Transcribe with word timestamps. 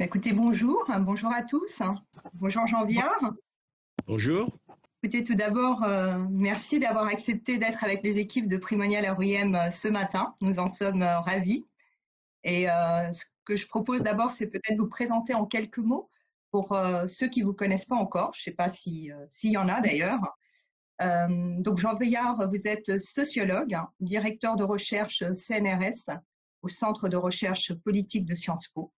Écoutez, 0.00 0.32
bonjour, 0.32 0.88
bonjour 1.00 1.32
à 1.32 1.42
tous. 1.42 1.82
Bonjour 2.34 2.68
Jean 2.68 2.84
Viard. 2.84 3.32
Bonjour. 4.06 4.56
Écoutez, 5.02 5.24
tout 5.24 5.34
d'abord, 5.34 5.82
euh, 5.82 6.24
merci 6.30 6.78
d'avoir 6.78 7.08
accepté 7.08 7.58
d'être 7.58 7.82
avec 7.82 8.04
les 8.04 8.18
équipes 8.18 8.46
de 8.46 8.58
Primonial 8.58 9.10
RUM 9.10 9.56
euh, 9.56 9.72
ce 9.72 9.88
matin. 9.88 10.36
Nous 10.40 10.60
en 10.60 10.68
sommes 10.68 11.02
euh, 11.02 11.18
ravis. 11.18 11.66
Et 12.44 12.66
ce 12.66 13.24
que 13.44 13.56
je 13.56 13.66
propose 13.66 14.02
d'abord, 14.02 14.30
c'est 14.30 14.46
peut-être 14.46 14.78
vous 14.78 14.88
présenter 14.88 15.34
en 15.34 15.44
quelques 15.44 15.78
mots 15.78 16.08
pour 16.52 16.78
ceux 17.08 17.26
qui 17.26 17.40
ne 17.40 17.46
vous 17.46 17.52
connaissent 17.52 17.84
pas 17.84 17.96
encore. 17.96 18.32
Je 18.32 18.40
ne 18.40 18.44
sais 18.44 18.52
pas 18.52 18.68
s'il 18.68 19.12
y 19.42 19.56
en 19.56 19.68
a 19.68 19.80
d'ailleurs. 19.80 20.20
donc 21.00 21.76
Jean 21.76 21.96
Viard, 21.96 22.48
vous 22.48 22.68
êtes 22.68 22.98
sociologue, 22.98 23.74
hein, 23.74 23.88
directeur 23.98 24.56
de 24.56 24.62
recherche 24.62 25.24
CNRS 25.32 26.16
au 26.62 26.68
Centre 26.68 27.08
de 27.08 27.16
recherche 27.16 27.74
politique 27.74 28.24
de 28.24 28.36
Sciences 28.36 28.68
Po 28.68 28.92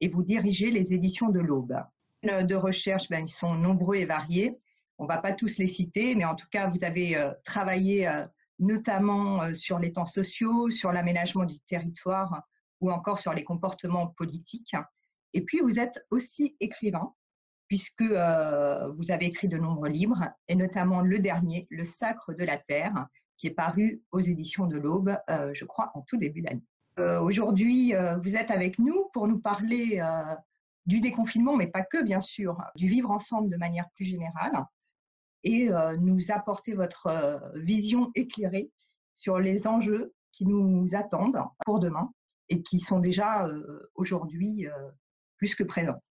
et 0.00 0.08
vous 0.08 0.22
dirigez 0.22 0.70
les 0.70 0.92
éditions 0.92 1.28
de 1.28 1.40
l'Aube. 1.40 1.76
De 2.22 2.54
recherche, 2.54 3.08
ben, 3.08 3.24
ils 3.24 3.30
sont 3.30 3.54
nombreux 3.54 3.96
et 3.96 4.04
variés. 4.04 4.58
On 4.98 5.04
ne 5.04 5.08
va 5.08 5.18
pas 5.18 5.32
tous 5.32 5.58
les 5.58 5.66
citer, 5.66 6.14
mais 6.14 6.24
en 6.24 6.34
tout 6.34 6.48
cas, 6.50 6.68
vous 6.68 6.82
avez 6.82 7.16
euh, 7.16 7.32
travaillé 7.44 8.08
euh, 8.08 8.26
notamment 8.58 9.42
euh, 9.42 9.54
sur 9.54 9.78
les 9.78 9.92
temps 9.92 10.06
sociaux, 10.06 10.70
sur 10.70 10.92
l'aménagement 10.92 11.44
du 11.44 11.60
territoire 11.60 12.42
ou 12.80 12.90
encore 12.90 13.18
sur 13.18 13.34
les 13.34 13.44
comportements 13.44 14.08
politiques. 14.08 14.74
Et 15.34 15.42
puis, 15.42 15.60
vous 15.60 15.78
êtes 15.78 16.04
aussi 16.10 16.56
écrivain, 16.60 17.12
puisque 17.68 18.02
vous 18.02 19.10
avez 19.10 19.26
écrit 19.26 19.48
de 19.48 19.56
nombreux 19.56 19.88
livres, 19.88 20.30
et 20.48 20.54
notamment 20.54 21.00
le 21.00 21.18
dernier, 21.18 21.66
Le 21.70 21.84
Sacre 21.84 22.32
de 22.34 22.44
la 22.44 22.58
Terre, 22.58 23.06
qui 23.36 23.48
est 23.48 23.54
paru 23.54 24.02
aux 24.12 24.20
éditions 24.20 24.66
de 24.66 24.76
l'Aube, 24.76 25.16
je 25.52 25.64
crois, 25.64 25.90
en 25.94 26.02
tout 26.02 26.16
début 26.16 26.42
d'année. 26.42 26.62
Euh, 26.98 27.20
aujourd'hui, 27.20 27.94
euh, 27.94 28.16
vous 28.16 28.36
êtes 28.36 28.50
avec 28.50 28.78
nous 28.78 29.10
pour 29.12 29.28
nous 29.28 29.38
parler 29.38 30.00
euh, 30.02 30.34
du 30.86 31.00
déconfinement, 31.00 31.54
mais 31.54 31.66
pas 31.66 31.82
que, 31.82 32.02
bien 32.02 32.20
sûr, 32.20 32.56
du 32.74 32.88
vivre 32.88 33.10
ensemble 33.10 33.50
de 33.50 33.56
manière 33.56 33.90
plus 33.94 34.04
générale, 34.04 34.64
et 35.42 35.68
nous 36.00 36.32
apporter 36.32 36.74
votre 36.74 37.40
vision 37.54 38.10
éclairée 38.16 38.72
sur 39.14 39.38
les 39.38 39.68
enjeux 39.68 40.12
qui 40.32 40.44
nous 40.44 40.88
attendent 40.92 41.40
pour 41.64 41.78
demain 41.78 42.12
et 42.48 42.62
qui 42.62 42.80
sont 42.80 42.98
déjà 42.98 43.48
aujourd'hui 43.94 44.66
plus 45.36 45.54
que 45.54 45.62
présents. 45.62 46.02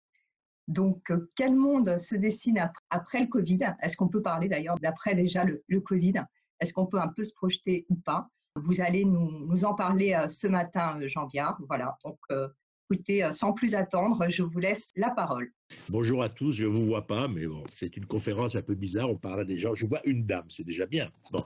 Donc, 0.69 1.13
quel 1.35 1.57
monde 1.57 1.99
se 1.99 2.15
dessine 2.15 2.71
après 2.91 3.23
le 3.23 3.27
Covid? 3.27 3.75
Est-ce 3.81 3.97
qu'on 3.97 4.09
peut 4.09 4.23
parler 4.23 4.47
d'ailleurs 4.47 4.79
d'après 4.79 5.17
déjà 5.17 5.43
le, 5.43 5.65
le 5.67 5.81
Covid? 5.81 6.15
Est-ce 6.61 6.73
qu'on 6.73 6.87
peut 6.87 7.01
un 7.01 7.09
peu 7.09 7.25
se 7.25 7.33
projeter 7.33 7.87
ou 7.89 7.97
pas? 7.97 8.29
Vous 8.57 8.81
allez 8.81 9.05
nous, 9.05 9.65
en 9.65 9.75
parler 9.75 10.15
euh, 10.15 10.29
ce 10.29 10.47
matin, 10.47 10.99
euh, 11.01 11.09
Jean 11.09 11.27
Viard. 11.27 11.59
Voilà, 11.69 11.99
donc 12.05 12.19
euh, 12.31 12.49
écoutez, 12.95 13.29
sans 13.33 13.53
plus 13.53 13.75
attendre, 13.75 14.25
je 14.29 14.43
vous 14.43 14.59
laisse 14.59 14.91
la 14.97 15.11
parole. 15.11 15.51
Bonjour 15.89 16.23
à 16.23 16.29
tous, 16.29 16.53
je 16.53 16.65
ne 16.65 16.69
vous 16.69 16.87
vois 16.87 17.07
pas, 17.07 17.27
mais 17.27 17.47
bon, 17.47 17.65
c'est 17.73 17.97
une 17.97 18.07
conférence 18.07 18.55
un 18.55 18.63
peu 18.63 18.75
bizarre, 18.75 19.11
on 19.11 19.17
parle 19.17 19.41
à 19.41 19.45
des 19.45 19.59
gens, 19.59 19.75
je 19.75 19.87
vois 19.87 20.01
une 20.05 20.25
dame, 20.25 20.45
c'est 20.49 20.65
déjà 20.65 20.87
bien. 20.87 21.11
Bon. 21.33 21.43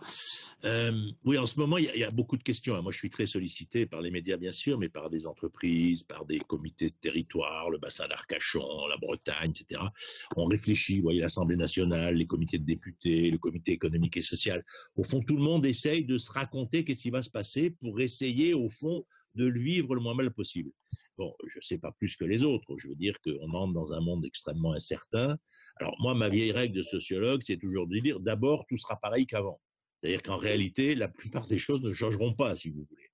oui, 1.25 1.39
en 1.39 1.47
ce 1.47 1.59
moment, 1.59 1.79
il 1.79 1.85
y, 1.85 2.05
a 2.05 2.11
beaucoup 2.11 2.37
de 2.37 2.43
questions. 2.43 2.75
Hein. 2.75 2.83
Moi, 2.83 2.93
je 2.93 2.99
suis 2.99 3.11
très 3.11 3.27
sollicité 3.27 3.87
par 3.87 4.03
les 4.03 4.11
médias, 4.11 4.37
bien 4.37 4.53
sûr, 4.53 4.79
mais 4.79 4.89
par 4.89 5.09
des 5.09 5.27
entreprises, 5.27 6.03
par 6.03 6.27
des 6.27 6.41
comités 6.41 6.91
de 6.91 6.95
territoire, 7.01 7.71
le 7.71 7.79
bassin 7.79 8.07
d'Arcachon, 8.09 8.87
la 8.89 8.97
Bretagne, 8.99 9.51
etc. 9.51 9.81
On 10.37 10.47
réfléchit, 10.47 10.97
vous 10.97 11.05
voyez, 11.05 11.21
l'Assemblée 11.21 11.57
nationale, 11.57 12.15
les 12.15 12.27
comités 12.27 12.59
de 12.59 12.65
députés, 12.65 13.31
le 13.31 13.39
comité 13.39 13.73
économique 13.73 14.17
et 14.17 14.23
social. 14.23 14.65
Au 14.97 15.05
fond, 15.05 15.21
tout 15.23 15.37
le 15.37 15.43
monde 15.43 15.65
essaye 15.65 16.05
de 16.05 16.19
se 16.19 16.31
raconter 16.31 16.85
qu'est-ce 16.85 17.03
qui 17.03 17.11
va 17.11 17.23
se 17.23 17.31
passer 17.31 17.71
pour 17.71 18.01
essayer, 18.01 18.53
au 18.53 18.69
fond, 18.69 19.05
de 19.39 19.47
le 19.47 19.61
vivre 19.61 19.95
le 19.95 20.01
moins 20.01 20.15
mal 20.15 20.33
possible. 20.33 20.71
Bon, 21.17 21.33
je 21.47 21.59
ne 21.59 21.63
sais 21.63 21.79
pas 21.79 21.93
plus 21.93 22.17
que 22.17 22.25
les 22.25 22.43
autres. 22.43 22.77
Je 22.79 22.89
veux 22.89 22.95
dire 22.95 23.17
qu'on 23.25 23.53
entre 23.55 23.73
dans 23.73 23.93
un 23.93 24.01
monde 24.01 24.25
extrêmement 24.25 24.73
incertain. 24.73 25.37
Alors 25.77 25.97
moi, 26.01 26.15
ma 26.15 26.29
vieille 26.29 26.53
règle 26.53 26.77
de 26.77 26.83
sociologue, 26.83 27.41
c'est 27.43 27.57
toujours 27.57 27.87
de 27.87 27.99
dire 27.99 28.21
d'abord, 28.21 28.67
tout 28.69 28.77
sera 28.77 28.97
pareil 29.01 29.27
qu'avant. 29.27 29.61
C'est-à-dire 30.01 30.23
qu'en 30.23 30.37
réalité, 30.37 30.95
la 30.95 31.09
plupart 31.09 31.47
des 31.47 31.59
choses 31.59 31.83
ne 31.83 31.93
changeront 31.93 32.35
pas, 32.35 32.55
si 32.55 32.71
vous 32.71 32.85
voulez. 32.89 33.09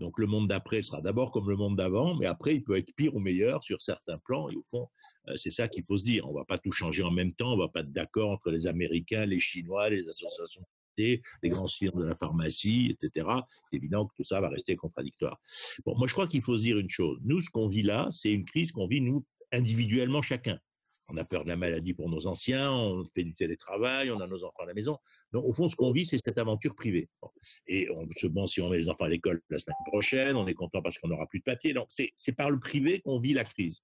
Donc 0.00 0.18
le 0.18 0.26
monde 0.26 0.48
d'après 0.48 0.82
sera 0.82 1.00
d'abord 1.00 1.32
comme 1.32 1.48
le 1.48 1.56
monde 1.56 1.76
d'avant, 1.76 2.14
mais 2.14 2.26
après, 2.26 2.54
il 2.54 2.62
peut 2.62 2.76
être 2.76 2.94
pire 2.94 3.14
ou 3.14 3.20
meilleur 3.20 3.64
sur 3.64 3.80
certains 3.80 4.18
plans. 4.18 4.48
Et 4.50 4.56
au 4.56 4.62
fond, 4.62 4.86
euh, 5.28 5.36
c'est 5.36 5.50
ça 5.50 5.66
qu'il 5.66 5.84
faut 5.84 5.96
se 5.96 6.04
dire. 6.04 6.26
On 6.26 6.32
ne 6.32 6.38
va 6.38 6.44
pas 6.44 6.58
tout 6.58 6.72
changer 6.72 7.02
en 7.02 7.10
même 7.10 7.32
temps. 7.32 7.52
On 7.52 7.56
ne 7.56 7.62
va 7.62 7.68
pas 7.68 7.80
être 7.80 7.92
d'accord 7.92 8.30
entre 8.30 8.50
les 8.50 8.66
Américains, 8.66 9.26
les 9.26 9.40
Chinois, 9.40 9.90
les 9.90 10.08
associations 10.08 10.62
les 10.96 11.48
grands 11.48 11.66
firmes 11.66 12.00
de 12.00 12.06
la 12.06 12.16
pharmacie, 12.16 12.90
etc. 12.90 13.28
C'est 13.70 13.76
évident 13.76 14.06
que 14.06 14.14
tout 14.16 14.24
ça 14.24 14.40
va 14.40 14.48
rester 14.48 14.76
contradictoire. 14.76 15.40
Bon, 15.84 15.96
moi 15.96 16.06
je 16.06 16.12
crois 16.12 16.26
qu'il 16.26 16.42
faut 16.42 16.56
se 16.56 16.62
dire 16.62 16.78
une 16.78 16.90
chose. 16.90 17.18
Nous, 17.24 17.40
ce 17.40 17.50
qu'on 17.50 17.68
vit 17.68 17.82
là, 17.82 18.08
c'est 18.10 18.32
une 18.32 18.44
crise 18.44 18.72
qu'on 18.72 18.86
vit 18.86 19.00
nous 19.00 19.24
individuellement 19.52 20.22
chacun. 20.22 20.58
On 21.08 21.16
a 21.18 21.24
peur 21.24 21.44
de 21.44 21.48
la 21.48 21.56
maladie 21.56 21.94
pour 21.94 22.08
nos 22.08 22.26
anciens, 22.26 22.72
on 22.72 23.04
fait 23.14 23.22
du 23.22 23.32
télétravail, 23.32 24.10
on 24.10 24.18
a 24.18 24.26
nos 24.26 24.42
enfants 24.42 24.64
à 24.64 24.66
la 24.66 24.74
maison. 24.74 24.98
Donc, 25.32 25.44
au 25.44 25.52
fond, 25.52 25.68
ce 25.68 25.76
qu'on 25.76 25.92
vit, 25.92 26.04
c'est 26.04 26.18
cette 26.18 26.38
aventure 26.38 26.74
privée. 26.74 27.08
Et 27.68 27.88
on 27.90 28.08
se 28.10 28.26
bon 28.26 28.48
si 28.48 28.60
on 28.60 28.68
met 28.68 28.78
les 28.78 28.88
enfants 28.88 29.04
à 29.04 29.08
l'école 29.08 29.40
la 29.48 29.60
semaine 29.60 29.76
prochaine, 29.86 30.34
on 30.34 30.48
est 30.48 30.54
content 30.54 30.82
parce 30.82 30.98
qu'on 30.98 31.06
n'aura 31.06 31.28
plus 31.28 31.38
de 31.38 31.44
papier. 31.44 31.74
Donc, 31.74 31.86
c'est 31.90 32.32
par 32.32 32.50
le 32.50 32.58
privé 32.58 33.00
qu'on 33.02 33.20
vit 33.20 33.34
la 33.34 33.44
crise. 33.44 33.82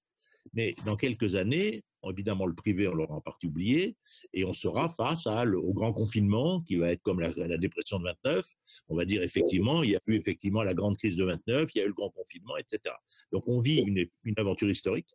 Mais 0.53 0.75
dans 0.85 0.97
quelques 0.97 1.37
années, 1.37 1.85
évidemment, 2.11 2.47
le 2.47 2.55
privé, 2.55 2.89
on 2.89 2.95
l'aura 2.95 3.15
en 3.15 3.21
partie 3.21 3.47
oublié, 3.47 3.97
et 4.33 4.45
on 4.45 4.53
sera 4.53 4.89
face 4.89 5.27
à, 5.27 5.45
au 5.47 5.73
grand 5.73 5.93
confinement, 5.93 6.61
qui 6.63 6.77
va 6.77 6.93
être 6.93 7.03
comme 7.03 7.21
la, 7.21 7.59
dépression 7.59 7.99
de 7.99 8.05
29. 8.05 8.45
On 8.89 8.97
va 8.97 9.05
dire, 9.05 9.23
effectivement, 9.23 9.83
il 9.83 9.91
y 9.91 9.97
a 9.97 10.01
eu 10.07 10.15
effectivement 10.15 10.63
la 10.63 10.75
grande 10.75 10.97
crise 10.97 11.17
de 11.17 11.25
29, 11.25 11.71
il 11.75 11.79
y 11.79 11.81
a 11.81 11.85
eu 11.85 11.89
le 11.89 11.95
grand 11.95 12.11
confinement, 12.11 12.57
etc. 12.57 12.95
Donc, 13.31 13.45
on 13.47 13.59
vit 13.59 13.79
une, 13.79 14.35
aventure 14.37 14.71
historique 14.71 15.09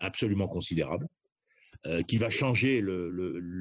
absolument 0.00 0.48
considérable, 0.48 1.08
euh, 1.86 2.02
qui 2.02 2.18
va 2.18 2.30
changer 2.30 2.82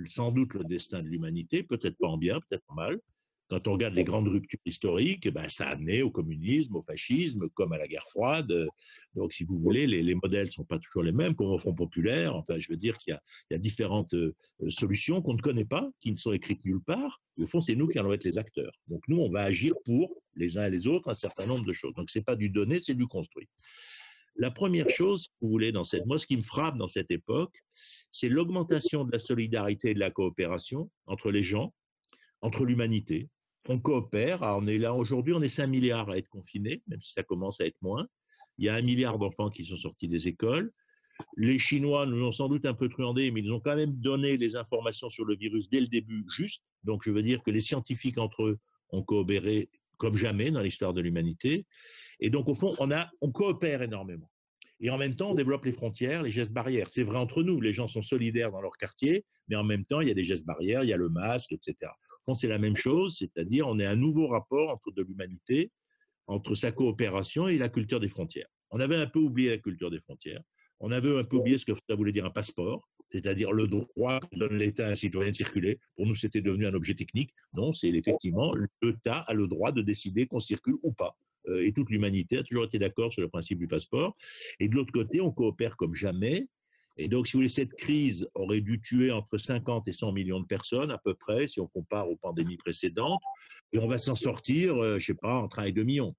sans 0.08 0.32
doute 0.32 0.54
le 0.54 0.64
destin 0.64 1.02
de 1.02 1.08
l'humanité, 1.08 1.64
peut-être 1.64 1.98
pas 1.98 2.08
en 2.08 2.18
bien, 2.18 2.40
peut-être 2.40 2.64
en 2.68 2.76
mal, 2.76 3.00
quand 3.50 3.68
on 3.68 3.74
regarde 3.74 3.94
les 3.94 4.04
grandes 4.04 4.28
ruptures 4.28 4.60
historiques, 4.66 5.30
ben, 5.30 5.48
ça 5.48 5.68
a 5.68 5.74
amené 5.74 6.02
au 6.02 6.12
communisme, 6.12 6.76
au 6.76 6.82
fascisme, 6.82 7.48
comme 7.50 7.72
à 7.72 7.78
la 7.78 7.88
guerre 7.88 8.08
froide. 8.08 8.54
Donc, 9.16 9.32
si 9.32 9.46
vous 9.46 9.56
voulez, 9.56 9.88
les, 9.88 10.16
modèles 10.16 10.48
ne 10.48 10.52
sont 10.52 10.66
pas 10.66 10.80
toujours 10.80 11.04
les 11.04 11.12
mêmes, 11.12 11.36
comme 11.36 11.48
au 11.48 11.58
Front 11.58 11.74
populaire. 11.74 12.36
Enfin, 12.36 12.60
je 12.60 12.68
veux 12.70 12.78
dire 12.78 12.98
qu'il 12.98 13.18
y, 13.52 13.54
a 13.54 13.58
différentes 13.58 14.14
euh, 14.14 14.36
solutions 14.70 15.22
qu'on 15.22 15.34
ne 15.34 15.42
connaît 15.42 15.66
pas, 15.66 15.90
qui 16.02 16.12
ne 16.12 16.16
sont 16.16 16.34
écrites 16.34 16.64
nulle 16.66 16.82
part. 16.82 17.22
au 17.40 17.48
fond, 17.48 17.62
c'est 17.62 17.76
nous 17.76 17.88
qui 17.88 17.98
allons 17.98 18.12
être 18.12 18.26
les 18.26 18.38
acteurs. 18.38 18.74
Donc, 18.88 19.02
nous, 19.08 19.20
on 19.20 19.30
va 19.30 19.44
agir 19.44 19.74
pour 19.86 20.22
les 20.36 20.58
uns 20.58 20.66
et 20.66 20.72
les 20.72 20.88
autres 20.88 21.10
un 21.10 21.16
certain 21.16 21.46
nombre 21.46 21.66
de 21.66 21.74
choses. 21.74 21.94
Donc, 21.96 22.10
ce 22.10 22.20
n'est 22.20 22.24
pas 22.24 22.36
du 22.36 22.50
donné, 22.50 22.80
c'est 22.80 22.96
du 22.96 23.08
construit. 23.08 23.48
La 24.36 24.52
première 24.52 24.90
chose, 24.90 25.24
si 25.24 25.30
vous 25.42 25.50
voulez, 25.50 25.72
dans 25.72 25.84
cette, 25.84 26.06
moi, 26.06 26.20
ce 26.20 26.28
qui 26.28 26.38
me 26.38 26.44
frappe 26.44 26.78
dans 26.78 26.88
cette 26.88 27.10
époque, 27.12 27.64
c'est 28.12 28.30
l'augmentation 28.30 29.04
de 29.04 29.12
la 29.12 29.20
solidarité 29.20 29.92
et 29.92 29.94
de 29.96 30.00
la 30.00 30.12
coopération 30.12 30.92
entre 31.08 31.32
les 31.32 31.42
gens, 31.44 31.74
entre 32.42 32.64
l'humanité, 32.64 33.30
on 33.70 33.80
coopère. 33.80 34.42
on 34.42 34.68
est 34.68 34.78
là 34.78 34.94
aujourd'hui, 34.94 35.34
on 35.34 35.42
est 35.42 35.48
5 35.48 35.68
milliards 35.68 36.10
à 36.10 36.18
être 36.18 36.30
confinés, 36.30 36.82
même 36.88 37.02
si 37.02 37.14
ça 37.14 37.24
commence 37.24 37.62
à 37.62 37.66
être 37.66 37.82
moins. 37.82 38.08
Il 38.58 38.66
y 38.66 38.70
a 38.70 38.76
un 38.76 38.82
milliard 38.82 39.18
d'enfants 39.18 39.50
qui 39.50 39.66
sont 39.66 39.78
sortis 39.78 40.08
des 40.08 40.28
écoles. 40.28 40.72
Les 41.36 41.58
Chinois 41.58 42.06
nous 42.06 42.24
ont 42.24 42.32
sans 42.32 42.48
doute 42.48 42.66
un 42.66 42.74
peu 42.74 42.90
truandés, 42.90 43.32
mais 43.32 43.42
ils 43.42 43.52
ont 43.52 43.60
quand 43.60 43.76
même 43.76 43.94
donné 43.94 44.38
les 44.38 44.56
informations 44.56 45.10
sur 45.10 45.26
le 45.26 45.36
virus 45.36 45.70
dès 45.70 45.80
le 45.80 45.88
début 45.88 46.26
juste. 46.36 46.64
Donc 46.84 47.04
je 47.06 47.12
veux 47.12 47.24
dire 47.24 47.42
que 47.44 47.52
les 47.52 47.62
scientifiques 47.62 48.18
entre 48.18 48.44
eux 48.44 48.60
ont 48.92 49.04
coopéré 49.04 49.70
comme 49.98 50.16
jamais 50.16 50.52
dans 50.52 50.62
l'histoire 50.62 50.94
de 50.94 51.02
l'humanité. 51.02 51.66
Et 52.20 52.30
donc 52.30 52.48
au 52.48 52.54
fond, 52.54 52.76
on, 52.80 52.92
a, 52.92 53.10
on 53.22 53.32
coopère 53.32 53.82
énormément. 53.82 54.30
Et 54.80 54.90
en 54.90 54.98
même 54.98 55.16
temps, 55.16 55.32
on 55.32 55.36
développe 55.36 55.66
les 55.66 55.72
frontières, 55.72 56.24
les 56.24 56.32
gestes 56.32 56.52
barrières. 56.52 56.90
C'est 56.90 57.04
vrai 57.04 57.18
entre 57.18 57.42
nous, 57.42 57.60
les 57.60 57.74
gens 57.74 57.88
sont 57.88 58.04
solidaires 58.04 58.52
dans 58.52 58.62
leur 58.62 58.78
quartier, 58.78 59.26
mais 59.48 59.56
en 59.56 59.64
même 59.64 59.86
temps, 59.86 60.02
il 60.02 60.08
y 60.08 60.12
a 60.12 60.14
des 60.14 60.24
gestes 60.24 60.46
barrières, 60.46 60.84
il 60.84 60.90
y 60.90 60.94
a 60.94 60.98
le 60.98 61.10
masque, 61.10 61.52
etc. 61.52 61.92
c'est 62.36 62.48
la 62.48 62.60
même 62.60 62.76
chose, 62.76 63.16
c'est-à-dire 63.18 63.68
on 63.68 63.80
a 63.80 63.90
un 63.90 63.96
nouveau 63.96 64.28
rapport 64.28 64.70
entre 64.70 64.92
de 64.92 65.02
l'humanité, 65.02 65.72
entre 66.28 66.56
sa 66.56 66.72
coopération 66.72 67.48
et 67.48 67.58
la 67.58 67.70
culture 67.70 68.00
des 68.00 68.10
frontières. 68.10 68.48
On 68.70 68.80
avait 68.80 68.98
un 68.98 69.08
peu 69.08 69.20
oublié 69.20 69.50
la 69.50 69.58
culture 69.58 69.90
des 69.90 70.00
frontières. 70.00 70.42
On 70.80 70.92
avait 70.92 71.18
un 71.18 71.24
peu 71.24 71.38
oublié 71.38 71.58
ce 71.58 71.66
que 71.66 71.72
ça 71.90 71.96
voulait 71.96 72.12
dire 72.12 72.26
un 72.26 72.30
passeport, 72.30 72.88
c'est-à-dire 73.10 73.52
le 73.52 73.68
droit 73.68 74.20
que 74.20 74.38
donne 74.38 74.58
l'État 74.58 74.88
à 74.88 74.92
un 74.92 74.96
citoyen 74.96 75.32
de 75.32 75.36
circuler. 75.36 75.80
Pour 75.96 76.06
nous, 76.06 76.16
c'était 76.16 76.42
devenu 76.42 76.68
un 76.68 76.74
objet 76.74 76.94
technique. 76.94 77.34
Non, 77.54 77.74
c'est 77.74 77.90
effectivement 77.90 78.52
l'État 78.82 79.20
a 79.20 79.34
le 79.34 79.48
droit 79.48 79.72
de 79.72 79.82
décider 79.82 80.28
qu'on 80.28 80.40
circule 80.40 80.76
ou 80.84 80.92
pas. 80.92 81.18
Euh, 81.48 81.66
et 81.66 81.72
toute 81.72 81.90
l'humanité 81.90 82.38
a 82.38 82.44
toujours 82.44 82.66
été 82.66 82.80
d'accord 82.80 83.12
sur 83.12 83.22
le 83.22 83.30
principe 83.30 83.60
du 83.60 83.68
passeport. 83.68 84.16
Et 84.60 84.68
de 84.68 84.76
l'autre 84.76 84.92
côté, 84.92 85.22
on 85.22 85.32
coopère 85.32 85.78
comme 85.78 85.96
jamais. 85.96 86.48
Et 86.98 87.08
donc, 87.08 87.28
si 87.28 87.34
vous 87.34 87.40
voulez, 87.40 87.50
cette 87.50 87.74
crise 87.76 88.28
aurait 88.34 88.62
dû 88.62 88.82
tuer 88.82 89.12
entre 89.12 89.38
50 89.38 89.88
et 89.88 89.92
100 89.92 90.14
millions 90.14 90.40
de 90.40 90.48
personnes 90.48 90.90
à 90.90 90.98
peu 90.98 91.14
près, 91.14 91.48
si 91.48 91.60
on 91.60 91.68
compare 91.68 92.10
aux 92.10 92.16
pandémies 92.16 92.58
précédentes. 92.58 93.22
Et 93.72 93.80
on 93.80 93.88
va 93.88 93.98
s'en 94.00 94.16
sortir, 94.16 94.82
euh, 94.82 94.98
je 95.00 95.06
sais 95.06 95.14
pas, 95.14 95.36
entre 95.36 95.60
1 95.60 95.66
et 95.66 95.72
2 95.72 95.84
millions. 95.84 96.16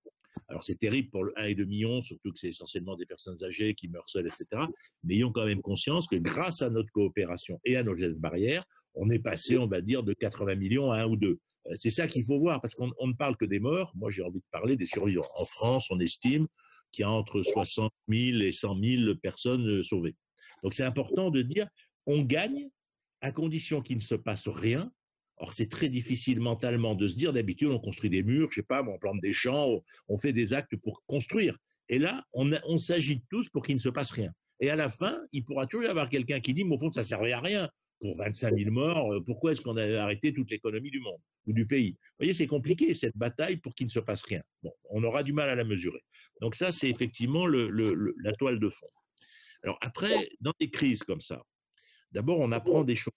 Alors 0.48 0.62
c'est 0.62 0.76
terrible 0.76 1.10
pour 1.10 1.24
le 1.24 1.32
1 1.36 1.46
et 1.46 1.54
2 1.54 1.64
millions, 1.64 2.00
surtout 2.00 2.32
que 2.32 2.38
c'est 2.38 2.48
essentiellement 2.48 2.96
des 2.96 3.06
personnes 3.06 3.42
âgées 3.42 3.74
qui 3.74 3.88
meurent 3.88 4.08
seules, 4.08 4.26
etc. 4.26 4.62
Mais 5.02 5.16
ayons 5.16 5.32
quand 5.32 5.46
même 5.46 5.62
conscience 5.62 6.06
que 6.06 6.16
grâce 6.16 6.62
à 6.62 6.70
notre 6.70 6.92
coopération 6.92 7.60
et 7.64 7.76
à 7.76 7.82
nos 7.82 7.94
gestes 7.94 8.18
barrières, 8.18 8.64
on 8.98 9.08
est 9.10 9.18
passé, 9.18 9.56
on 9.56 9.66
va 9.66 9.80
dire, 9.80 10.02
de 10.02 10.12
80 10.12 10.56
millions 10.56 10.90
à 10.90 11.02
1 11.02 11.06
ou 11.06 11.16
2. 11.16 11.28
Euh, 11.28 11.74
c'est 11.74 11.90
ça 11.90 12.06
qu'il 12.06 12.24
faut 12.24 12.38
voir, 12.38 12.60
parce 12.60 12.74
qu'on 12.74 12.88
ne 13.06 13.12
parle 13.14 13.36
que 13.36 13.44
des 13.44 13.60
morts. 13.60 13.92
Moi, 13.94 14.10
j'ai 14.10 14.22
envie 14.22 14.40
de 14.40 14.46
parler 14.50 14.76
des 14.76 14.86
survivants. 14.86 15.28
En 15.36 15.44
France, 15.44 15.86
on 15.90 15.98
estime 16.00 16.46
qui 16.92 17.02
a 17.02 17.10
entre 17.10 17.42
60 17.42 17.92
000 18.08 18.40
et 18.40 18.52
100 18.52 18.80
000 18.82 19.14
personnes 19.16 19.82
sauvées. 19.82 20.16
Donc 20.62 20.74
c'est 20.74 20.84
important 20.84 21.30
de 21.30 21.42
dire, 21.42 21.68
on 22.06 22.22
gagne 22.22 22.68
à 23.20 23.30
condition 23.30 23.82
qu'il 23.82 23.96
ne 23.96 24.02
se 24.02 24.14
passe 24.14 24.48
rien. 24.48 24.90
Or, 25.36 25.52
c'est 25.52 25.68
très 25.68 25.88
difficile 25.88 26.40
mentalement 26.40 26.94
de 26.94 27.06
se 27.06 27.16
dire, 27.16 27.32
d'habitude, 27.32 27.68
on 27.68 27.78
construit 27.78 28.10
des 28.10 28.22
murs, 28.22 28.48
je 28.50 28.56
sais 28.56 28.66
pas, 28.66 28.82
on 28.82 28.98
plante 28.98 29.20
des 29.20 29.32
champs, 29.32 29.82
on 30.08 30.16
fait 30.16 30.32
des 30.32 30.52
actes 30.52 30.76
pour 30.76 31.04
construire. 31.06 31.56
Et 31.88 31.98
là, 31.98 32.24
on, 32.32 32.50
on 32.66 32.78
s'agite 32.78 33.22
tous 33.30 33.48
pour 33.48 33.64
qu'il 33.64 33.76
ne 33.76 33.80
se 33.80 33.88
passe 33.88 34.10
rien. 34.10 34.32
Et 34.60 34.70
à 34.70 34.76
la 34.76 34.88
fin, 34.88 35.20
il 35.32 35.44
pourra 35.44 35.66
toujours 35.66 35.86
y 35.86 35.88
avoir 35.88 36.08
quelqu'un 36.08 36.40
qui 36.40 36.54
dit, 36.54 36.64
mais 36.64 36.74
au 36.74 36.78
fond, 36.78 36.90
ça 36.90 37.04
servait 37.04 37.32
à 37.32 37.40
rien. 37.40 37.68
Pour 38.00 38.16
25 38.16 38.56
000 38.56 38.70
morts, 38.70 39.12
euh, 39.12 39.20
pourquoi 39.20 39.52
est-ce 39.52 39.60
qu'on 39.60 39.76
a 39.76 40.02
arrêté 40.02 40.32
toute 40.32 40.50
l'économie 40.50 40.90
du 40.90 41.00
monde 41.00 41.20
ou 41.46 41.52
du 41.52 41.66
pays? 41.66 41.92
Vous 41.92 42.14
voyez, 42.20 42.32
c'est 42.32 42.46
compliqué 42.46 42.94
cette 42.94 43.16
bataille 43.16 43.56
pour 43.56 43.74
qu'il 43.74 43.86
ne 43.86 43.90
se 43.90 43.98
passe 43.98 44.22
rien. 44.22 44.42
Bon, 44.62 44.72
on 44.90 45.02
aura 45.02 45.22
du 45.22 45.32
mal 45.32 45.48
à 45.50 45.54
la 45.54 45.64
mesurer. 45.64 46.02
Donc 46.40 46.54
ça, 46.54 46.70
c'est 46.70 46.88
effectivement 46.88 47.46
la 47.46 48.32
toile 48.34 48.60
de 48.60 48.68
fond. 48.68 48.88
Alors 49.64 49.78
après, 49.80 50.30
dans 50.40 50.52
des 50.60 50.70
crises 50.70 51.02
comme 51.02 51.20
ça, 51.20 51.42
d'abord, 52.12 52.38
on 52.38 52.52
apprend 52.52 52.84
des 52.84 52.94
choses. 52.94 53.12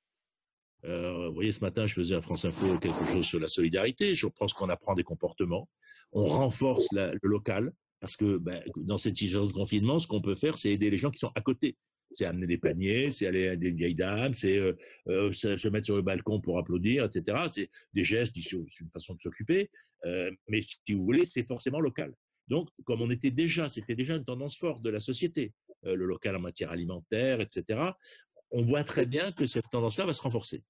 Euh, 0.85 1.27
vous 1.27 1.35
voyez, 1.35 1.51
ce 1.51 1.61
matin, 1.61 1.85
je 1.85 1.93
faisais 1.93 2.15
à 2.15 2.21
France 2.21 2.45
Info 2.45 2.79
quelque 2.79 3.05
chose 3.05 3.25
sur 3.25 3.39
la 3.39 3.47
solidarité. 3.47 4.15
Je 4.15 4.25
pense 4.25 4.53
qu'on 4.53 4.69
apprend 4.69 4.95
des 4.95 5.03
comportements. 5.03 5.69
On 6.11 6.23
renforce 6.23 6.87
le 6.91 7.19
local. 7.21 7.71
Parce 8.01 8.17
que 8.17 8.37
ben, 8.37 8.61
dans 8.77 8.97
cette 8.97 9.15
situation 9.15 9.47
de 9.47 9.53
confinement, 9.53 9.99
ce 9.99 10.07
qu'on 10.07 10.21
peut 10.21 10.35
faire, 10.35 10.57
c'est 10.57 10.71
aider 10.71 10.89
les 10.89 10.97
gens 10.97 11.11
qui 11.11 11.19
sont 11.19 11.31
à 11.35 11.41
côté. 11.41 11.77
C'est 12.13 12.25
amener 12.25 12.47
des 12.47 12.57
paniers, 12.57 13.11
c'est 13.11 13.27
aller 13.27 13.47
à 13.47 13.55
des 13.55 13.71
vieilles 13.71 13.95
dames, 13.95 14.33
c'est 14.33 14.57
euh, 14.57 14.73
euh, 15.07 15.31
se 15.31 15.67
mettre 15.69 15.85
sur 15.85 15.95
le 15.95 16.01
balcon 16.01 16.41
pour 16.41 16.59
applaudir, 16.59 17.05
etc. 17.05 17.37
C'est 17.51 17.69
des 17.93 18.03
gestes, 18.03 18.35
c'est 18.35 18.79
une 18.81 18.91
façon 18.91 19.15
de 19.15 19.21
s'occuper. 19.21 19.69
Euh, 20.05 20.31
mais 20.47 20.61
si 20.61 20.79
vous 20.93 21.03
voulez, 21.03 21.25
c'est 21.25 21.47
forcément 21.47 21.79
local. 21.79 22.13
Donc, 22.47 22.69
comme 22.85 23.01
on 23.01 23.09
était 23.09 23.31
déjà, 23.31 23.69
c'était 23.69 23.95
déjà 23.95 24.15
une 24.15 24.25
tendance 24.25 24.57
forte 24.57 24.81
de 24.81 24.89
la 24.89 24.99
société, 24.99 25.53
le 25.83 26.05
local 26.05 26.35
en 26.35 26.41
matière 26.41 26.71
alimentaire, 26.71 27.39
etc. 27.39 27.79
On 28.51 28.63
voit 28.63 28.83
très 28.83 29.05
bien 29.05 29.31
que 29.31 29.45
cette 29.45 29.69
tendance-là 29.69 30.05
va 30.05 30.13
se 30.13 30.21
renforcer. 30.21 30.63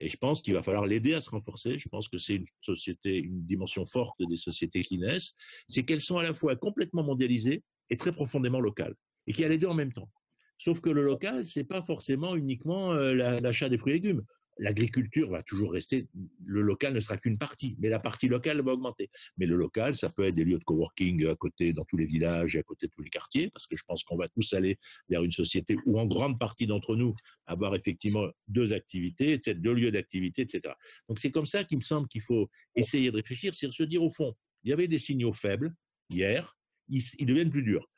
Et 0.00 0.08
je 0.08 0.16
pense 0.16 0.42
qu'il 0.42 0.54
va 0.54 0.62
falloir 0.62 0.86
l'aider 0.86 1.14
à 1.14 1.20
se 1.20 1.30
renforcer. 1.30 1.78
Je 1.78 1.88
pense 1.88 2.08
que 2.08 2.18
c'est 2.18 2.36
une 2.36 2.46
société, 2.60 3.16
une 3.16 3.44
dimension 3.44 3.86
forte 3.86 4.20
des 4.28 4.36
sociétés 4.36 4.82
qui 4.82 4.98
naissent, 4.98 5.34
c'est 5.68 5.84
qu'elles 5.84 6.00
sont 6.00 6.18
à 6.18 6.22
la 6.22 6.34
fois 6.34 6.54
complètement 6.56 7.02
mondialisées 7.02 7.62
et 7.88 7.96
très 7.96 8.12
profondément 8.12 8.60
locales, 8.60 8.94
et 9.26 9.32
qu'il 9.32 9.42
y 9.42 9.44
a 9.44 9.48
les 9.48 9.58
deux 9.58 9.68
en 9.68 9.74
même 9.74 9.92
temps. 9.92 10.10
Sauf 10.58 10.80
que 10.80 10.90
le 10.90 11.02
local, 11.02 11.44
c'est 11.44 11.64
pas 11.64 11.82
forcément 11.82 12.34
uniquement 12.34 12.92
euh, 12.92 13.40
l'achat 13.40 13.68
des 13.68 13.78
fruits 13.78 13.92
et 13.92 13.96
légumes 13.96 14.22
l'agriculture 14.58 15.30
va 15.30 15.42
toujours 15.42 15.72
rester, 15.72 16.08
le 16.44 16.62
local 16.62 16.94
ne 16.94 17.00
sera 17.00 17.16
qu'une 17.16 17.38
partie, 17.38 17.76
mais 17.78 17.88
la 17.88 17.98
partie 17.98 18.28
locale 18.28 18.60
va 18.62 18.72
augmenter. 18.72 19.10
Mais 19.36 19.46
le 19.46 19.56
local, 19.56 19.94
ça 19.94 20.08
peut 20.08 20.24
être 20.24 20.34
des 20.34 20.44
lieux 20.44 20.58
de 20.58 20.64
coworking 20.64 21.26
à 21.26 21.34
côté, 21.34 21.72
dans 21.72 21.84
tous 21.84 21.96
les 21.96 22.06
villages 22.06 22.56
et 22.56 22.60
à 22.60 22.62
côté 22.62 22.86
de 22.86 22.92
tous 22.92 23.02
les 23.02 23.10
quartiers, 23.10 23.50
parce 23.50 23.66
que 23.66 23.76
je 23.76 23.84
pense 23.86 24.02
qu'on 24.04 24.16
va 24.16 24.28
tous 24.28 24.54
aller 24.54 24.78
vers 25.08 25.22
une 25.22 25.30
société 25.30 25.76
où 25.84 25.98
en 25.98 26.06
grande 26.06 26.38
partie 26.38 26.66
d'entre 26.66 26.96
nous, 26.96 27.14
avoir 27.46 27.74
effectivement 27.74 28.26
deux 28.48 28.72
activités, 28.72 29.38
deux 29.38 29.74
lieux 29.74 29.90
d'activité, 29.90 30.42
etc. 30.42 30.74
Donc 31.08 31.18
c'est 31.18 31.30
comme 31.30 31.46
ça 31.46 31.64
qu'il 31.64 31.78
me 31.78 31.82
semble 31.82 32.08
qu'il 32.08 32.22
faut 32.22 32.48
essayer 32.74 33.10
de 33.10 33.16
réfléchir, 33.16 33.54
c'est 33.54 33.70
se 33.70 33.82
dire 33.82 34.02
au 34.02 34.10
fond, 34.10 34.34
il 34.64 34.70
y 34.70 34.72
avait 34.72 34.88
des 34.88 34.98
signaux 34.98 35.32
faibles 35.32 35.74
hier, 36.08 36.56
ils 36.88 37.26
deviennent 37.26 37.50
plus 37.50 37.62
durs. 37.62 37.90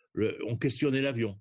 on 0.46 0.56
questionnait 0.56 1.02
l'avion, 1.02 1.38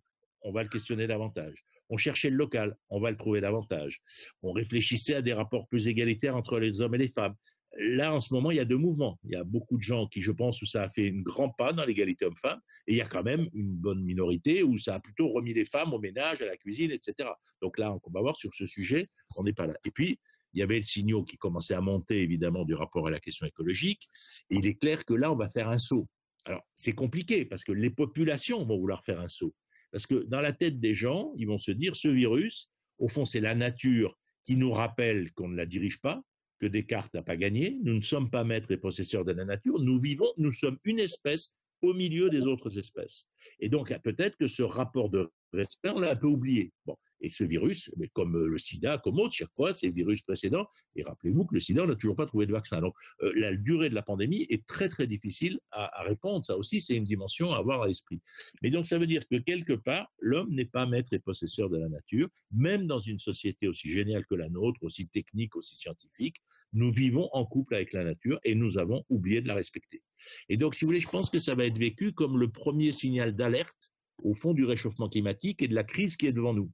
on 0.47 0.53
va 0.53 0.63
le 0.63 0.69
questionner 0.69 1.07
davantage. 1.07 1.65
On 1.89 1.97
cherchait 1.97 2.29
le 2.29 2.37
local, 2.37 2.77
on 2.89 3.01
va 3.01 3.11
le 3.11 3.17
trouver 3.17 3.41
davantage. 3.41 4.01
On 4.41 4.53
réfléchissait 4.53 5.15
à 5.15 5.21
des 5.21 5.33
rapports 5.33 5.67
plus 5.67 5.87
égalitaires 5.87 6.37
entre 6.37 6.57
les 6.57 6.79
hommes 6.79 6.95
et 6.95 6.99
les 6.99 7.09
femmes. 7.09 7.35
Là, 7.79 8.13
en 8.13 8.21
ce 8.21 8.33
moment, 8.33 8.49
il 8.49 8.57
y 8.57 8.61
a 8.61 8.65
deux 8.65 8.77
mouvements. 8.77 9.19
Il 9.25 9.31
y 9.31 9.35
a 9.35 9.43
beaucoup 9.43 9.77
de 9.77 9.81
gens 9.81 10.07
qui, 10.07 10.21
je 10.21 10.31
pense, 10.31 10.61
où 10.61 10.77
a 10.77 10.87
fait 10.87 11.07
une 11.07 11.21
grand 11.21 11.49
pas 11.49 11.73
dans 11.73 11.85
l'égalité 11.85 12.25
homme-femme, 12.25 12.59
et 12.87 12.93
il 12.93 12.97
y 12.97 13.01
a 13.01 13.07
quand 13.07 13.23
même 13.23 13.49
une 13.53 13.75
bonne 13.75 14.01
minorité 14.03 14.63
où 14.63 14.77
ça 14.77 14.95
a 14.95 14.99
plutôt 15.01 15.27
remis 15.27 15.53
les 15.53 15.65
femmes 15.65 15.93
au 15.93 15.99
ménage, 15.99 16.41
à 16.41 16.45
la 16.45 16.55
cuisine, 16.55 16.91
etc. 16.91 17.29
Donc 17.61 17.77
là, 17.77 17.93
on 17.93 18.11
va 18.11 18.21
voir 18.21 18.37
sur 18.37 18.53
ce 18.53 18.65
sujet, 18.65 19.09
on 19.35 19.43
n'est 19.43 19.53
pas 19.53 19.67
là. 19.67 19.75
Et 19.83 19.91
puis, 19.91 20.17
il 20.53 20.59
y 20.59 20.63
avait 20.63 20.77
le 20.77 20.83
signaux 20.83 21.23
qui 21.23 21.37
commençaient 21.37 21.75
à 21.75 21.81
monter, 21.81 22.21
évidemment, 22.21 22.63
du 22.63 22.73
rapport 22.73 23.05
à 23.07 23.11
la 23.11 23.19
question 23.19 23.45
écologique, 23.45 24.07
il 24.49 24.65
est 24.65 24.75
clair 24.75 25.03
que 25.03 25.13
là, 25.13 25.31
on 25.31 25.35
va 25.35 25.49
faire 25.49 25.67
un 25.67 25.77
saut. 25.77 26.07
Alors, 26.45 26.63
c'est 26.73 26.93
compliqué, 26.93 27.43
parce 27.45 27.65
que 27.65 27.73
les 27.73 27.89
populations 27.89 28.65
vont 28.65 28.79
vouloir 28.79 29.03
faire 29.03 29.19
un 29.19 29.27
saut. 29.27 29.53
Parce 29.91 30.05
que 30.05 30.25
dans 30.25 30.41
la 30.41 30.53
tête 30.53 30.79
des 30.79 30.93
gens, 30.93 31.33
ils 31.37 31.47
vont 31.47 31.57
se 31.57 31.71
dire, 31.71 31.95
ce 31.95 32.07
virus, 32.07 32.69
au 32.97 33.07
fond, 33.07 33.25
c'est 33.25 33.39
la 33.39 33.55
nature 33.55 34.17
qui 34.43 34.55
nous 34.55 34.71
rappelle 34.71 35.31
qu'on 35.33 35.49
ne 35.49 35.55
la 35.55 35.65
dirige 35.65 36.01
pas, 36.01 36.21
que 36.59 36.65
Descartes 36.65 37.13
n'a 37.13 37.21
pas 37.21 37.37
gagné, 37.37 37.77
nous 37.83 37.93
ne 37.93 38.01
sommes 38.01 38.29
pas 38.29 38.43
maîtres 38.43 38.71
et 38.71 38.77
possesseurs 38.77 39.25
de 39.25 39.31
la 39.31 39.45
nature, 39.45 39.79
nous 39.79 39.99
vivons, 39.99 40.31
nous 40.37 40.51
sommes 40.51 40.77
une 40.83 40.99
espèce 40.99 41.53
au 41.81 41.93
milieu 41.93 42.29
des 42.29 42.47
autres 42.47 42.77
espèces. 42.77 43.27
Et 43.59 43.69
donc, 43.69 43.95
peut-être 44.01 44.35
que 44.37 44.47
ce 44.47 44.63
rapport 44.63 45.09
de 45.09 45.29
respect, 45.53 45.89
on 45.89 45.99
l'a 45.99 46.11
un 46.11 46.15
peu 46.15 46.27
oublié. 46.27 46.71
Bon, 46.85 46.97
et 47.21 47.29
ce 47.29 47.43
virus, 47.43 47.91
mais 47.97 48.07
comme 48.09 48.35
euh, 48.35 48.47
le 48.47 48.57
sida, 48.57 48.97
comme 48.97 49.19
autre, 49.19 49.33
chaque 49.33 49.53
fois, 49.55 49.73
c'est 49.73 49.87
le 49.87 49.93
virus 49.93 50.21
précédent. 50.21 50.67
Et 50.95 51.03
rappelez-vous 51.03 51.45
que 51.45 51.55
le 51.55 51.59
sida, 51.59 51.83
on 51.83 51.87
n'a 51.87 51.95
toujours 51.95 52.15
pas 52.15 52.25
trouvé 52.25 52.45
de 52.45 52.51
vaccin. 52.51 52.79
Donc, 52.81 52.95
euh, 53.21 53.31
la 53.35 53.55
durée 53.55 53.89
de 53.89 53.95
la 53.95 54.01
pandémie 54.01 54.45
est 54.49 54.65
très, 54.65 54.89
très 54.89 55.07
difficile 55.07 55.59
à, 55.71 56.03
répondre. 56.03 56.45
Ça 56.45 56.57
aussi, 56.57 56.79
c'est 56.81 56.95
une 56.95 57.03
dimension 57.03 57.51
à 57.51 57.57
avoir 57.57 57.81
à 57.81 57.87
l'esprit. 57.87 58.21
Mais 58.61 58.69
donc, 58.69 58.85
ça 58.85 58.97
veut 58.97 59.07
dire 59.07 59.27
que 59.27 59.37
quelque 59.37 59.73
part, 59.73 60.11
l'homme 60.19 60.53
n'est 60.53 60.65
pas 60.65 60.85
maître 60.85 61.13
et 61.13 61.19
possesseur 61.19 61.69
de 61.69 61.77
la 61.77 61.89
nature, 61.89 62.29
même 62.51 62.87
dans 62.87 62.99
une 62.99 63.19
société 63.19 63.67
aussi 63.67 63.91
géniale 63.91 64.25
que 64.25 64.35
la 64.35 64.49
nôtre, 64.49 64.81
aussi 64.83 65.07
technique, 65.07 65.55
aussi 65.55 65.75
scientifique. 65.75 66.37
Nous 66.73 66.91
vivons 66.91 67.29
en 67.33 67.45
couple 67.45 67.75
avec 67.75 67.93
la 67.93 68.03
nature 68.03 68.39
et 68.43 68.55
nous 68.55 68.77
avons 68.77 69.03
oublié 69.09 69.41
de 69.41 69.47
la 69.47 69.55
respecter. 69.55 70.03
Et 70.49 70.57
donc, 70.57 70.75
si 70.75 70.85
vous 70.85 70.89
voulez, 70.89 70.99
je 70.99 71.09
pense 71.09 71.29
que 71.29 71.39
ça 71.39 71.55
va 71.55 71.65
être 71.65 71.77
vécu 71.77 72.13
comme 72.13 72.37
le 72.37 72.49
premier 72.49 72.91
signal 72.91 73.35
d'alerte 73.35 73.91
au 74.23 74.33
fond 74.33 74.53
du 74.53 74.65
réchauffement 74.65 75.09
climatique 75.09 75.61
et 75.61 75.67
de 75.67 75.75
la 75.75 75.83
crise 75.83 76.15
qui 76.15 76.27
est 76.27 76.31
devant 76.31 76.53
nous. 76.53 76.71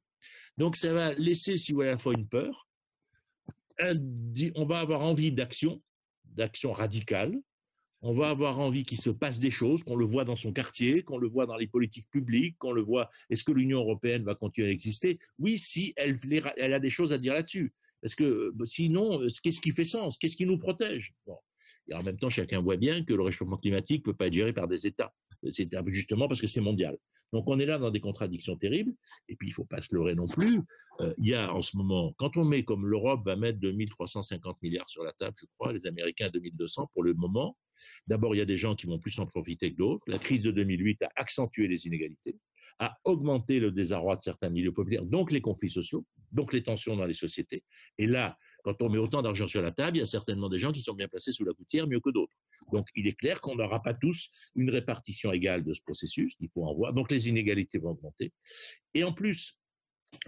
Donc 0.58 0.76
ça 0.76 0.94
va 0.94 1.14
laisser, 1.14 1.58
si 1.58 1.72
vous 1.72 1.78
voulez, 1.78 1.90
à 1.90 1.92
la 1.92 1.98
fois 1.98 2.14
une 2.14 2.28
peur, 2.28 2.68
on 3.80 4.66
va 4.66 4.80
avoir 4.80 5.02
envie 5.02 5.32
d'action, 5.32 5.82
d'action 6.26 6.72
radicale, 6.72 7.40
on 8.06 8.14
va 8.14 8.30
avoir 8.30 8.60
envie 8.60 8.84
qu'il 8.84 9.00
se 9.00 9.10
passe 9.10 9.40
des 9.40 9.50
choses, 9.50 9.82
qu'on 9.84 9.96
le 9.96 10.06
voit 10.06 10.26
dans 10.26 10.36
son 10.36 10.52
quartier, 10.52 11.04
qu'on 11.04 11.18
le 11.18 11.28
voit 11.28 11.46
dans 11.46 11.56
les 11.56 11.68
politiques 11.68 12.10
publiques, 12.10 12.58
qu'on 12.60 12.74
le 12.74 12.82
voit. 12.82 13.10
Est-ce 13.30 13.46
que 13.46 13.54
l'Union 13.54 13.80
européenne 13.80 14.24
va 14.24 14.36
continuer 14.36 14.68
à 14.68 14.72
exister? 14.72 15.20
Oui, 15.40 15.58
si 15.58 15.94
elle, 15.96 16.20
a 16.74 16.80
des 16.80 16.90
choses 16.90 17.14
à 17.14 17.18
dire 17.18 17.34
là-dessus. 17.34 17.74
Parce 18.02 18.14
que 18.16 18.26
euh, 18.26 18.66
sinon, 18.66 19.22
euh, 19.22 19.28
qu'est-ce 19.42 19.62
qui 19.62 19.72
fait 19.72 19.86
sens? 19.86 20.18
Qu'est-ce 20.18 20.36
qui 20.36 20.46
nous 20.46 20.58
protège? 20.58 21.14
Et 21.88 21.94
en 21.94 22.04
même 22.04 22.18
temps, 22.18 22.30
chacun 22.30 22.62
voit 22.62 22.76
bien 22.76 23.06
que 23.06 23.14
le 23.14 23.24
réchauffement 23.24 23.58
climatique 23.58 24.06
ne 24.06 24.12
peut 24.12 24.18
pas 24.18 24.28
être 24.28 24.34
géré 24.34 24.52
par 24.52 24.68
des 24.68 24.86
États. 24.86 25.14
C'est 25.52 25.70
justement 25.88 26.28
parce 26.28 26.42
que 26.42 26.48
c'est 26.48 26.62
mondial. 26.62 26.98
Donc 27.34 27.46
on 27.48 27.60
est 27.60 27.66
là 27.66 27.80
dans 27.80 27.92
des 27.92 28.00
contradictions 28.00 28.56
terribles. 28.56 28.94
Et 29.28 29.36
puis 29.36 29.50
il 29.50 29.52
ne 29.52 29.56
faut 29.56 29.66
pas 29.66 29.82
se 29.82 29.94
leurrer 29.94 30.16
non 30.16 30.26
plus. 30.26 30.62
Euh, 31.02 31.14
il 31.18 31.28
y 31.28 31.34
a 31.34 31.54
en 31.54 31.62
ce 31.62 31.76
moment, 31.76 32.14
quand 32.18 32.38
on 32.38 32.46
met 32.46 32.64
comme 32.64 32.88
l'Europe 32.88 33.26
va 33.26 33.36
mettre 33.36 33.60
2350 33.60 34.62
milliards 34.62 34.88
sur 34.88 35.04
la 35.04 35.12
table, 35.12 35.36
je 35.40 35.46
crois, 35.58 35.74
les 35.74 35.86
Américains 35.88 36.30
2200 36.32 36.90
pour 36.94 37.04
le 37.04 37.14
moment. 37.16 37.58
D'abord, 38.08 38.36
il 38.36 38.38
y 38.38 38.42
a 38.42 38.46
des 38.46 38.56
gens 38.56 38.76
qui 38.76 38.86
vont 38.86 39.00
plus 39.00 39.18
en 39.20 39.26
profiter 39.26 39.72
que 39.72 39.78
d'autres. 39.78 40.04
La 40.08 40.20
crise 40.20 40.42
de 40.42 40.52
2008 40.52 41.04
a 41.04 41.12
accentué 41.16 41.68
les 41.68 41.88
inégalités 41.88 42.38
a 42.80 42.98
augmenté 43.04 43.60
le 43.60 43.72
désarroi 43.72 44.16
de 44.16 44.22
certains 44.22 44.50
milieux 44.50 44.74
populaires, 44.74 45.06
donc 45.06 45.32
les 45.32 45.42
conflits 45.42 45.70
sociaux, 45.70 46.06
donc 46.32 46.54
les 46.54 46.64
tensions 46.64 46.96
dans 46.96 47.06
les 47.06 47.14
sociétés. 47.14 47.64
Et 47.98 48.08
là, 48.08 48.38
quand 48.64 48.82
on 48.82 48.90
met 48.90 48.98
autant 48.98 49.22
d'argent 49.22 49.48
sur 49.48 49.62
la 49.62 49.72
table, 49.72 49.98
il 49.98 50.00
y 50.00 50.04
a 50.04 50.08
certainement 50.08 50.50
des 50.50 50.58
gens 50.58 50.72
qui 50.72 50.82
sont 50.82 50.94
bien 50.94 51.08
placés 51.08 51.32
sous 51.32 51.46
la 51.46 51.54
gouttière 51.54 51.88
mieux 51.88 52.00
que 52.00 52.10
d'autres. 52.10 52.36
Donc 52.72 52.88
il 52.96 53.08
est 53.08 53.14
clair 53.14 53.42
qu'on 53.42 53.56
n'aura 53.56 53.82
pas 53.82 53.94
tous 53.94 54.30
une 54.56 54.70
répartition 54.70 55.32
égale 55.32 55.64
de 55.64 55.74
ce 55.74 55.82
processus, 55.82 56.36
il 56.40 56.50
faut 56.50 56.66
en 56.66 56.74
voir. 56.74 56.94
Donc 56.94 57.12
les 57.12 57.28
inégalités 57.28 57.78
vont 57.78 57.92
augmenter. 57.92 58.32
Et 58.94 59.04
en 59.04 59.14
plus, 59.14 59.60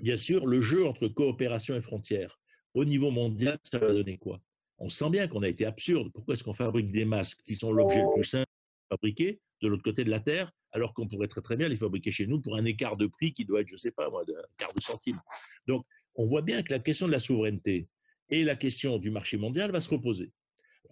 bien 0.02 0.18
sûr, 0.18 0.46
le 0.46 0.62
jeu 0.62 0.86
entre 0.86 1.08
coopération 1.08 1.76
et 1.76 1.82
frontières, 1.82 2.40
au 2.74 2.86
niveau 2.86 3.10
mondial, 3.12 3.58
ça 3.64 3.80
va 3.80 3.94
donner 3.94 4.18
quoi? 4.18 4.42
On 4.78 4.90
sent 4.90 5.10
bien 5.10 5.28
qu'on 5.28 5.44
a 5.44 5.48
été 5.48 5.66
absurde. 5.66 6.12
Pourquoi 6.14 6.34
est-ce 6.34 6.44
qu'on 6.44 6.54
fabrique 6.54 6.92
des 6.92 7.06
masques 7.06 7.40
qui 7.46 7.56
sont 7.56 7.72
l'objet 7.72 8.02
le 8.02 8.14
plus 8.14 8.26
simple 8.26 8.52
fabriquer? 8.90 9.40
De 9.66 9.70
l'autre 9.72 9.84
côté 9.84 10.04
de 10.04 10.10
la 10.10 10.20
Terre, 10.20 10.52
alors 10.72 10.94
qu'on 10.94 11.08
pourrait 11.08 11.28
très 11.28 11.42
très 11.42 11.58
bien 11.58 11.68
les 11.68 11.76
fabriquer 11.76 12.12
chez 12.12 12.28
nous 12.28 12.40
pour 12.40 12.56
un 12.56 12.66
écart 12.66 12.98
de 12.98 13.08
prix 13.08 13.34
qui 13.34 13.46
doit 13.46 13.62
être, 13.62 13.68
je 13.68 13.74
ne 13.74 13.80
sais 13.80 13.92
pas 13.92 14.10
moi, 14.10 14.24
d'un 14.26 14.34
quart 14.58 14.74
de 14.74 14.82
centime. 14.82 15.20
Donc, 15.68 15.86
on 16.16 16.26
voit 16.26 16.42
bien 16.42 16.62
que 16.64 16.72
la 16.72 16.80
question 16.80 17.08
de 17.08 17.12
la 17.12 17.20
souveraineté 17.20 17.88
et 18.30 18.44
la 18.44 18.56
question 18.56 18.98
du 18.98 19.10
marché 19.10 19.38
mondial 19.38 19.72
va 19.72 19.82
se 19.82 19.90
reposer. 19.90 20.32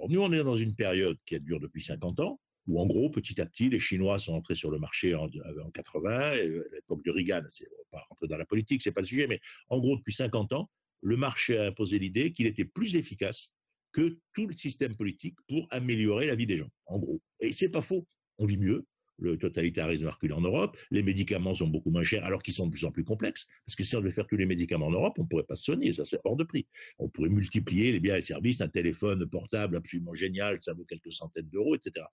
Nous, 0.09 0.19
on 0.19 0.31
est 0.33 0.43
dans 0.43 0.55
une 0.55 0.75
période 0.75 1.17
qui 1.25 1.39
dure 1.39 1.59
depuis 1.59 1.83
50 1.83 2.19
ans, 2.19 2.39
où 2.67 2.81
en 2.81 2.87
gros, 2.87 3.09
petit 3.09 3.39
à 3.41 3.45
petit, 3.45 3.69
les 3.69 3.79
Chinois 3.79 4.19
sont 4.19 4.33
entrés 4.33 4.55
sur 4.55 4.71
le 4.71 4.79
marché 4.79 5.13
en, 5.15 5.29
80, 5.73 6.31
et 6.33 6.39
à 6.39 6.75
l'époque 6.75 7.03
de 7.03 7.11
Reagan, 7.11 7.43
c'est 7.49 7.67
pas 7.91 8.03
rentrer 8.09 8.27
dans 8.27 8.37
la 8.37 8.45
politique, 8.45 8.81
c'est 8.81 8.91
pas 8.91 9.01
le 9.01 9.07
sujet, 9.07 9.27
mais 9.27 9.39
en 9.69 9.79
gros, 9.79 9.97
depuis 9.97 10.13
50 10.13 10.53
ans, 10.53 10.69
le 11.01 11.17
marché 11.17 11.57
a 11.57 11.65
imposé 11.65 11.99
l'idée 11.99 12.31
qu'il 12.31 12.47
était 12.47 12.65
plus 12.65 12.95
efficace 12.95 13.51
que 13.91 14.17
tout 14.33 14.47
le 14.47 14.55
système 14.55 14.95
politique 14.95 15.35
pour 15.47 15.67
améliorer 15.71 16.27
la 16.27 16.35
vie 16.35 16.47
des 16.47 16.57
gens, 16.57 16.69
en 16.85 16.99
gros. 16.99 17.21
Et 17.39 17.51
c'est 17.51 17.69
pas 17.69 17.81
faux 17.81 18.07
on 18.37 18.45
vit 18.45 18.57
mieux. 18.57 18.85
Le 19.19 19.37
totalitarisme 19.37 20.07
recule 20.07 20.33
en 20.33 20.41
Europe. 20.41 20.75
Les 20.89 21.03
médicaments 21.03 21.53
sont 21.53 21.67
beaucoup 21.67 21.91
moins 21.91 22.03
chers 22.03 22.25
alors 22.25 22.41
qu'ils 22.41 22.55
sont 22.55 22.65
de 22.65 22.71
plus 22.71 22.83
en 22.83 22.91
plus 22.91 23.03
complexes. 23.03 23.47
Parce 23.65 23.75
que 23.75 23.83
si 23.83 23.95
on 23.95 23.99
devait 23.99 24.11
faire 24.11 24.25
tous 24.25 24.37
les 24.37 24.47
médicaments 24.47 24.87
en 24.87 24.91
Europe, 24.91 25.13
on 25.19 25.23
ne 25.23 25.27
pourrait 25.27 25.43
pas 25.43 25.55
se 25.55 25.63
soigner. 25.63 25.93
Ça, 25.93 26.03
c'est 26.03 26.19
hors 26.23 26.35
de 26.35 26.43
prix. 26.43 26.67
On 26.97 27.09
pourrait 27.09 27.29
multiplier 27.29 27.91
les 27.91 27.99
biens 27.99 28.17
et 28.17 28.21
services. 28.21 28.59
Un 28.61 28.69
téléphone 28.69 29.25
portable 29.27 29.75
absolument 29.75 30.15
génial, 30.15 30.61
ça 30.61 30.73
vaut 30.73 30.83
quelques 30.85 31.11
centaines 31.11 31.47
d'euros, 31.47 31.75
etc. 31.75 32.05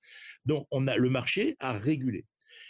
Donc, 0.45 0.67
on 0.71 0.87
a, 0.87 0.97
le 0.97 1.09
marché 1.09 1.57
a 1.59 1.73
régulé. 1.73 2.27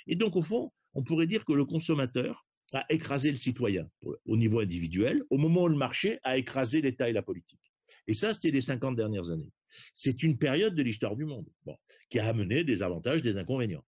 Et 0.07 0.15
donc, 0.15 0.37
au 0.37 0.43
fond, 0.43 0.73
on 0.95 1.03
pourrait 1.03 1.27
dire 1.27 1.45
que 1.45 1.53
le 1.53 1.65
consommateur 1.65 2.47
a 2.73 2.85
écrasé 2.89 3.31
le 3.31 3.37
citoyen 3.37 3.91
au 4.27 4.37
niveau 4.37 4.61
individuel, 4.61 5.25
au 5.31 5.39
moment 5.39 5.65
où 5.65 5.69
le 5.69 5.77
marché 5.77 6.19
a 6.23 6.39
écrasé 6.39 6.81
l'État 6.81 7.09
et 7.09 7.13
la 7.13 7.23
politique. 7.23 7.61
Et 8.07 8.15
ça, 8.15 8.33
c'était 8.33 8.51
les 8.51 8.61
50 8.61 8.97
dernières 8.97 9.31
années. 9.31 9.51
C'est 9.93 10.23
une 10.23 10.39
période 10.39 10.75
de 10.75 10.83
l'histoire 10.83 11.17
du 11.17 11.25
monde 11.25 11.47
qui 12.09 12.19
a 12.19 12.27
amené 12.27 12.65
des 12.65 12.83
avantages, 12.83 13.23
des 13.23 13.37
inconvénients. 13.37 13.85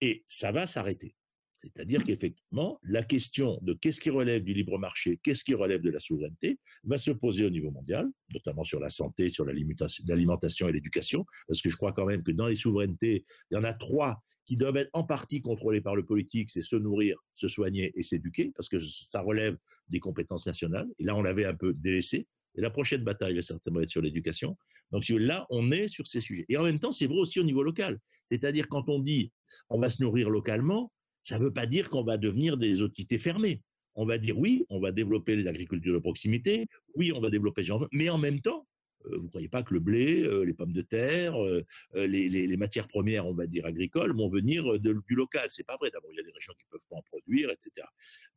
Et 0.00 0.24
ça 0.28 0.52
va 0.52 0.66
s'arrêter. 0.66 1.14
C'est-à-dire 1.62 2.04
qu'effectivement, 2.04 2.80
la 2.82 3.02
question 3.02 3.58
de 3.62 3.74
qu'est-ce 3.74 4.00
qui 4.00 4.08
relève 4.08 4.42
du 4.42 4.54
libre 4.54 4.78
marché, 4.78 5.20
qu'est-ce 5.22 5.44
qui 5.44 5.54
relève 5.54 5.82
de 5.82 5.90
la 5.90 6.00
souveraineté, 6.00 6.58
va 6.84 6.96
se 6.96 7.10
poser 7.10 7.44
au 7.44 7.50
niveau 7.50 7.70
mondial, 7.70 8.08
notamment 8.32 8.64
sur 8.64 8.80
la 8.80 8.88
santé, 8.88 9.28
sur 9.28 9.44
l'alimentation 9.44 10.68
et 10.68 10.72
l'éducation, 10.72 11.26
parce 11.46 11.60
que 11.60 11.68
je 11.68 11.76
crois 11.76 11.92
quand 11.92 12.06
même 12.06 12.22
que 12.22 12.32
dans 12.32 12.48
les 12.48 12.56
souverainetés, 12.56 13.26
il 13.50 13.54
y 13.54 13.58
en 13.58 13.64
a 13.64 13.74
trois 13.74 14.22
qui 14.46 14.56
doivent 14.56 14.78
être 14.78 14.90
en 14.94 15.04
partie 15.04 15.42
contrôlées 15.42 15.82
par 15.82 15.94
le 15.94 16.04
politique, 16.04 16.50
c'est 16.50 16.62
se 16.62 16.76
nourrir, 16.76 17.18
se 17.34 17.46
soigner 17.46 17.92
et 17.94 18.02
s'éduquer, 18.02 18.52
parce 18.56 18.68
que 18.68 18.78
ça 18.80 19.20
relève 19.20 19.56
des 19.88 20.00
compétences 20.00 20.46
nationales. 20.46 20.88
Et 20.98 21.04
là, 21.04 21.14
on 21.14 21.22
l'avait 21.22 21.44
un 21.44 21.54
peu 21.54 21.74
délaissé. 21.74 22.26
Et 22.56 22.60
la 22.60 22.70
prochaine 22.70 23.04
bataille 23.04 23.34
va 23.34 23.42
certainement 23.42 23.80
être 23.80 23.90
sur 23.90 24.02
l'éducation. 24.02 24.56
Donc 24.92 25.08
là, 25.08 25.46
on 25.50 25.70
est 25.70 25.88
sur 25.88 26.06
ces 26.06 26.20
sujets. 26.20 26.46
Et 26.48 26.56
en 26.56 26.62
même 26.62 26.78
temps, 26.78 26.92
c'est 26.92 27.06
vrai 27.06 27.18
aussi 27.18 27.40
au 27.40 27.44
niveau 27.44 27.62
local. 27.62 27.98
C'est-à-dire 28.26 28.68
quand 28.68 28.88
on 28.88 28.98
dit 28.98 29.32
on 29.68 29.78
va 29.78 29.90
se 29.90 30.02
nourrir 30.02 30.30
localement, 30.30 30.92
ça 31.22 31.38
ne 31.38 31.44
veut 31.44 31.52
pas 31.52 31.66
dire 31.66 31.90
qu'on 31.90 32.04
va 32.04 32.16
devenir 32.16 32.56
des 32.56 32.82
entités 32.82 33.18
fermées. 33.18 33.62
On 33.94 34.06
va 34.06 34.18
dire 34.18 34.38
oui, 34.38 34.64
on 34.70 34.80
va 34.80 34.92
développer 34.92 35.36
les 35.36 35.46
agricultures 35.46 35.94
de 35.94 35.98
proximité, 35.98 36.68
oui, 36.94 37.12
on 37.12 37.20
va 37.20 37.30
développer 37.30 37.64
genre, 37.64 37.86
mais 37.92 38.08
en 38.08 38.18
même 38.18 38.40
temps, 38.40 38.66
euh, 39.06 39.16
vous 39.16 39.24
ne 39.24 39.28
croyez 39.28 39.48
pas 39.48 39.62
que 39.62 39.74
le 39.74 39.80
blé, 39.80 40.22
euh, 40.22 40.42
les 40.42 40.52
pommes 40.52 40.72
de 40.72 40.82
terre, 40.82 41.42
euh, 41.42 41.64
les, 41.94 42.56
matières 42.56 42.88
premières, 42.88 43.26
on 43.26 43.34
va 43.34 43.46
dire 43.46 43.66
agricoles, 43.66 44.14
vont 44.14 44.28
venir 44.28 44.78
du 44.78 45.14
local? 45.14 45.48
C'est 45.50 45.66
pas 45.66 45.76
vrai. 45.76 45.90
D'abord, 45.90 46.10
il 46.12 46.16
y 46.16 46.20
a 46.20 46.22
des 46.22 46.32
régions 46.32 46.52
qui 46.58 46.66
ne 46.66 46.70
peuvent 46.70 46.86
pas 46.88 46.96
en 46.96 47.02
produire, 47.02 47.50
etc. 47.50 47.86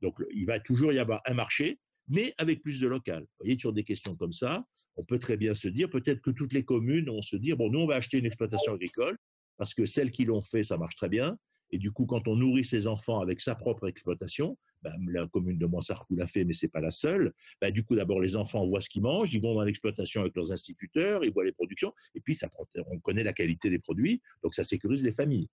Donc, 0.02 0.16
il 0.32 0.46
va 0.46 0.60
toujours 0.60 0.94
y 0.94 1.00
avoir 1.00 1.22
un 1.26 1.34
marché 1.34 1.80
mais 2.08 2.34
avec 2.38 2.62
plus 2.62 2.80
de 2.80 2.88
local. 2.88 3.22
Vous 3.22 3.46
voyez, 3.46 3.60
sur 3.60 3.74
des 3.74 3.84
questions 3.84 4.16
comme 4.16 4.32
ça, 4.32 4.66
on 4.96 5.04
peut 5.04 5.20
très 5.20 5.38
bien 5.38 5.54
se 5.54 5.68
dire, 5.68 5.90
peut-être 5.90 6.22
que 6.22 6.32
toutes 6.32 6.54
les 6.54 6.64
communes 6.64 7.08
vont 7.08 7.22
se 7.22 7.36
dire, 7.36 7.58
bon, 7.58 7.70
nous, 7.70 7.80
on 7.80 7.88
va 7.88 7.96
acheter 7.96 8.18
une 8.18 8.26
exploitation 8.26 8.74
agricole, 8.74 9.18
parce 9.58 9.74
que 9.74 9.86
celles 9.86 10.12
qui 10.12 10.26
l'ont 10.26 10.42
fait, 10.42 10.64
ça 10.64 10.78
marche 10.78 10.96
très 10.96 11.10
bien. 11.10 11.38
Et 11.74 11.80
du 11.80 11.92
coup, 11.92 12.06
quand 12.06 12.28
on 12.28 12.36
nourrit 12.36 12.64
ses 12.64 12.86
enfants 12.86 13.20
avec 13.20 13.42
sa 13.42 13.56
propre 13.56 13.88
exploitation, 13.88 14.60
ben, 14.84 14.94
la 15.08 15.26
commune 15.26 15.58
de 15.58 15.66
Moissarcou 15.66 16.16
l'a 16.16 16.28
fait, 16.28 16.44
mais 16.44 16.54
c'est 16.54 16.68
pas 16.68 16.82
la 16.82 16.92
seule. 16.92 17.34
Ben, 17.60 17.72
du 17.72 17.84
coup, 17.84 17.96
d'abord, 17.96 18.20
les 18.20 18.36
enfants 18.36 18.64
voient 18.68 18.80
ce 18.80 18.90
qu'ils 18.90 19.02
mangent, 19.02 19.34
ils 19.34 19.42
vont 19.42 19.56
dans 19.56 19.64
l'exploitation 19.64 20.22
avec 20.22 20.36
leurs 20.36 20.52
instituteurs, 20.52 21.26
ils 21.26 21.34
voient 21.34 21.44
les 21.44 21.52
productions, 21.52 21.92
et 22.14 22.20
puis 22.20 22.36
ça, 22.36 22.48
on 22.86 23.00
connaît 23.00 23.24
la 23.24 23.34
qualité 23.34 23.72
des 23.72 23.80
produits, 23.80 24.22
donc 24.44 24.54
ça 24.54 24.64
sécurise 24.64 25.04
les 25.04 25.12
familles. 25.12 25.48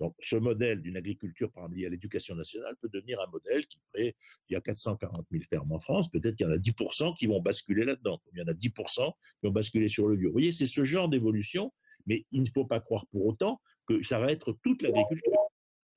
Donc, 0.00 0.14
ce 0.18 0.36
modèle 0.36 0.80
d'une 0.80 0.96
agriculture, 0.96 1.52
par 1.52 1.64
exemple, 1.64 1.78
liée 1.78 1.86
à 1.86 1.90
l'éducation 1.90 2.34
nationale, 2.34 2.74
peut 2.80 2.88
devenir 2.90 3.20
un 3.20 3.30
modèle 3.30 3.66
qui 3.66 3.78
ferait, 3.92 4.16
il 4.48 4.54
y 4.54 4.56
a 4.56 4.62
440 4.62 5.26
000 5.30 5.44
fermes 5.44 5.72
en 5.72 5.78
France, 5.78 6.10
peut-être 6.10 6.36
qu'il 6.36 6.46
y 6.46 6.48
en 6.48 6.52
a 6.52 6.58
10% 6.58 7.14
qui 7.18 7.26
vont 7.26 7.42
basculer 7.42 7.84
là-dedans, 7.84 8.22
il 8.32 8.38
y 8.38 8.42
en 8.42 8.46
a 8.46 8.54
10% 8.54 9.12
qui 9.40 9.46
vont 9.46 9.52
basculer 9.52 9.90
sur 9.90 10.08
le 10.08 10.16
bio. 10.16 10.30
Vous 10.30 10.32
voyez, 10.32 10.52
c'est 10.52 10.66
ce 10.66 10.84
genre 10.84 11.10
d'évolution, 11.10 11.70
mais 12.06 12.24
il 12.32 12.42
ne 12.42 12.48
faut 12.48 12.64
pas 12.64 12.80
croire 12.80 13.06
pour 13.08 13.26
autant 13.26 13.60
que 13.86 14.02
ça 14.02 14.18
va 14.18 14.32
être 14.32 14.56
toute 14.62 14.80
l'agriculture. 14.80 15.32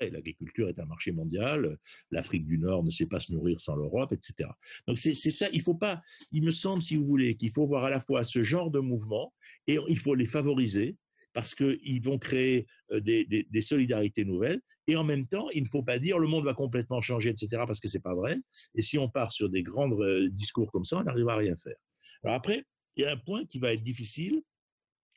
L'agriculture 0.02 0.70
est 0.70 0.80
un 0.80 0.86
marché 0.86 1.12
mondial, 1.12 1.78
l'Afrique 2.12 2.46
du 2.46 2.58
Nord 2.58 2.84
ne 2.84 2.90
sait 2.90 3.06
pas 3.06 3.20
se 3.20 3.34
nourrir 3.34 3.60
sans 3.60 3.76
l'Europe, 3.76 4.14
etc. 4.14 4.50
Donc 4.88 4.98
c'est 4.98 5.14
ça, 5.14 5.48
il 5.52 5.62
faut 5.62 5.76
pas, 5.76 6.02
il 6.32 6.44
me 6.44 6.52
semble, 6.52 6.82
si 6.82 6.96
vous 6.96 7.06
voulez, 7.06 7.36
qu'il 7.36 7.52
faut 7.52 7.66
voir 7.66 7.86
à 7.86 7.90
la 7.90 8.00
fois 8.00 8.24
ce 8.24 8.44
genre 8.44 8.72
de 8.72 8.80
mouvement 8.80 9.34
et 9.68 9.78
il 9.88 10.00
faut 10.00 10.16
les 10.16 10.26
favoriser, 10.26 10.98
parce 11.34 11.56
qu'ils 11.56 12.02
vont 12.02 12.18
créer 12.18 12.66
euh, 12.92 13.00
des, 13.00 13.62
solidarités 13.62 14.26
nouvelles. 14.26 14.62
Et 14.88 14.96
en 14.96 15.04
même 15.04 15.28
temps, 15.28 15.50
il 15.52 15.64
ne 15.64 15.68
faut 15.68 15.84
pas 15.84 16.00
dire 16.00 16.18
le 16.18 16.28
monde 16.28 16.46
va 16.46 16.54
complètement 16.54 17.02
changer, 17.02 17.30
etc., 17.30 17.64
parce 17.68 17.80
que 17.80 17.88
c'est 17.88 18.02
pas 18.02 18.16
vrai. 18.16 18.38
Et 18.76 18.82
si 18.82 18.98
on 18.98 19.10
part 19.10 19.32
sur 19.32 19.50
des 19.50 19.64
grands 19.64 19.92
euh, 20.02 20.30
discours 20.30 20.72
comme 20.72 20.86
ça, 20.86 20.98
on 20.98 21.04
n'arrivera 21.04 21.34
à 21.34 21.38
rien 21.38 21.56
faire. 21.56 21.78
Alors 22.24 22.36
après, 22.36 22.66
il 22.96 23.04
y 23.04 23.06
a 23.06 23.12
un 23.12 23.18
point 23.18 23.46
qui 23.46 23.60
va 23.60 23.74
être 23.74 23.84
difficile, 23.84 24.42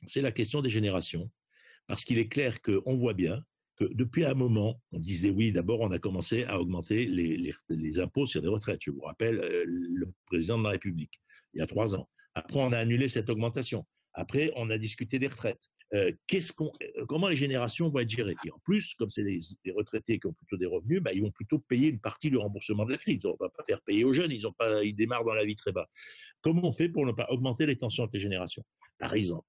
c'est 0.05 0.21
la 0.21 0.31
question 0.31 0.61
des 0.61 0.69
générations. 0.69 1.31
Parce 1.87 2.05
qu'il 2.05 2.17
est 2.17 2.29
clair 2.29 2.61
qu'on 2.61 2.95
voit 2.95 3.13
bien 3.13 3.43
depuis 3.79 4.25
un 4.25 4.33
moment, 4.33 4.81
on 4.91 4.99
disait 4.99 5.29
oui, 5.29 5.51
d'abord 5.51 5.81
on 5.81 5.91
a 5.91 5.99
commencé 5.99 6.43
à 6.45 6.59
augmenter 6.59 7.05
les, 7.05 7.99
impôts 7.99 8.25
sur 8.25 8.41
les 8.41 8.47
retraites. 8.47 8.81
Je 8.81 8.91
vous 8.91 9.01
rappelle 9.01 9.39
euh, 9.39 9.63
le 9.65 10.11
président 10.25 10.57
de 10.57 10.63
la 10.63 10.71
République, 10.71 11.21
il 11.53 11.59
y 11.59 11.61
a 11.61 11.67
trois 11.67 11.95
ans. 11.95 12.09
Après, 12.35 12.59
on 12.59 12.71
a 12.71 12.77
annulé 12.77 13.07
cette 13.07 13.29
augmentation. 13.29 13.85
Après, 14.13 14.51
on 14.55 14.69
a 14.69 14.77
discuté 14.77 15.19
des 15.19 15.27
retraites. 15.27 15.69
Euh, 15.93 16.11
euh, 16.31 17.05
comment 17.07 17.27
les 17.27 17.35
générations 17.35 17.89
vont 17.89 17.99
être 17.99 18.09
gérées? 18.09 18.35
Et 18.45 18.51
en 18.51 18.57
plus, 18.63 18.95
comme 18.95 19.09
c'est 19.09 19.23
des, 19.23 19.71
retraités 19.71 20.19
qui 20.19 20.25
ont 20.25 20.33
plutôt 20.33 20.57
des 20.57 20.65
revenus, 20.65 21.01
bah, 21.01 21.11
ils 21.13 21.21
vont 21.21 21.31
plutôt 21.31 21.59
payer 21.59 21.89
une 21.89 21.99
partie 21.99 22.31
du 22.31 22.37
remboursement 22.37 22.85
de 22.85 22.91
la 22.91 22.97
crise. 22.97 23.25
On 23.25 23.33
ne 23.33 23.37
va 23.39 23.49
pas 23.49 23.63
faire 23.63 23.81
payer 23.81 24.03
aux 24.03 24.13
jeunes, 24.13 24.31
ils, 24.31 24.47
ont 24.47 24.53
pas, 24.53 24.83
ils 24.83 24.95
démarrent 24.95 25.23
dans 25.23 25.33
la 25.33 25.45
vie 25.45 25.55
très 25.55 25.71
bas. 25.71 25.87
Comment 26.41 26.65
on 26.65 26.71
fait 26.71 26.89
pour 26.89 27.05
ne 27.05 27.11
pas 27.11 27.27
augmenter 27.29 27.67
les 27.67 27.75
tensions 27.75 28.03
entre 28.03 28.15
les 28.15 28.21
générations? 28.21 28.63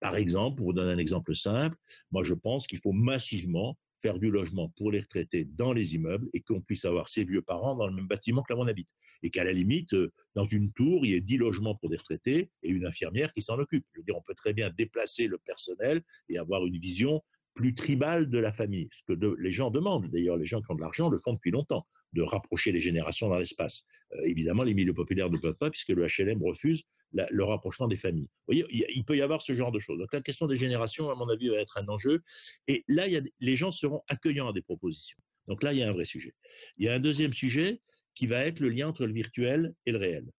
Par 0.01 0.17
exemple, 0.17 0.57
pour 0.57 0.67
vous 0.67 0.73
donner 0.73 0.93
un 0.93 0.99
exemple 0.99 1.35
simple, 1.35 1.77
moi 2.11 2.25
je 2.25 2.35
pense 2.35 2.67
qu'il 2.67 2.81
faut 2.81 2.93
massivement 2.93 3.79
faire 4.05 4.19
du 4.19 4.31
logement 4.31 4.69
pour 4.77 4.91
les 4.91 5.01
retraités 5.01 5.47
dans 5.47 5.73
les 5.73 5.95
immeubles 5.95 6.29
et 6.35 6.43
qu'on 6.43 6.61
puisse 6.61 6.85
avoir 6.85 7.09
ses 7.09 7.25
vieux 7.25 7.41
parents 7.41 7.75
dans 7.75 7.87
le 7.87 7.95
même 7.95 8.07
bâtiment 8.07 8.43
que 8.43 8.53
là 8.53 8.59
où 8.59 8.63
on 8.63 8.67
habite. 8.67 8.91
Et 9.23 9.31
qu'à 9.31 9.45
la 9.45 9.53
limite, 9.53 9.95
euh, 9.95 10.13
dans 10.35 10.45
une 10.45 10.73
tour, 10.73 11.07
il 11.07 11.13
y 11.13 11.15
ait 11.15 11.23
10 11.23 11.39
logements 11.39 11.75
pour 11.75 11.89
des 11.89 11.97
retraités 11.97 12.51
et 12.63 12.71
une 12.71 12.85
infirmière 12.85 13.33
qui 13.33 13.41
s'en 13.41 13.59
occupe. 13.59 13.87
Je 13.95 14.01
veux 14.01 14.05
dire, 14.05 14.15
on 14.15 14.21
peut 14.21 14.35
très 14.35 14.53
bien 14.53 14.69
déplacer 14.69 15.27
le 15.27 15.39
personnel 15.39 16.03
et 16.29 16.37
avoir 16.37 16.67
une 16.67 16.77
vision 16.77 17.23
plus 17.55 17.75
tribale 17.75 18.29
de 18.29 18.39
la 18.39 18.53
famille. 18.53 18.91
Ce 18.93 19.15
que 19.15 19.37
les 19.41 19.53
gens 19.53 19.71
demandent, 19.71 20.11
d'ailleurs, 20.11 20.37
les 20.37 20.45
gens 20.45 20.61
qui 20.61 20.71
ont 20.71 20.75
de 20.75 20.83
l'argent 20.83 21.09
le 21.09 21.17
font 21.17 21.33
depuis 21.33 21.53
longtemps, 21.53 21.87
de 22.13 22.21
rapprocher 22.21 22.73
les 22.73 22.81
générations 22.81 23.31
dans 23.31 23.39
l'espace. 23.39 23.85
Euh, 24.13 24.21
évidemment, 24.25 24.65
les 24.65 24.75
milieux 24.75 24.93
populaires 24.93 25.31
ne 25.31 25.39
peuvent 25.39 25.57
pas, 25.57 25.71
puisque 25.71 25.91
le 25.91 26.07
HLM 26.07 26.43
refuse 26.43 26.83
le 27.15 27.45
rapprochement 27.45 27.87
des 27.87 27.97
familles. 27.97 28.29
Vous 28.47 28.55
voyez, 28.55 28.67
il, 28.71 29.05
peut 29.05 29.17
y 29.17 29.23
avoir 29.23 29.41
ce 29.41 29.55
genre 29.57 29.73
de 29.73 29.79
choses. 29.79 29.99
Donc 29.99 30.13
la 30.13 30.21
question 30.21 30.47
des 30.47 30.59
générations, 30.59 31.11
à 31.11 31.15
mon 31.15 31.29
avis, 31.29 31.49
va 31.49 31.57
être 31.57 31.79
un 31.79 31.87
enjeu. 31.89 32.23
Et 32.67 32.85
là, 32.89 33.05
les 33.41 33.57
gens 33.57 33.71
seront 33.71 34.03
accueillants 34.09 34.49
à 34.49 34.53
des 34.53 34.63
propositions. 34.63 35.19
Donc 35.47 35.63
là, 35.63 35.73
il 35.73 35.79
y 35.79 35.83
a 35.83 35.89
un 35.89 35.93
vrai 35.93 36.05
sujet. 36.05 36.35
Il 36.79 36.87
y 36.87 36.89
a 36.89 36.95
un 36.95 37.01
deuxième 37.01 37.33
sujet 37.33 37.81
qui 38.15 38.27
va 38.27 38.45
être 38.45 38.61
le 38.61 38.69
lien 38.69 38.89
entre 38.89 39.07
le 39.07 39.13
virtuel 39.13 39.75
et 39.87 39.93
le 39.93 39.99
réel. 39.99 40.31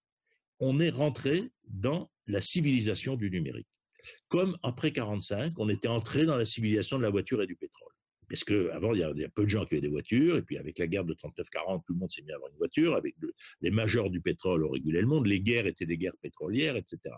On 0.60 0.80
est 0.80 0.90
rentré 0.90 1.50
dans 1.68 2.10
la 2.28 2.42
civilisation 2.42 3.16
du 3.16 3.30
numérique. 3.30 3.68
Comme 4.28 4.58
après 4.64 4.92
45, 4.92 5.54
on 5.58 5.70
était 5.70 5.88
entré 5.88 6.26
dans 6.26 6.38
la 6.38 6.46
civilisation 6.46 6.98
de 6.98 7.04
la 7.04 7.10
voiture 7.10 7.42
et 7.42 7.48
du 7.48 7.56
pétrole. 7.56 7.95
Parce 8.30 8.44
qu'avant, 8.44 8.94
il, 8.94 9.08
il 9.16 9.22
y, 9.22 9.26
a 9.26 9.30
peu 9.30 9.44
de 9.44 9.50
gens 9.50 9.66
qui 9.66 9.76
avaient 9.76 9.82
des 9.82 9.90
voitures, 9.90 10.38
et 10.38 10.42
puis 10.42 10.58
avec 10.58 10.80
la 10.80 10.88
guerre 10.88 11.06
de 11.06 11.14
39-40, 11.14 11.84
tout 11.86 11.94
le 11.94 12.00
monde 12.00 12.12
s'est 12.12 12.22
mis 12.22 12.32
à 12.32 12.36
avoir 12.36 12.52
une 12.52 12.58
voiture, 12.58 12.96
avec 12.96 13.16
les 13.62 13.72
majors 13.72 14.10
du 14.10 14.22
pétrole 14.22 14.66
ont 14.66 14.70
régulé 14.70 15.02
le 15.02 15.08
monde, 15.08 15.28
les 15.28 15.42
guerres 15.42 15.68
étaient 15.68 15.86
des 15.86 15.98
guerres 15.98 16.18
pétrolières, 16.22 16.76
etc. 16.76 17.16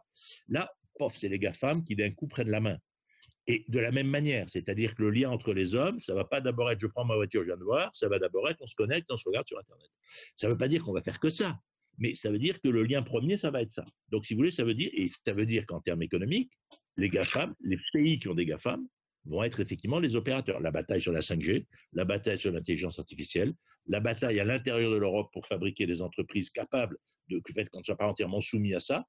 Là, 0.50 0.72
pof, 0.98 1.16
c'est 1.16 1.30
les 1.30 1.40
gars-femmes 1.40 1.84
qui 1.84 1.96
d'un 1.96 2.12
coup 2.12 2.28
prennent 2.28 2.50
la 2.50 2.62
main. 2.62 2.78
Et 3.50 3.64
de 3.70 3.80
la 3.80 3.92
même 3.92 4.08
manière, 4.08 4.50
c'est-à-dire 4.50 4.94
que 4.94 5.04
le 5.04 5.12
lien 5.12 5.30
entre 5.30 5.54
les 5.54 5.74
hommes, 5.74 6.00
ça 6.00 6.14
va 6.14 6.26
pas 6.26 6.42
d'abord 6.42 6.70
être 6.70 6.82
je 6.82 6.88
prends 6.88 7.06
ma 7.06 7.16
voiture, 7.16 7.44
je 7.44 7.48
viens 7.48 7.58
de 7.58 7.64
voir, 7.64 7.90
ça 7.94 8.10
va 8.10 8.20
d'abord 8.20 8.50
être 8.50 8.58
on 8.60 8.68
se 8.68 8.76
connecte, 8.76 9.10
on 9.10 9.16
se 9.16 9.24
regarde 9.26 9.48
sur 9.48 9.58
Internet. 9.58 9.88
Ça 10.36 10.48
ne 10.48 10.52
veut 10.52 10.58
pas 10.58 10.68
dire 10.68 10.84
qu'on 10.84 10.92
va 10.92 11.02
faire 11.02 11.20
que 11.20 11.30
ça, 11.30 11.58
mais 11.98 12.14
ça 12.14 12.30
veut 12.30 12.40
dire 12.40 12.60
que 12.62 12.68
le 12.68 12.84
lien 12.84 13.02
premier, 13.04 13.38
ça 13.38 13.50
va 13.50 13.62
être 13.62 13.72
ça. 13.72 13.86
Donc, 14.10 14.26
si 14.26 14.34
vous 14.34 14.40
voulez, 14.40 14.52
ça 14.52 14.66
veut 14.66 14.74
dire, 14.74 14.90
et 14.94 15.08
ça 15.26 15.34
veut 15.34 15.46
dire 15.46 15.66
qu'en 15.66 15.80
termes 15.80 16.02
économiques, 16.02 16.52
les 16.98 17.10
GAFAM, 17.10 17.56
les 17.62 17.78
pays 17.94 18.20
qui 18.20 18.28
ont 18.28 18.36
des 18.36 18.46
GAFAM, 18.46 18.86
vont 19.27 19.43
être 19.43 19.60
effectivement 19.60 20.00
les 20.00 20.15
opérateurs. 20.15 20.60
La 20.60 20.72
bataille 20.72 21.01
sur 21.01 21.12
la 21.12 21.22
5G, 21.22 21.65
la 21.93 22.05
bataille 22.05 22.38
sur 22.38 22.51
l'intelligence 22.51 23.00
artificielle, 23.00 23.51
la 23.86 24.00
bataille 24.00 24.39
à 24.39 24.43
l'intérieur 24.43 24.91
de 24.91 24.98
l'Europe 24.98 25.29
pour 25.34 25.46
fabriquer 25.46 25.86
des 25.86 26.01
entreprises 26.01 26.50
capables 26.50 26.98
de 27.29 27.41
fait 27.53 27.69
qu'on 27.69 27.79
ne 27.79 27.84
soit 27.84 27.98
pas 27.98 28.07
entièrement 28.07 28.41
soumis 28.41 28.74
à 28.74 28.79
ça, 28.79 29.05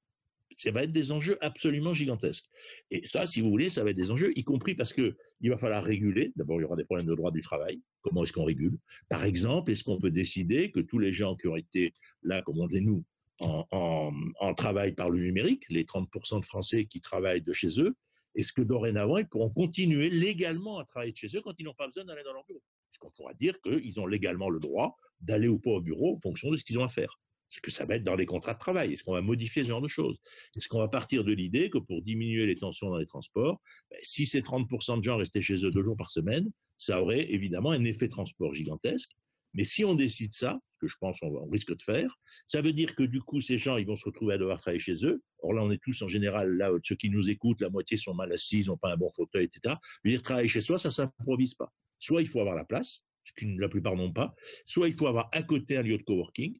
ça 0.57 0.71
va 0.71 0.83
être 0.83 0.91
des 0.91 1.11
enjeux 1.11 1.37
absolument 1.41 1.93
gigantesques. 1.93 2.45
Et 2.91 3.05
ça, 3.05 3.27
si 3.27 3.41
vous 3.41 3.49
voulez, 3.49 3.69
ça 3.69 3.83
va 3.83 3.91
être 3.91 3.95
des 3.95 4.11
enjeux, 4.11 4.31
y 4.35 4.43
compris 4.43 4.75
parce 4.75 4.93
que 4.93 5.15
il 5.41 5.49
va 5.49 5.57
falloir 5.57 5.83
réguler. 5.83 6.33
D'abord, 6.35 6.59
il 6.59 6.63
y 6.63 6.65
aura 6.65 6.75
des 6.75 6.85
problèmes 6.85 7.07
de 7.07 7.15
droit 7.15 7.31
du 7.31 7.41
travail. 7.41 7.81
Comment 8.01 8.23
est-ce 8.23 8.33
qu'on 8.33 8.45
régule? 8.45 8.77
Par 9.09 9.23
exemple, 9.23 9.71
est-ce 9.71 9.83
qu'on 9.83 9.99
peut 9.99 10.11
décider 10.11 10.71
que 10.71 10.79
tous 10.79 10.99
les 10.99 11.11
gens 11.11 11.35
qui 11.35 11.47
ont 11.47 11.55
été 11.55 11.93
là, 12.23 12.41
comme 12.41 12.59
on 12.59 12.67
dit 12.67 12.81
nous, 12.81 13.03
en, 13.39 14.11
en 14.39 14.53
travail 14.53 14.93
par 14.93 15.09
le 15.09 15.19
numérique, 15.19 15.63
les 15.69 15.85
30% 15.85 16.41
de 16.41 16.45
Français 16.45 16.85
qui 16.85 16.99
travaillent 16.99 17.41
de 17.41 17.53
chez 17.53 17.79
eux, 17.79 17.95
est-ce 18.35 18.53
que 18.53 18.61
dorénavant, 18.61 19.17
ils 19.17 19.27
pourront 19.27 19.49
continuer 19.49 20.09
légalement 20.09 20.79
à 20.79 20.85
travailler 20.85 21.11
de 21.11 21.17
chez 21.17 21.35
eux 21.35 21.41
quand 21.41 21.53
ils 21.59 21.65
n'ont 21.65 21.73
pas 21.73 21.87
besoin 21.87 22.05
d'aller 22.05 22.23
dans 22.23 22.33
leur 22.33 22.45
bureau. 22.45 22.61
Est-ce 22.91 22.99
qu'on 22.99 23.11
pourra 23.11 23.33
dire 23.33 23.59
qu'ils 23.61 23.99
ont 23.99 24.07
légalement 24.07 24.49
le 24.49 24.59
droit 24.59 24.97
d'aller 25.21 25.47
ou 25.47 25.59
pas 25.59 25.71
au 25.71 25.81
bureau 25.81 26.15
en 26.15 26.19
fonction 26.19 26.51
de 26.51 26.57
ce 26.57 26.63
qu'ils 26.63 26.79
ont 26.79 26.83
à 26.83 26.89
faire? 26.89 27.19
Est-ce 27.49 27.61
que 27.61 27.71
ça 27.71 27.85
va 27.85 27.95
être 27.95 28.03
dans 28.03 28.15
les 28.15 28.27
contrats 28.27 28.53
de 28.53 28.59
travail? 28.59 28.93
Est-ce 28.93 29.03
qu'on 29.03 29.13
va 29.13 29.21
modifier 29.21 29.63
ce 29.63 29.69
genre 29.69 29.81
de 29.81 29.87
choses? 29.87 30.19
Est-ce 30.55 30.67
qu'on 30.67 30.77
va 30.77 30.87
partir 30.87 31.23
de 31.23 31.33
l'idée 31.33 31.71
que 31.71 31.79
pour 31.79 32.01
diminuer 32.03 32.45
les 32.45 32.55
tensions 32.55 32.89
dans 32.89 32.97
les 32.97 33.07
transports, 33.07 33.59
ben, 33.89 33.97
si 34.03 34.27
ces 34.27 34.41
30% 34.41 34.99
de 34.99 35.03
gens 35.03 35.17
restaient 35.17 35.41
chez 35.41 35.65
eux 35.65 35.71
deux 35.71 35.83
jours 35.83 35.97
par 35.97 36.11
semaine, 36.11 36.51
ça 36.77 37.01
aurait 37.01 37.31
évidemment 37.31 37.71
un 37.71 37.83
effet 37.85 38.07
transport 38.07 38.53
gigantesque 38.53 39.11
mais 39.53 39.63
si 39.63 39.83
on 39.85 39.95
décide 39.95 40.33
ça, 40.33 40.59
ce 40.73 40.79
que 40.79 40.87
je 40.87 40.95
pense 40.99 41.19
qu'on 41.19 41.49
risque 41.49 41.75
de 41.75 41.81
faire, 41.81 42.15
ça 42.45 42.61
veut 42.61 42.73
dire 42.73 42.95
que 42.95 43.03
du 43.03 43.21
coup, 43.21 43.41
ces 43.41 43.57
gens, 43.57 43.77
ils 43.77 43.85
vont 43.85 43.95
se 43.95 44.05
retrouver 44.05 44.35
à 44.35 44.37
devoir 44.37 44.59
travailler 44.59 44.79
chez 44.79 45.05
eux. 45.05 45.21
Or 45.39 45.53
là, 45.53 45.63
on 45.63 45.71
est 45.71 45.81
tous 45.81 46.01
en 46.01 46.07
général, 46.07 46.55
là, 46.55 46.71
ceux 46.83 46.95
qui 46.95 47.09
nous 47.09 47.29
écoutent, 47.29 47.61
la 47.61 47.69
moitié 47.69 47.97
sont 47.97 48.13
mal 48.13 48.31
assis, 48.31 48.63
n'ont 48.65 48.77
pas 48.77 48.93
un 48.93 48.97
bon 48.97 49.09
fauteuil, 49.09 49.45
etc. 49.45 49.75
Travailler 50.23 50.47
chez 50.47 50.61
soi, 50.61 50.79
ça 50.79 50.89
ne 50.89 50.93
s'improvise 50.93 51.55
pas. 51.55 51.71
Soit 51.99 52.21
il 52.21 52.27
faut 52.27 52.39
avoir 52.39 52.55
la 52.55 52.65
place, 52.65 53.03
la 53.41 53.69
plupart 53.69 53.95
n'ont 53.95 54.13
pas, 54.13 54.33
soit 54.65 54.87
il 54.87 54.93
faut 54.93 55.07
avoir 55.07 55.29
à 55.33 55.43
côté 55.43 55.77
un 55.77 55.81
lieu 55.81 55.97
de 55.97 56.03
coworking, 56.03 56.57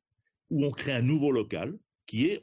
où 0.50 0.66
on 0.66 0.72
crée 0.72 0.94
un 0.94 1.02
nouveau 1.02 1.32
local, 1.32 1.78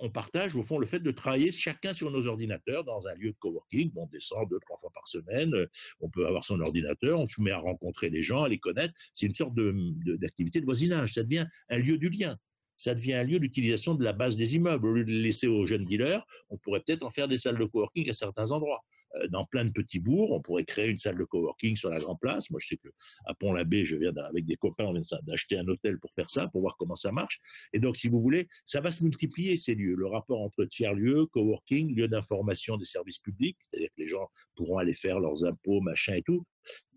on 0.00 0.10
partage 0.10 0.54
au 0.54 0.62
fond 0.62 0.78
le 0.78 0.86
fait 0.86 1.00
de 1.00 1.10
travailler 1.10 1.52
chacun 1.52 1.94
sur 1.94 2.10
nos 2.10 2.26
ordinateurs 2.26 2.84
dans 2.84 3.06
un 3.06 3.14
lieu 3.14 3.30
de 3.30 3.36
coworking. 3.38 3.90
on 3.96 4.06
descend 4.06 4.48
deux, 4.48 4.58
trois 4.60 4.76
fois 4.78 4.90
par 4.94 5.06
semaine, 5.06 5.54
euh, 5.54 5.66
on 6.00 6.08
peut 6.08 6.26
avoir 6.26 6.44
son 6.44 6.60
ordinateur, 6.60 7.18
on 7.20 7.28
se 7.28 7.40
met 7.40 7.50
à 7.50 7.58
rencontrer 7.58 8.10
les 8.10 8.22
gens, 8.22 8.44
à 8.44 8.48
les 8.48 8.58
connaître. 8.58 8.94
C'est 9.14 9.26
une 9.26 9.34
sorte 9.34 9.54
d'activité 9.54 10.60
de, 10.60 10.64
de 10.64 10.66
voisinage. 10.66 11.14
Ça 11.14 11.22
devient 11.22 11.46
un 11.68 11.78
lieu 11.78 11.98
du 11.98 12.08
lien 12.08 12.36
ça 12.76 12.94
devient 12.94 13.14
un 13.14 13.24
lieu 13.24 13.38
d'utilisation 13.38 13.94
de 13.94 14.04
la 14.04 14.12
base 14.12 14.36
des 14.36 14.54
immeubles. 14.54 14.86
Au 14.86 14.92
lieu 14.92 15.04
de 15.04 15.10
le 15.10 15.20
laisser 15.20 15.46
aux 15.46 15.66
jeunes 15.66 15.84
dealers, 15.84 16.26
on 16.50 16.58
pourrait 16.58 16.80
peut-être 16.80 17.04
en 17.04 17.10
faire 17.10 17.28
des 17.28 17.38
salles 17.38 17.58
de 17.58 17.64
coworking 17.64 18.10
à 18.10 18.12
certains 18.12 18.50
endroits. 18.50 18.84
Euh, 19.16 19.28
dans 19.28 19.44
plein 19.44 19.64
de 19.64 19.70
petits 19.70 20.00
bourgs, 20.00 20.32
on 20.32 20.40
pourrait 20.40 20.64
créer 20.64 20.90
une 20.90 20.98
salle 20.98 21.16
de 21.16 21.24
coworking 21.24 21.76
sur 21.76 21.90
la 21.90 21.98
Grand 21.98 22.16
Place. 22.16 22.50
Moi, 22.50 22.60
je 22.62 22.68
sais 22.68 22.76
que 22.76 22.88
à 23.24 23.34
Pont-l'Abbé, 23.34 23.84
je 23.84 23.96
viens 23.96 24.14
avec 24.16 24.46
des 24.46 24.56
copains, 24.56 24.84
on 24.84 24.92
vient 24.92 25.02
d'acheter 25.22 25.58
un 25.58 25.66
hôtel 25.68 25.98
pour 25.98 26.12
faire 26.12 26.30
ça, 26.30 26.48
pour 26.48 26.60
voir 26.60 26.76
comment 26.76 26.94
ça 26.94 27.12
marche. 27.12 27.40
Et 27.72 27.78
donc, 27.78 27.96
si 27.96 28.08
vous 28.08 28.20
voulez, 28.20 28.48
ça 28.64 28.80
va 28.80 28.90
se 28.92 29.02
multiplier 29.02 29.56
ces 29.56 29.74
lieux. 29.74 29.94
Le 29.94 30.06
rapport 30.06 30.40
entre 30.40 30.64
tiers-lieux, 30.64 31.26
coworking, 31.26 31.94
lieux 31.94 32.08
d'information 32.08 32.76
des 32.76 32.84
services 32.84 33.18
publics, 33.18 33.56
c'est-à-dire 33.68 33.88
que 33.88 34.02
les 34.02 34.08
gens 34.08 34.28
pourront 34.54 34.78
aller 34.78 34.94
faire 34.94 35.20
leurs 35.20 35.44
impôts, 35.44 35.80
machin 35.80 36.14
et 36.14 36.22
tout. 36.22 36.44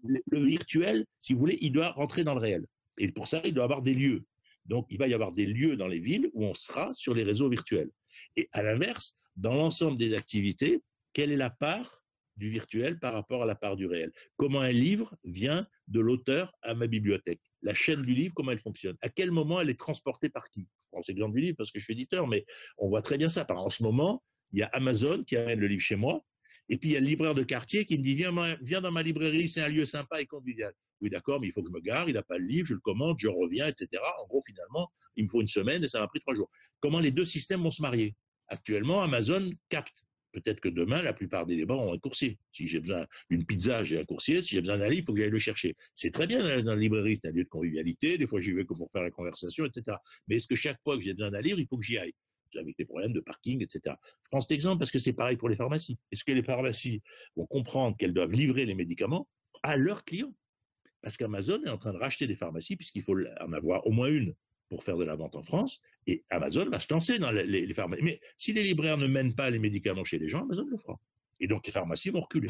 Le 0.04 0.40
virtuel, 0.40 1.06
si 1.22 1.34
vous 1.34 1.40
voulez, 1.40 1.58
il 1.62 1.72
doit 1.72 1.92
rentrer 1.92 2.24
dans 2.24 2.34
le 2.34 2.40
réel. 2.40 2.66
Et 2.98 3.12
pour 3.12 3.28
ça, 3.28 3.42
il 3.44 3.54
doit 3.54 3.64
avoir 3.64 3.82
des 3.82 3.94
lieux. 3.94 4.26
Donc, 4.66 4.86
il 4.90 4.98
va 4.98 5.08
y 5.08 5.14
avoir 5.14 5.32
des 5.32 5.46
lieux 5.46 5.76
dans 5.78 5.88
les 5.88 6.00
villes 6.00 6.30
où 6.34 6.46
on 6.46 6.54
sera 6.54 6.94
sur 6.94 7.14
les 7.14 7.24
réseaux 7.24 7.50
virtuels. 7.50 7.90
Et 8.36 8.50
à 8.52 8.62
l'inverse, 8.62 9.16
dans 9.36 9.54
l'ensemble 9.54 9.98
des 9.98 10.14
activités, 10.14 10.82
quelle 11.14 11.32
est 11.32 11.38
la 11.38 11.50
part 11.50 12.04
du 12.40 12.50
virtuel 12.50 13.00
par 13.00 13.14
rapport 13.14 13.44
à 13.44 13.46
la 13.46 13.56
part 13.56 13.76
du 13.76 13.86
réel 13.86 14.12
Comment 14.38 14.62
un 14.62 14.72
livre 14.72 15.16
vient 15.24 15.68
de 15.88 16.00
l'auteur 16.00 16.52
à 16.64 16.74
ma 16.74 16.88
bibliothèque 16.88 17.42
La 17.62 17.74
chaîne 17.74 18.02
du 18.02 18.16
livre, 18.16 18.34
comment 18.36 18.52
elle 18.52 18.60
fonctionne 18.60 18.98
À 19.02 19.10
quel 19.10 19.32
moment 19.32 19.62
elle 19.62 19.70
est 19.70 19.80
transportée 19.80 20.30
par 20.30 20.50
qui 20.50 20.62
Je 20.62 20.88
prends 20.92 21.02
l'exemple 21.08 21.36
du 21.36 21.42
livre 21.42 21.58
parce 21.58 21.72
que 21.72 21.80
je 21.80 21.84
suis 21.84 21.94
éditeur, 21.94 22.28
mais 22.28 22.46
on 22.78 22.88
voit 22.88 23.02
très 23.02 23.18
bien 23.18 23.30
ça. 23.30 23.46
Par 23.46 23.60
en 23.60 23.70
ce 23.70 23.84
moment, 23.84 24.24
il 24.52 24.60
y 24.60 24.64
a 24.64 24.68
Amazon 24.68 25.24
qui 25.24 25.38
amène 25.38 25.60
le 25.60 25.68
livre 25.68 25.82
chez 25.82 25.96
moi, 25.96 26.26
et 26.70 26.78
puis 26.78 26.90
il 26.90 26.94
y 26.94 26.98
a 26.98 27.00
le 27.00 27.06
libraire 27.06 27.36
de 27.36 27.44
quartier 27.44 27.86
qui 27.86 27.98
me 27.98 28.04
dit 28.04 28.16
viens, 28.16 28.34
viens 28.62 28.82
dans 28.82 28.92
ma 28.92 29.04
librairie, 29.04 29.50
c'est 29.50 29.62
un 29.62 29.70
lieu 29.70 29.86
sympa 29.86 30.22
et 30.22 30.26
convivial. 30.26 30.74
Oui, 31.02 31.10
d'accord, 31.10 31.40
mais 31.40 31.48
il 31.48 31.52
faut 31.52 31.62
que 31.62 31.70
je 31.70 31.74
me 31.74 31.80
gare, 31.80 32.10
il 32.10 32.14
n'a 32.14 32.24
pas 32.24 32.38
le 32.38 32.46
livre, 32.46 32.68
je 32.68 32.74
le 32.74 32.80
commande, 32.80 33.18
je 33.20 33.28
reviens, 33.28 33.68
etc. 33.68 34.04
En 34.22 34.28
gros, 34.28 34.42
finalement, 34.42 34.92
il 35.16 35.26
me 35.26 35.30
faut 35.30 35.42
une 35.42 35.48
semaine 35.48 35.84
et 35.84 35.88
ça 35.88 36.00
m'a 36.00 36.08
pris 36.08 36.20
trois 36.20 36.36
jours. 36.36 36.50
Comment 36.80 37.00
les 37.00 37.12
deux 37.12 37.26
systèmes 37.26 37.62
vont 37.62 37.72
se 37.72 37.82
marier 37.82 38.16
Actuellement, 38.48 39.02
Amazon 39.02 39.50
capte. 39.70 40.06
Peut-être 40.32 40.60
que 40.60 40.70
demain, 40.70 41.02
la 41.02 41.14
plupart 41.14 41.46
des 41.46 41.56
débats 41.56 41.76
ont 41.76 41.94
un 41.94 41.98
coursier. 41.98 42.38
Si 42.52 42.68
j'ai 42.68 42.80
besoin 42.80 43.08
d'une 43.30 43.46
pizza, 43.46 43.84
j'ai 43.84 44.00
un 44.00 44.06
coursier. 44.06 44.42
Si 44.42 44.56
j'ai 44.56 44.62
besoin 44.62 44.78
d'un 44.78 44.90
livre, 44.90 45.02
il 45.02 45.06
faut 45.06 45.14
que 45.14 45.20
j'aille 45.20 45.30
le 45.30 45.40
chercher. 45.40 45.76
C'est 45.96 46.12
très 46.12 46.28
bien 46.28 46.40
dans 46.64 46.74
la 46.74 46.80
librairie, 46.80 47.20
c'est 47.22 47.30
un 47.30 47.32
lieu 47.32 47.44
de 47.44 47.50
convivialité. 47.50 48.18
Des 48.18 48.28
fois, 48.28 48.40
j'y 48.40 48.52
vais 48.52 48.66
que 48.66 48.74
pour 48.74 48.92
faire 48.92 49.02
la 49.02 49.12
conversation, 49.12 49.66
etc. 49.66 49.98
Mais 50.28 50.36
est-ce 50.36 50.48
que 50.48 50.56
chaque 50.56 50.82
fois 50.84 50.96
que 50.98 51.02
j'ai 51.02 51.14
besoin 51.14 51.32
d'un 51.32 51.42
livre, 51.42 51.60
il 51.60 51.68
faut 51.68 51.78
que 51.78 51.86
j'y 51.86 51.98
aille? 51.98 52.14
Avec 52.56 52.76
des 52.78 52.86
problèmes 52.86 53.14
de 53.14 53.20
parking, 53.20 53.62
etc. 53.62 53.96
Je 54.24 54.30
prends 54.32 54.42
cet 54.42 54.52
exemple 54.52 54.80
parce 54.80 54.90
que 54.90 54.98
c'est 54.98 55.14
pareil 55.14 55.38
pour 55.38 55.50
les 55.50 55.56
pharmacies. 55.56 56.00
Est-ce 56.12 56.24
que 56.24 56.32
les 56.32 56.42
pharmacies 56.42 57.02
vont 57.36 57.46
comprendre 57.46 57.96
qu'elles 57.96 58.14
doivent 58.14 58.32
livrer 58.32 58.66
les 58.66 58.74
médicaments 58.74 59.28
à 59.62 59.78
leurs 59.78 60.04
clients? 60.04 60.34
Parce 61.02 61.16
qu'Amazon 61.16 61.64
est 61.64 61.70
en 61.70 61.78
train 61.78 61.94
de 61.94 61.98
racheter 61.98 62.26
des 62.26 62.36
pharmacies, 62.36 62.76
puisqu'il 62.76 63.04
faut 63.04 63.16
en 63.40 63.54
avoir 63.54 63.86
au 63.86 63.92
moins 63.92 64.08
une 64.08 64.34
pour 64.68 64.84
faire 64.84 64.98
de 64.98 65.04
la 65.04 65.16
vente 65.16 65.36
en 65.36 65.44
France, 65.44 65.82
et 66.10 66.26
Amazon 66.30 66.70
va 66.70 66.80
se 66.80 66.92
lancer 66.92 67.20
dans 67.20 67.32
les, 67.32 67.74
pharmacies. 67.74 68.04
Mais 68.04 68.20
si 68.38 68.54
les 68.54 68.64
libraires 68.64 68.98
ne 68.98 69.08
mènent 69.08 69.36
pas 69.36 69.50
les 69.50 69.60
médicaments 69.60 70.04
chez 70.04 70.18
les 70.18 70.28
gens, 70.28 70.42
Amazon 70.42 70.66
le 70.70 70.78
fera. 70.78 71.00
Et 71.40 71.48
donc 71.48 71.66
les 71.66 71.72
pharmacies 71.72 72.10
vont 72.10 72.22
reculer. 72.22 72.50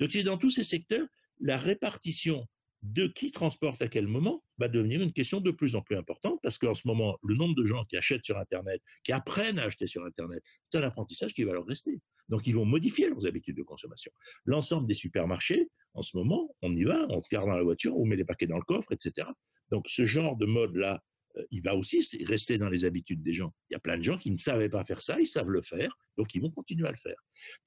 Donc 0.00 0.16
dans 0.24 0.38
tous 0.38 0.50
ces 0.50 0.64
secteurs, 0.64 1.06
la 1.40 1.56
répartition 1.56 2.46
de 2.82 3.06
qui 3.06 3.30
transporte 3.30 3.80
à 3.80 3.88
quel 3.88 4.06
moment 4.06 4.44
va 4.58 4.68
devenir 4.68 5.00
une 5.00 5.12
question 5.12 5.40
de 5.40 5.50
plus 5.50 5.74
en 5.74 5.80
plus 5.80 5.96
importante 5.96 6.38
parce 6.42 6.58
qu'en 6.58 6.74
ce 6.74 6.86
moment, 6.86 7.18
le 7.22 7.34
nombre 7.34 7.54
de 7.54 7.64
gens 7.64 7.84
qui 7.86 7.96
achètent 7.96 8.24
sur 8.24 8.38
Internet, 8.38 8.82
qui 9.02 9.12
apprennent 9.12 9.58
à 9.58 9.64
acheter 9.64 9.86
sur 9.86 10.04
Internet, 10.04 10.42
c'est 10.70 10.78
un 10.78 10.82
apprentissage 10.82 11.32
qui 11.32 11.44
va 11.44 11.54
leur 11.54 11.66
rester. 11.66 12.00
Donc, 12.28 12.46
ils 12.46 12.54
vont 12.54 12.64
modifier 12.64 13.08
leurs 13.08 13.26
habitudes 13.26 13.56
de 13.56 13.62
consommation. 13.62 14.12
L'ensemble 14.44 14.86
des 14.86 14.94
supermarchés, 14.94 15.70
en 15.94 16.02
ce 16.02 16.16
moment, 16.16 16.54
on 16.62 16.74
y 16.74 16.84
va, 16.84 17.06
on 17.10 17.20
se 17.20 17.28
garde 17.30 17.48
dans 17.48 17.56
la 17.56 17.62
voiture, 17.62 17.96
on 17.96 18.06
met 18.06 18.16
les 18.16 18.24
paquets 18.24 18.46
dans 18.46 18.56
le 18.56 18.64
coffre, 18.64 18.92
etc. 18.92 19.28
Donc, 19.70 19.88
ce 19.88 20.06
genre 20.06 20.36
de 20.36 20.46
mode-là, 20.46 21.02
il 21.50 21.62
va 21.62 21.74
aussi 21.74 22.06
rester 22.24 22.58
dans 22.58 22.68
les 22.68 22.84
habitudes 22.84 23.22
des 23.22 23.32
gens. 23.32 23.52
Il 23.70 23.74
y 23.74 23.76
a 23.76 23.80
plein 23.80 23.98
de 23.98 24.02
gens 24.02 24.18
qui 24.18 24.30
ne 24.30 24.36
savaient 24.36 24.68
pas 24.68 24.84
faire 24.84 25.02
ça, 25.02 25.20
ils 25.20 25.26
savent 25.26 25.50
le 25.50 25.60
faire, 25.60 25.96
donc 26.16 26.34
ils 26.34 26.40
vont 26.40 26.50
continuer 26.50 26.86
à 26.86 26.92
le 26.92 26.96
faire. 26.96 27.16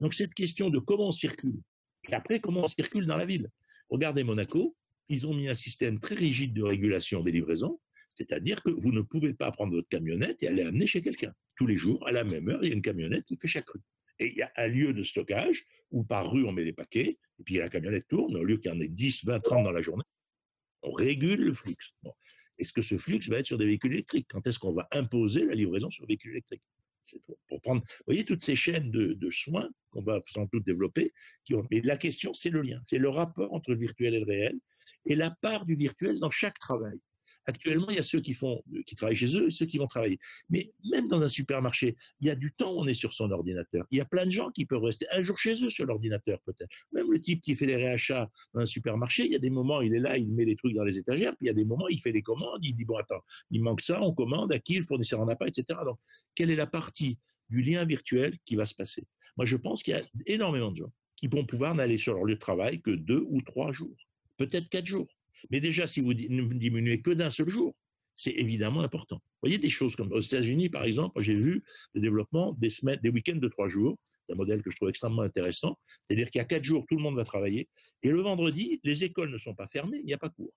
Donc, 0.00 0.14
cette 0.14 0.34
question 0.34 0.70
de 0.70 0.78
comment 0.78 1.08
on 1.08 1.12
circule, 1.12 1.60
et 2.08 2.14
après, 2.14 2.40
comment 2.40 2.64
on 2.64 2.68
circule 2.68 3.06
dans 3.06 3.16
la 3.16 3.26
ville. 3.26 3.48
Regardez 3.90 4.24
Monaco, 4.24 4.76
ils 5.08 5.26
ont 5.26 5.34
mis 5.34 5.48
un 5.48 5.54
système 5.54 6.00
très 6.00 6.14
rigide 6.14 6.54
de 6.54 6.62
régulation 6.62 7.20
des 7.20 7.32
livraisons, 7.32 7.80
c'est-à-dire 8.14 8.62
que 8.62 8.70
vous 8.70 8.92
ne 8.92 9.00
pouvez 9.00 9.34
pas 9.34 9.50
prendre 9.52 9.74
votre 9.74 9.88
camionnette 9.88 10.42
et 10.42 10.48
aller 10.48 10.62
amener 10.62 10.86
chez 10.86 11.02
quelqu'un. 11.02 11.32
Tous 11.56 11.66
les 11.66 11.76
jours, 11.76 12.06
à 12.06 12.12
la 12.12 12.24
même 12.24 12.48
heure, 12.48 12.60
il 12.62 12.68
y 12.68 12.72
a 12.72 12.74
une 12.74 12.82
camionnette 12.82 13.24
qui 13.24 13.36
fait 13.36 13.48
chaque 13.48 13.68
rue. 13.68 13.80
Et 14.18 14.30
il 14.32 14.36
y 14.36 14.42
a 14.42 14.50
un 14.56 14.66
lieu 14.66 14.92
de 14.92 15.02
stockage 15.02 15.64
où 15.90 16.02
par 16.02 16.30
rue 16.30 16.44
on 16.44 16.52
met 16.52 16.64
les 16.64 16.72
paquets, 16.72 17.18
et 17.38 17.42
puis 17.44 17.56
la 17.56 17.68
camionnette 17.68 18.08
tourne, 18.08 18.36
au 18.36 18.42
lieu 18.42 18.56
qu'il 18.58 18.72
y 18.72 18.74
en 18.74 18.80
ait 18.80 18.88
10, 18.88 19.24
20, 19.24 19.40
30 19.40 19.64
dans 19.64 19.70
la 19.70 19.80
journée, 19.80 20.04
on 20.82 20.92
régule 20.92 21.44
le 21.44 21.52
flux. 21.52 21.76
Est-ce 22.58 22.72
que 22.72 22.82
ce 22.82 22.98
flux 22.98 23.20
va 23.28 23.38
être 23.38 23.46
sur 23.46 23.58
des 23.58 23.66
véhicules 23.66 23.92
électriques? 23.92 24.26
Quand 24.28 24.46
est-ce 24.46 24.58
qu'on 24.58 24.72
va 24.72 24.88
imposer 24.92 25.44
la 25.44 25.54
livraison 25.54 25.90
sur 25.90 26.06
véhicules 26.06 26.32
électriques? 26.32 26.62
Pour 27.48 27.60
prendre, 27.62 27.80
vous 27.80 28.04
voyez, 28.06 28.24
toutes 28.24 28.42
ces 28.42 28.56
chaînes 28.56 28.90
de, 28.90 29.30
soins 29.30 29.68
qu'on 29.90 30.02
va 30.02 30.20
sans 30.30 30.46
doute 30.52 30.66
développer. 30.66 31.12
Mais 31.70 31.80
la 31.80 31.96
question, 31.96 32.34
c'est 32.34 32.50
le 32.50 32.60
lien, 32.62 32.80
c'est 32.84 32.98
le 32.98 33.08
rapport 33.08 33.52
entre 33.54 33.70
le 33.70 33.78
virtuel 33.78 34.14
et 34.14 34.20
le 34.20 34.26
réel, 34.26 34.58
et 35.06 35.14
la 35.14 35.30
part 35.30 35.64
du 35.64 35.74
virtuel 35.74 36.18
dans 36.18 36.30
chaque 36.30 36.58
travail. 36.58 36.98
Actuellement, 37.48 37.86
il 37.88 37.96
y 37.96 37.98
a 37.98 38.02
ceux 38.02 38.20
qui 38.20 38.34
font, 38.34 38.62
qui 38.84 38.94
travaillent 38.94 39.16
chez 39.16 39.34
eux 39.34 39.46
et 39.46 39.50
ceux 39.50 39.64
qui 39.64 39.78
vont 39.78 39.86
travailler. 39.86 40.18
Mais 40.50 40.70
même 40.92 41.08
dans 41.08 41.22
un 41.22 41.30
supermarché, 41.30 41.96
il 42.20 42.26
y 42.26 42.30
a 42.30 42.34
du 42.34 42.52
temps 42.52 42.74
où 42.74 42.80
on 42.80 42.86
est 42.86 42.92
sur 42.92 43.14
son 43.14 43.30
ordinateur. 43.30 43.86
Il 43.90 43.96
y 43.96 44.02
a 44.02 44.04
plein 44.04 44.26
de 44.26 44.30
gens 44.30 44.50
qui 44.50 44.66
peuvent 44.66 44.84
rester 44.84 45.06
un 45.12 45.22
jour 45.22 45.38
chez 45.38 45.54
eux 45.64 45.70
sur 45.70 45.86
l'ordinateur, 45.86 46.40
peut-être. 46.42 46.68
Même 46.92 47.10
le 47.10 47.18
type 47.18 47.40
qui 47.40 47.56
fait 47.56 47.64
les 47.64 47.76
réachats 47.76 48.30
dans 48.52 48.60
un 48.60 48.66
supermarché, 48.66 49.24
il 49.24 49.32
y 49.32 49.34
a 49.34 49.38
des 49.38 49.48
moments, 49.48 49.80
il 49.80 49.94
est 49.94 49.98
là, 49.98 50.18
il 50.18 50.30
met 50.30 50.44
les 50.44 50.56
trucs 50.56 50.74
dans 50.74 50.84
les 50.84 50.98
étagères, 50.98 51.34
puis 51.38 51.46
il 51.46 51.48
y 51.48 51.50
a 51.50 51.54
des 51.54 51.64
moments, 51.64 51.88
il 51.88 52.02
fait 52.02 52.12
les 52.12 52.20
commandes, 52.20 52.62
il 52.62 52.74
dit, 52.74 52.84
bon, 52.84 52.96
attends, 52.96 53.24
il 53.50 53.62
manque 53.62 53.80
ça, 53.80 54.02
on 54.02 54.12
commande, 54.12 54.52
à 54.52 54.58
qui 54.58 54.74
le 54.74 54.84
fournisseur 54.84 55.18
en 55.20 55.28
a 55.28 55.34
pas, 55.34 55.46
etc. 55.46 55.80
Donc, 55.86 55.98
quelle 56.34 56.50
est 56.50 56.56
la 56.56 56.66
partie 56.66 57.16
du 57.48 57.62
lien 57.62 57.82
virtuel 57.86 58.36
qui 58.44 58.56
va 58.56 58.66
se 58.66 58.74
passer? 58.74 59.06
Moi, 59.38 59.46
je 59.46 59.56
pense 59.56 59.82
qu'il 59.82 59.94
y 59.94 59.96
a 59.96 60.02
énormément 60.26 60.70
de 60.70 60.76
gens 60.76 60.92
qui 61.16 61.28
vont 61.28 61.46
pouvoir 61.46 61.74
n'aller 61.74 61.96
sur 61.96 62.12
leur 62.12 62.24
lieu 62.24 62.34
de 62.34 62.40
travail 62.40 62.82
que 62.82 62.90
deux 62.90 63.24
ou 63.30 63.40
trois 63.40 63.72
jours, 63.72 63.96
peut-être 64.36 64.68
quatre 64.68 64.84
jours. 64.84 65.08
Mais 65.50 65.60
déjà, 65.60 65.86
si 65.86 66.00
vous 66.00 66.14
ne 66.14 66.54
diminuez 66.54 67.00
que 67.00 67.10
d'un 67.10 67.30
seul 67.30 67.48
jour, 67.48 67.74
c'est 68.14 68.32
évidemment 68.32 68.80
important. 68.80 69.16
Vous 69.16 69.48
voyez 69.48 69.58
des 69.58 69.70
choses 69.70 69.94
comme 69.94 70.12
aux 70.12 70.20
États-Unis, 70.20 70.68
par 70.68 70.84
exemple, 70.84 71.22
j'ai 71.22 71.34
vu 71.34 71.62
le 71.94 72.00
développement 72.00 72.52
des 72.54 72.70
semaines, 72.70 72.98
des 73.02 73.10
week-ends 73.10 73.36
de 73.36 73.48
trois 73.48 73.68
jours. 73.68 73.96
C'est 74.26 74.32
un 74.34 74.36
modèle 74.36 74.60
que 74.60 74.70
je 74.70 74.76
trouve 74.76 74.88
extrêmement 74.88 75.22
intéressant. 75.22 75.78
C'est-à-dire 76.02 76.30
qu'il 76.30 76.40
y 76.40 76.42
a 76.42 76.44
quatre 76.44 76.64
jours, 76.64 76.84
tout 76.88 76.96
le 76.96 77.02
monde 77.02 77.16
va 77.16 77.24
travailler. 77.24 77.68
Et 78.02 78.10
le 78.10 78.20
vendredi, 78.20 78.80
les 78.82 79.04
écoles 79.04 79.30
ne 79.30 79.38
sont 79.38 79.54
pas 79.54 79.68
fermées, 79.68 79.98
il 80.00 80.06
n'y 80.06 80.12
a 80.12 80.18
pas 80.18 80.28
cours. 80.28 80.52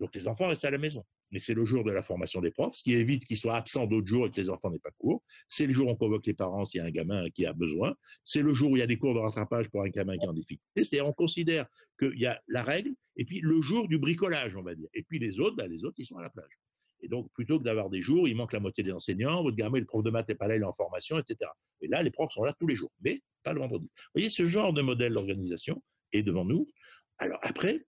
Donc 0.00 0.14
les 0.14 0.28
enfants 0.28 0.48
restent 0.48 0.64
à 0.64 0.70
la 0.70 0.78
maison. 0.78 1.04
Mais 1.32 1.38
c'est 1.40 1.54
le 1.54 1.64
jour 1.64 1.82
de 1.82 1.90
la 1.90 2.02
formation 2.02 2.40
des 2.40 2.50
profs, 2.50 2.76
ce 2.76 2.82
qui 2.84 2.94
évite 2.94 3.24
qu'ils 3.24 3.36
soient 3.36 3.56
absents 3.56 3.86
d'autres 3.86 4.06
jours 4.06 4.26
et 4.26 4.30
que 4.30 4.40
les 4.40 4.48
enfants 4.48 4.70
n'aient 4.70 4.78
pas 4.78 4.92
cours. 4.98 5.22
C'est 5.48 5.66
le 5.66 5.72
jour 5.72 5.88
où 5.88 5.90
on 5.90 5.96
convoque 5.96 6.26
les 6.26 6.34
parents 6.34 6.64
s'il 6.64 6.78
y 6.78 6.82
a 6.82 6.86
un 6.86 6.90
gamin 6.90 7.28
qui 7.30 7.46
a 7.46 7.52
besoin. 7.52 7.94
C'est 8.22 8.42
le 8.42 8.54
jour 8.54 8.70
où 8.70 8.76
il 8.76 8.80
y 8.80 8.82
a 8.82 8.86
des 8.86 8.98
cours 8.98 9.14
de 9.14 9.18
rattrapage 9.18 9.68
pour 9.70 9.82
un 9.82 9.88
gamin 9.88 10.16
qui 10.16 10.24
est 10.24 10.28
en 10.28 10.34
difficulté. 10.34 10.84
C'est-à-dire 10.84 11.06
on 11.06 11.12
considère 11.12 11.66
qu'il 11.98 12.18
y 12.18 12.26
a 12.26 12.40
la 12.46 12.62
règle 12.62 12.94
et 13.16 13.24
puis 13.24 13.40
le 13.40 13.60
jour 13.60 13.88
du 13.88 13.98
bricolage, 13.98 14.54
on 14.56 14.62
va 14.62 14.74
dire. 14.74 14.88
Et 14.94 15.02
puis 15.02 15.18
les 15.18 15.40
autres, 15.40 15.56
ben, 15.56 15.70
les 15.70 15.84
autres, 15.84 15.96
ils 15.98 16.06
sont 16.06 16.16
à 16.16 16.22
la 16.22 16.30
plage. 16.30 16.52
Et 17.00 17.08
donc, 17.08 17.30
plutôt 17.32 17.58
que 17.58 17.64
d'avoir 17.64 17.90
des 17.90 18.00
jours, 18.00 18.26
il 18.26 18.36
manque 18.36 18.52
la 18.52 18.60
moitié 18.60 18.82
des 18.82 18.92
enseignants, 18.92 19.42
votre 19.42 19.56
gamin, 19.56 19.78
le 19.78 19.84
prof 19.84 20.02
de 20.02 20.10
maths 20.10 20.28
n'est 20.28 20.34
pas 20.34 20.48
là, 20.48 20.56
il 20.56 20.62
est 20.62 20.66
en 20.66 20.72
formation, 20.72 21.18
etc. 21.18 21.50
Et 21.82 21.88
là, 21.88 22.02
les 22.02 22.10
profs 22.10 22.32
sont 22.32 22.42
là 22.42 22.54
tous 22.58 22.66
les 22.66 22.76
jours, 22.76 22.90
mais 23.02 23.22
pas 23.42 23.52
le 23.52 23.60
vendredi. 23.60 23.86
Vous 23.86 24.10
voyez, 24.14 24.30
ce 24.30 24.46
genre 24.46 24.72
de 24.72 24.82
modèle 24.82 25.12
d'organisation 25.12 25.82
est 26.12 26.22
devant 26.22 26.44
nous. 26.44 26.68
Alors 27.18 27.38
après, 27.42 27.86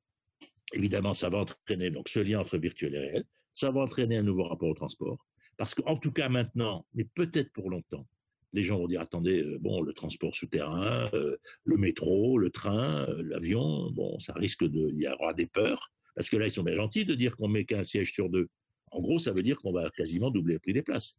Évidemment, 0.73 1.15
ça 1.15 1.29
va 1.29 1.39
entraîner 1.39 1.91
donc 1.91 2.09
ce 2.09 2.19
lien 2.19 2.41
entre 2.41 2.59
virtuel 2.59 2.95
et 2.95 2.99
réel. 2.99 3.25
Ça 3.53 3.71
va 3.71 3.81
entraîner 3.81 4.19
un 4.19 4.23
nouveau 4.23 4.45
rapport 4.45 4.69
au 4.69 4.75
transport. 4.75 5.27
Parce 5.57 5.75
qu'en 5.75 5.97
tout 5.97 6.13
cas 6.13 6.29
maintenant, 6.29 6.87
mais 6.95 7.05
peut-être 7.05 7.53
pour 7.53 7.71
longtemps, 7.71 8.07
les 8.53 8.63
gens 8.63 8.79
vont 8.79 8.87
dire 8.87 9.01
attendez, 9.01 9.43
euh, 9.43 9.59
bon, 9.61 9.83
le 9.83 9.93
transport 9.93 10.35
souterrain, 10.35 11.11
euh, 11.15 11.37
le 11.65 11.77
métro, 11.77 12.39
le 12.39 12.51
train, 12.51 13.07
euh, 13.09 13.23
l'avion, 13.23 13.91
bon, 13.91 14.19
ça 14.21 14.33
risque 14.35 14.65
de. 14.65 14.91
Il 14.93 15.01
y 15.01 15.09
aura 15.09 15.35
des 15.35 15.47
peurs. 15.47 15.91
Parce 16.15 16.31
que 16.31 16.37
là, 16.37 16.47
ils 16.47 16.53
sont 16.53 16.63
bien 16.63 16.75
gentils 16.75 17.05
de 17.05 17.15
dire 17.15 17.37
qu'on 17.37 17.49
met 17.49 17.65
qu'un 17.65 17.85
siège 17.85 18.13
sur 18.13 18.29
deux. 18.29 18.49
En 18.91 19.01
gros, 19.01 19.19
ça 19.19 19.33
veut 19.33 19.43
dire 19.43 19.61
qu'on 19.61 19.73
va 19.73 19.91
quasiment 19.91 20.31
doubler 20.31 20.55
le 20.55 20.61
prix 20.61 20.73
des 20.73 20.83
places. 20.83 21.17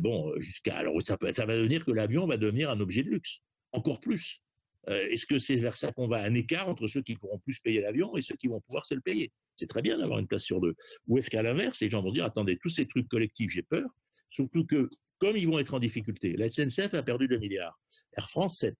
bon, 0.00 0.32
jusqu'à. 0.40 0.76
Alors, 0.76 1.00
ça, 1.02 1.16
ça 1.32 1.46
va 1.46 1.56
devenir 1.56 1.84
que 1.84 1.92
l'avion 1.92 2.26
va 2.26 2.36
devenir 2.36 2.70
un 2.70 2.80
objet 2.80 3.02
de 3.04 3.10
luxe. 3.10 3.40
Encore 3.72 4.00
plus. 4.00 4.40
Euh, 4.88 5.06
est-ce 5.08 5.26
que 5.26 5.38
c'est 5.38 5.56
vers 5.56 5.76
ça 5.76 5.92
qu'on 5.92 6.08
va 6.08 6.22
un 6.22 6.34
écart 6.34 6.68
entre 6.68 6.86
ceux 6.88 7.02
qui 7.02 7.14
pourront 7.14 7.38
plus 7.38 7.60
payer 7.60 7.80
l'avion 7.80 8.16
et 8.16 8.22
ceux 8.22 8.36
qui 8.36 8.48
vont 8.48 8.60
pouvoir 8.60 8.86
se 8.86 8.94
le 8.94 9.00
payer? 9.00 9.32
C'est 9.56 9.66
très 9.66 9.82
bien 9.82 9.98
d'avoir 9.98 10.18
une 10.18 10.26
place 10.26 10.44
sur 10.44 10.60
deux. 10.60 10.74
Ou 11.08 11.18
est-ce 11.18 11.30
qu'à 11.30 11.42
l'inverse, 11.42 11.80
les 11.80 11.90
gens 11.90 12.02
vont 12.02 12.12
dire 12.12 12.24
attendez, 12.24 12.58
tous 12.62 12.70
ces 12.70 12.86
trucs 12.86 13.08
collectifs, 13.08 13.50
j'ai 13.50 13.62
peur, 13.62 13.88
surtout 14.30 14.64
que 14.64 14.88
comme 15.18 15.36
ils 15.36 15.48
vont 15.48 15.58
être 15.58 15.74
en 15.74 15.80
difficulté, 15.80 16.36
la 16.36 16.48
SNCF 16.48 16.94
a 16.94 17.02
perdu 17.02 17.26
2 17.26 17.38
milliards, 17.38 17.78
Air 18.16 18.30
France 18.30 18.58
7. 18.58 18.76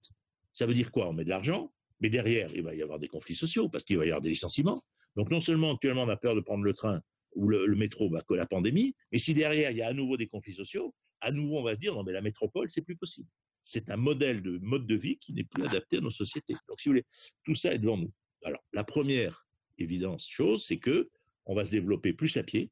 Ça 0.53 0.65
veut 0.65 0.73
dire 0.73 0.91
quoi? 0.91 1.09
On 1.09 1.13
met 1.13 1.25
de 1.25 1.29
l'argent, 1.29 1.71
mais 1.99 2.09
derrière, 2.09 2.49
il 2.55 2.63
va 2.63 2.73
y 2.73 2.81
avoir 2.81 2.97
des 2.97 3.07
conflits 3.07 3.35
sociaux 3.35 3.69
parce 3.69 3.83
qu'il 3.83 3.97
va 3.97 4.05
y 4.05 4.09
avoir 4.09 4.21
des 4.21 4.29
licenciements. 4.29 4.79
Donc 5.15 5.29
non 5.31 5.41
seulement 5.41 5.73
actuellement 5.73 6.03
on 6.03 6.09
a 6.09 6.17
peur 6.17 6.35
de 6.35 6.41
prendre 6.41 6.63
le 6.63 6.73
train 6.73 7.01
ou 7.35 7.47
le, 7.47 7.75
métro 7.75 8.09
bah, 8.09 8.21
que 8.27 8.33
la 8.33 8.45
pandémie, 8.45 8.95
mais 9.11 9.19
si 9.19 9.33
derrière 9.33 9.71
il 9.71 9.77
y 9.77 9.81
a 9.81 9.87
à 9.87 9.93
nouveau 9.93 10.17
des 10.17 10.27
conflits 10.27 10.53
sociaux, 10.53 10.93
à 11.21 11.31
nouveau 11.31 11.59
on 11.59 11.63
va 11.63 11.75
se 11.75 11.79
dire 11.79 11.93
non 11.93 12.03
mais 12.03 12.13
la 12.13 12.21
métropole 12.21 12.69
c'est 12.69 12.81
plus 12.81 12.95
possible. 12.95 13.27
C'est 13.71 13.91
un 13.91 13.97
modèle 13.97 14.41
de 14.41 14.57
mode 14.63 14.87
de 14.87 14.95
vie 14.95 15.19
qui 15.19 15.31
n'est 15.31 15.43
plus 15.43 15.63
adapté 15.63 15.97
à 15.97 16.01
nos 16.01 16.09
sociétés. 16.09 16.53
Donc 16.67 16.79
si 16.79 16.89
vous 16.89 16.93
voulez, 16.93 17.05
tout 17.43 17.53
ça 17.53 17.71
est 17.71 17.77
devant 17.77 17.97
nous. 17.97 18.11
Alors 18.43 18.65
la 18.73 18.83
première 18.83 19.45
évidence 19.77 20.27
chose, 20.27 20.65
c'est 20.65 20.79
que 20.79 21.11
on 21.45 21.53
va 21.53 21.63
se 21.65 21.69
développer 21.69 22.13
plus 22.13 22.35
à 22.37 22.43
pied, 22.43 22.71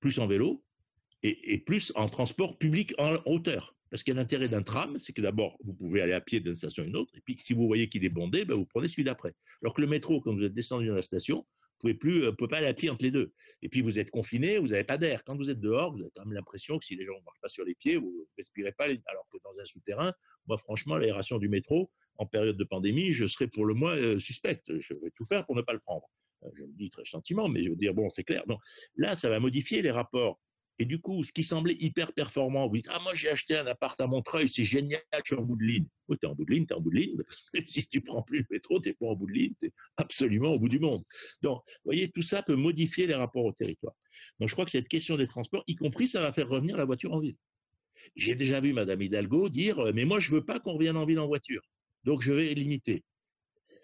plus 0.00 0.18
en 0.18 0.26
vélo 0.26 0.64
et, 1.22 1.58
plus 1.58 1.92
en 1.94 2.08
transport 2.08 2.58
public 2.58 2.94
en 2.98 3.18
hauteur. 3.26 3.76
Parce 3.90 4.02
que 4.02 4.10
l'intérêt 4.10 4.48
d'un 4.48 4.64
tram, 4.64 4.98
c'est 4.98 5.12
que 5.12 5.22
d'abord, 5.22 5.56
vous 5.62 5.72
pouvez 5.72 6.00
aller 6.00 6.14
à 6.14 6.20
pied 6.20 6.40
d'une 6.40 6.56
station 6.56 6.82
à 6.82 6.86
une 6.86 6.96
autre, 6.96 7.12
et 7.16 7.20
puis 7.20 7.36
si 7.38 7.52
vous 7.52 7.68
voyez 7.68 7.88
qu'il 7.88 8.04
est 8.04 8.08
bondé, 8.08 8.44
ben, 8.44 8.54
vous 8.54 8.66
prenez 8.66 8.88
celui 8.88 9.04
d'après. 9.04 9.34
Alors 9.62 9.72
que 9.72 9.80
le 9.80 9.86
métro, 9.86 10.20
quand 10.20 10.34
vous 10.34 10.42
êtes 10.42 10.52
descendu 10.52 10.88
dans 10.88 10.94
la 10.94 11.02
station, 11.02 11.46
pouvez 11.78 11.94
plus, 11.94 12.24
euh, 12.24 12.32
pouvez 12.32 12.48
pas 12.48 12.58
à 12.58 12.74
pied 12.74 12.90
entre 12.90 13.04
les 13.04 13.10
deux. 13.10 13.32
Et 13.62 13.68
puis 13.68 13.80
vous 13.80 13.98
êtes 13.98 14.10
confiné, 14.10 14.58
vous 14.58 14.68
n'avez 14.68 14.84
pas 14.84 14.98
d'air. 14.98 15.24
Quand 15.24 15.36
vous 15.36 15.50
êtes 15.50 15.60
dehors, 15.60 15.92
vous 15.92 16.00
avez 16.00 16.10
quand 16.14 16.24
même 16.24 16.34
l'impression 16.34 16.78
que 16.78 16.84
si 16.84 16.96
les 16.96 17.04
gens 17.04 17.16
ne 17.18 17.24
marchent 17.24 17.40
pas 17.40 17.48
sur 17.48 17.64
les 17.64 17.74
pieds, 17.74 17.96
vous 17.96 18.12
ne 18.12 18.36
respirez 18.36 18.72
pas. 18.72 18.84
Alors 18.84 19.26
que 19.32 19.38
dans 19.44 19.58
un 19.60 19.64
souterrain, 19.64 20.12
moi 20.46 20.58
franchement, 20.58 20.96
l'aération 20.96 21.38
du 21.38 21.48
métro, 21.48 21.90
en 22.18 22.26
période 22.26 22.56
de 22.56 22.64
pandémie, 22.64 23.12
je 23.12 23.26
serais 23.26 23.46
pour 23.46 23.64
le 23.64 23.74
moins 23.74 23.96
euh, 23.96 24.18
suspecte. 24.18 24.72
Je 24.78 24.94
vais 24.94 25.10
tout 25.16 25.24
faire 25.24 25.46
pour 25.46 25.56
ne 25.56 25.62
pas 25.62 25.72
le 25.72 25.78
prendre. 25.78 26.06
Euh, 26.44 26.48
je 26.54 26.64
le 26.64 26.72
dis 26.72 26.90
très 26.90 27.04
gentiment, 27.04 27.48
mais 27.48 27.64
je 27.64 27.70
veux 27.70 27.76
dire, 27.76 27.94
bon, 27.94 28.08
c'est 28.08 28.24
clair. 28.24 28.44
Donc 28.46 28.60
là, 28.96 29.16
ça 29.16 29.28
va 29.28 29.40
modifier 29.40 29.82
les 29.82 29.90
rapports. 29.90 30.40
Et 30.78 30.84
du 30.84 31.00
coup, 31.00 31.24
ce 31.24 31.32
qui 31.32 31.42
semblait 31.42 31.74
hyper 31.74 32.12
performant, 32.12 32.68
vous 32.68 32.76
dites, 32.76 32.88
ah, 32.90 33.00
moi, 33.02 33.12
j'ai 33.14 33.28
acheté 33.28 33.56
un 33.56 33.66
appart 33.66 34.00
à 34.00 34.06
Montreuil, 34.06 34.48
c'est 34.48 34.64
génial, 34.64 35.00
je 35.12 35.20
suis 35.24 35.34
en 35.34 35.42
bout 35.42 35.56
de 35.56 35.64
ligne. 35.64 35.86
Oui, 36.06 36.16
es 36.22 36.26
en 36.26 36.34
bout 36.34 36.44
de 36.44 36.52
ligne, 36.52 36.66
es 36.70 36.72
en 36.72 36.80
bout 36.80 36.90
de 36.90 36.96
ligne. 36.96 37.16
si 37.68 37.86
tu 37.86 38.00
prends 38.00 38.22
plus 38.22 38.40
le 38.40 38.46
métro, 38.50 38.78
t'es 38.78 38.94
pas 38.94 39.06
en 39.06 39.16
bout 39.16 39.26
de 39.26 39.32
ligne, 39.32 39.54
es 39.62 39.72
absolument 39.96 40.52
au 40.52 40.58
bout 40.58 40.68
du 40.68 40.78
monde. 40.78 41.02
Donc, 41.42 41.62
vous 41.66 41.80
voyez, 41.84 42.10
tout 42.10 42.22
ça 42.22 42.42
peut 42.42 42.54
modifier 42.54 43.06
les 43.06 43.14
rapports 43.14 43.44
au 43.44 43.52
territoire. 43.52 43.94
Donc, 44.38 44.48
je 44.48 44.54
crois 44.54 44.64
que 44.64 44.70
cette 44.70 44.88
question 44.88 45.16
des 45.16 45.26
transports, 45.26 45.64
y 45.66 45.74
compris, 45.74 46.06
ça 46.06 46.20
va 46.20 46.32
faire 46.32 46.48
revenir 46.48 46.76
la 46.76 46.84
voiture 46.84 47.12
en 47.12 47.18
ville. 47.18 47.36
J'ai 48.14 48.36
déjà 48.36 48.60
vu 48.60 48.72
Madame 48.72 49.02
Hidalgo 49.02 49.48
dire, 49.48 49.92
mais 49.94 50.04
moi, 50.04 50.20
je 50.20 50.30
veux 50.30 50.44
pas 50.44 50.60
qu'on 50.60 50.74
revienne 50.74 50.96
en 50.96 51.04
ville 51.04 51.18
en 51.18 51.26
voiture. 51.26 51.62
Donc, 52.04 52.22
je 52.22 52.32
vais 52.32 52.54
limiter 52.54 53.02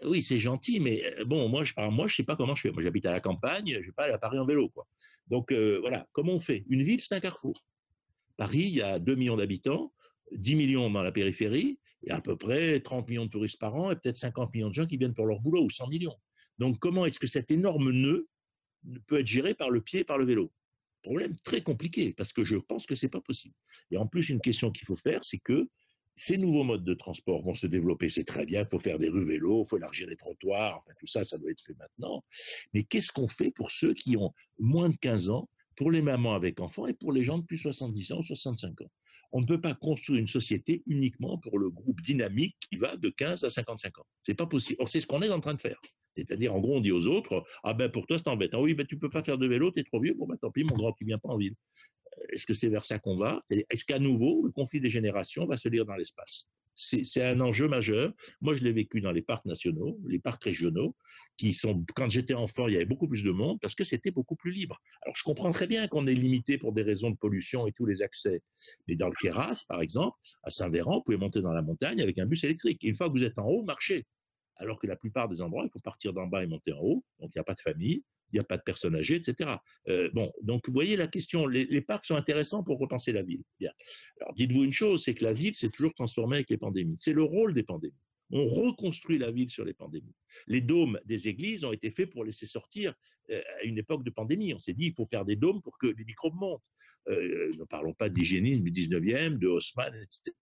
oui, 0.06 0.22
c'est 0.22 0.38
gentil, 0.38 0.80
mais 0.80 1.04
euh, 1.18 1.24
bon, 1.24 1.48
moi, 1.48 1.64
je, 1.64 1.72
moi, 1.90 2.06
je 2.06 2.16
sais 2.16 2.22
pas 2.22 2.36
comment 2.36 2.54
je 2.54 2.62
fais. 2.62 2.70
Moi, 2.70 2.82
j'habite 2.82 3.06
à 3.06 3.12
la 3.12 3.20
campagne, 3.20 3.78
je 3.80 3.86
vais 3.86 3.92
pas 3.92 4.04
aller 4.04 4.12
à 4.12 4.18
Paris 4.18 4.38
en 4.38 4.46
vélo, 4.46 4.68
quoi. 4.68 4.86
Donc, 5.28 5.52
euh, 5.52 5.78
voilà, 5.80 6.06
comment 6.12 6.32
on 6.34 6.40
fait? 6.40 6.64
Une 6.68 6.82
ville, 6.82 7.00
c'est 7.00 7.14
un 7.14 7.20
carrefour. 7.20 7.54
Paris, 8.36 8.64
il 8.64 8.74
y 8.74 8.82
a 8.82 8.98
2 8.98 9.14
millions 9.14 9.36
d'habitants, 9.36 9.92
10 10.32 10.56
millions 10.56 10.90
dans 10.90 11.02
la 11.02 11.12
périphérie, 11.12 11.78
et 12.02 12.10
à 12.10 12.20
peu 12.20 12.36
près 12.36 12.80
30 12.80 13.08
millions 13.08 13.26
de 13.26 13.30
touristes 13.30 13.58
par 13.58 13.74
an, 13.74 13.90
et 13.90 13.96
peut-être 13.96 14.16
50 14.16 14.52
millions 14.52 14.68
de 14.68 14.74
gens 14.74 14.86
qui 14.86 14.96
viennent 14.96 15.14
pour 15.14 15.26
leur 15.26 15.40
boulot, 15.40 15.64
ou 15.64 15.70
100 15.70 15.88
millions. 15.88 16.16
Donc, 16.58 16.78
comment 16.78 17.06
est-ce 17.06 17.18
que 17.18 17.26
cet 17.26 17.50
énorme 17.50 17.90
nœud 17.90 18.28
peut 19.06 19.20
être 19.20 19.26
géré 19.26 19.54
par 19.54 19.70
le 19.70 19.80
pied 19.80 20.00
et 20.00 20.04
par 20.04 20.18
le 20.18 20.24
vélo? 20.24 20.52
Problème 21.02 21.36
très 21.44 21.62
compliqué, 21.62 22.14
parce 22.14 22.32
que 22.32 22.44
je 22.44 22.56
pense 22.56 22.86
que 22.86 22.94
c'est 22.94 23.08
pas 23.08 23.20
possible. 23.20 23.54
Et 23.90 23.96
en 23.96 24.06
plus, 24.06 24.28
une 24.30 24.40
question 24.40 24.70
qu'il 24.70 24.86
faut 24.86 24.96
faire, 24.96 25.22
c'est 25.22 25.38
que 25.38 25.68
ces 26.16 26.37
nouveaux 26.37 26.64
modes 26.64 26.85
de 26.85 26.94
transport 26.94 27.42
vont 27.42 27.55
se 27.55 27.66
développer, 27.66 28.09
c'est 28.09 28.24
très 28.24 28.46
bien, 28.46 28.62
il 28.62 28.68
faut 28.68 28.79
faire 28.79 28.98
des 28.98 29.09
rues 29.09 29.24
vélos, 29.24 29.64
il 29.64 29.68
faut 29.68 29.77
élargir 29.77 30.07
les 30.09 30.16
trottoirs, 30.16 30.79
enfin 30.79 30.92
tout 30.98 31.07
ça, 31.07 31.24
ça 31.24 31.38
doit 31.38 31.50
être 31.50 31.61
fait 31.61 31.74
maintenant. 31.79 32.24
Mais 32.72 32.85
qu'est-ce 32.85 33.12
qu'on 33.12 33.29
fait 33.29 33.50
pour 33.50 33.70
ceux 33.70 33.94
qui 33.94 34.16
ont 34.16 34.33
moins 34.59 34.88
de 34.88 34.96
15 34.96 35.31
ans, 35.31 35.48
pour 35.77 35.90
les 35.90 36.03
mamans 36.03 36.35
avec 36.35 36.61
enfants 36.61 36.87
et 36.87 36.94
pour 36.94 37.12
les 37.12 37.24
gens 37.24 37.38
de 37.38 37.44
plus 37.44 37.57
de 37.57 37.62
70 37.62 38.12
ans 38.12 38.18
ou 38.18 38.22
65 38.22 38.81
ans? 38.83 38.90
On 39.33 39.40
ne 39.40 39.46
peut 39.46 39.61
pas 39.61 39.74
construire 39.74 40.20
une 40.20 40.29
société 40.29 40.85
uniquement 40.87 41.38
pour 41.38 41.59
le 41.59 41.68
groupe 41.68 42.00
dynamique 42.00 42.57
qui 42.70 42.77
va 42.77 42.96
de 42.96 43.09
15 43.09 43.42
à 43.42 43.50
55 43.50 43.98
ans. 43.98 44.05
C'est 44.22 44.35
pas 44.35 44.46
possible. 44.46 44.81
Or, 44.81 44.88
c'est 44.88 45.00
ce 45.00 45.09
qu'on 45.09 45.22
est 45.22 45.31
en 45.31 45.40
train 45.40 45.55
de 45.55 45.61
faire. 45.61 45.81
C'est-à-dire, 46.14 46.55
en 46.55 46.61
gros, 46.61 46.77
on 46.77 46.81
dit 46.81 46.92
aux 46.92 47.09
autres, 47.09 47.44
ah 47.64 47.74
ben 47.74 47.90
pour 47.90 48.07
toi 48.07 48.18
c'est 48.18 48.29
embêtant. 48.29 48.62
Oui, 48.62 48.74
ben 48.74 48.87
tu 48.87 48.96
peux 48.96 49.11
pas 49.11 49.24
faire 49.24 49.37
de 49.37 49.46
vélo, 49.48 49.72
tu 49.72 49.81
es 49.81 49.85
trop 49.85 50.00
vieux. 50.00 50.14
Bon 50.14 50.27
ben 50.27 50.37
tant 50.37 50.53
pis, 50.53 50.62
mon 50.62 50.77
grand, 50.77 50.92
tu 50.92 51.05
viens 51.05 51.18
pas 51.18 51.31
en 51.31 51.37
ville. 51.37 51.55
Est-ce 52.31 52.46
que 52.46 52.55
c'est 52.55 52.68
vers 52.68 52.85
ça 52.85 52.98
qu'on 52.98 53.16
va? 53.16 53.40
Est-ce 53.50 53.85
qu'à 53.85 53.98
nouveau, 53.98 54.44
le 54.44 54.53
conflit 54.53 54.81
des 54.81 54.90
générations 54.90 55.46
va 55.46 55.57
se 55.59 55.68
lire 55.68 55.85
dans 55.85 55.96
l'espace? 55.96 56.48
C'est 56.77 57.22
un 57.22 57.40
enjeu 57.40 57.68
majeur. 57.68 58.12
Moi, 58.40 58.57
je 58.57 58.64
l'ai 58.64 58.72
vécu 58.72 59.00
dans 59.00 59.12
les 59.12 59.22
parcs 59.22 59.44
nationaux, 59.44 59.96
les 60.09 60.18
parcs 60.18 60.42
régionaux, 60.42 60.96
qui 61.37 61.55
sont, 61.55 61.85
quand 61.94 62.11
j'étais 62.11 62.35
enfant, 62.35 62.66
il 62.66 62.74
y 62.74 62.77
avait 62.77 62.85
beaucoup 62.85 63.07
plus 63.07 63.22
de 63.22 63.31
monde 63.31 63.61
parce 63.61 63.77
que 63.77 63.85
c'était 63.85 64.11
beaucoup 64.11 64.35
plus 64.35 64.50
libre. 64.50 64.81
Alors, 65.03 65.14
je 65.14 65.22
comprends 65.22 65.53
très 65.53 65.68
bien 65.68 65.87
qu'on 65.87 66.09
est 66.09 66.14
limité 66.14 66.59
pour 66.59 66.72
des 66.72 66.83
raisons 66.83 67.11
de 67.11 67.16
pollution 67.16 67.68
et 67.68 67.72
tous 67.72 67.87
les 67.87 68.03
accès. 68.03 68.42
Mais 68.88 68.96
dans 68.96 69.09
le 69.09 69.14
Queyras, 69.14 69.64
par 69.68 69.83
exemple, 69.83 70.16
à 70.42 70.50
Saint-Véran, 70.50 70.96
vous 70.96 71.03
pouvez 71.05 71.16
monter 71.16 71.42
dans 71.42 71.53
la 71.53 71.62
montagne 71.62 72.00
avec 72.00 72.18
un 72.18 72.27
bus 72.27 72.42
électrique. 72.42 72.83
une 72.83 72.96
fois 72.96 73.07
que 73.07 73.12
vous 73.12 73.24
êtes 73.24 73.38
en 73.38 73.46
haut, 73.46 73.62
marchez. 73.62 74.05
Alors 74.57 74.79
que 74.81 74.88
la 74.88 74.96
plupart 74.96 75.29
des 75.29 75.42
endroits, 75.42 75.64
il 75.64 75.70
faut 75.70 75.81
partir 75.81 76.12
d'en 76.12 76.27
bas 76.27 76.42
et 76.42 76.46
monter 76.48 76.72
en 76.72 76.81
haut. 76.81 77.05
Donc, 77.20 77.31
il 77.35 77.38
n'y 77.38 77.40
a 77.40 77.44
pas 77.44 77.55
de 77.55 77.61
famille 77.61 78.03
il 78.35 78.38
n'y 78.38 78.40
a 78.40 78.44
pas 78.44 78.57
de 78.57 78.62
personnes 78.62 78.97
âgées, 78.97 79.14
etc. 79.14 79.51
Euh, 79.88 80.11
bon, 80.12 80.33
donc 80.42 80.66
vous 80.66 80.75
voyez 80.75 80.97
la 80.97 81.07
question, 81.07 81.47
les, 81.47 81.81
parcs 81.81 82.05
sont 82.05 82.16
intéressants 82.16 82.64
pour 82.64 82.81
repenser 82.81 83.12
la 83.12 83.23
ville. 83.23 83.42
Alors 84.20 84.35
dites-vous 84.35 84.64
une 84.64 84.73
chose, 84.73 85.05
c'est 85.05 85.14
que 85.14 85.25
la 85.25 85.33
ville 85.33 85.55
s'est 85.55 85.70
toujours 85.70 85.94
transformée 85.94 86.37
avec 86.38 86.51
les 86.51 86.59
pandémies. 86.59 86.97
C'est 86.99 87.12
le 87.12 87.23
rôle 87.23 87.55
des 87.55 87.62
pandémies. 87.62 87.94
On 88.31 88.44
reconstruit 88.44 89.18
la 89.18 89.31
ville 89.31 89.51
sur 89.51 89.64
les 89.64 89.75
pandémies. 89.75 90.14
Les 90.49 90.61
dômes 90.61 90.99
des 91.05 91.29
églises 91.29 91.64
ont 91.64 91.73
été 91.73 91.90
faits 91.90 92.11
pour 92.11 92.25
laisser 92.25 92.47
sortir 92.47 92.92
euh, 93.31 93.40
à 93.61 93.64
une 93.64 93.79
époque 93.79 94.03
de 94.03 94.11
pandémie. 94.11 94.53
On 94.53 94.59
s'est 94.59 94.73
dit, 94.73 94.87
il 94.87 94.94
faut 94.94 95.05
faire 95.05 95.25
des 95.25 95.37
dômes 95.37 95.61
pour 95.62 95.79
que 95.79 95.87
les 95.87 96.05
microbes 96.05 96.35
montent. 96.35 96.62
Euh, 97.09 97.51
ne 97.59 97.64
parlons 97.64 97.92
pas 97.92 98.09
d'hygiénisme 98.09 98.64
du 98.64 98.73
19e, 98.73 99.38
de 99.38 99.47
Haussmann, 99.47 99.94
etc. 99.94 100.33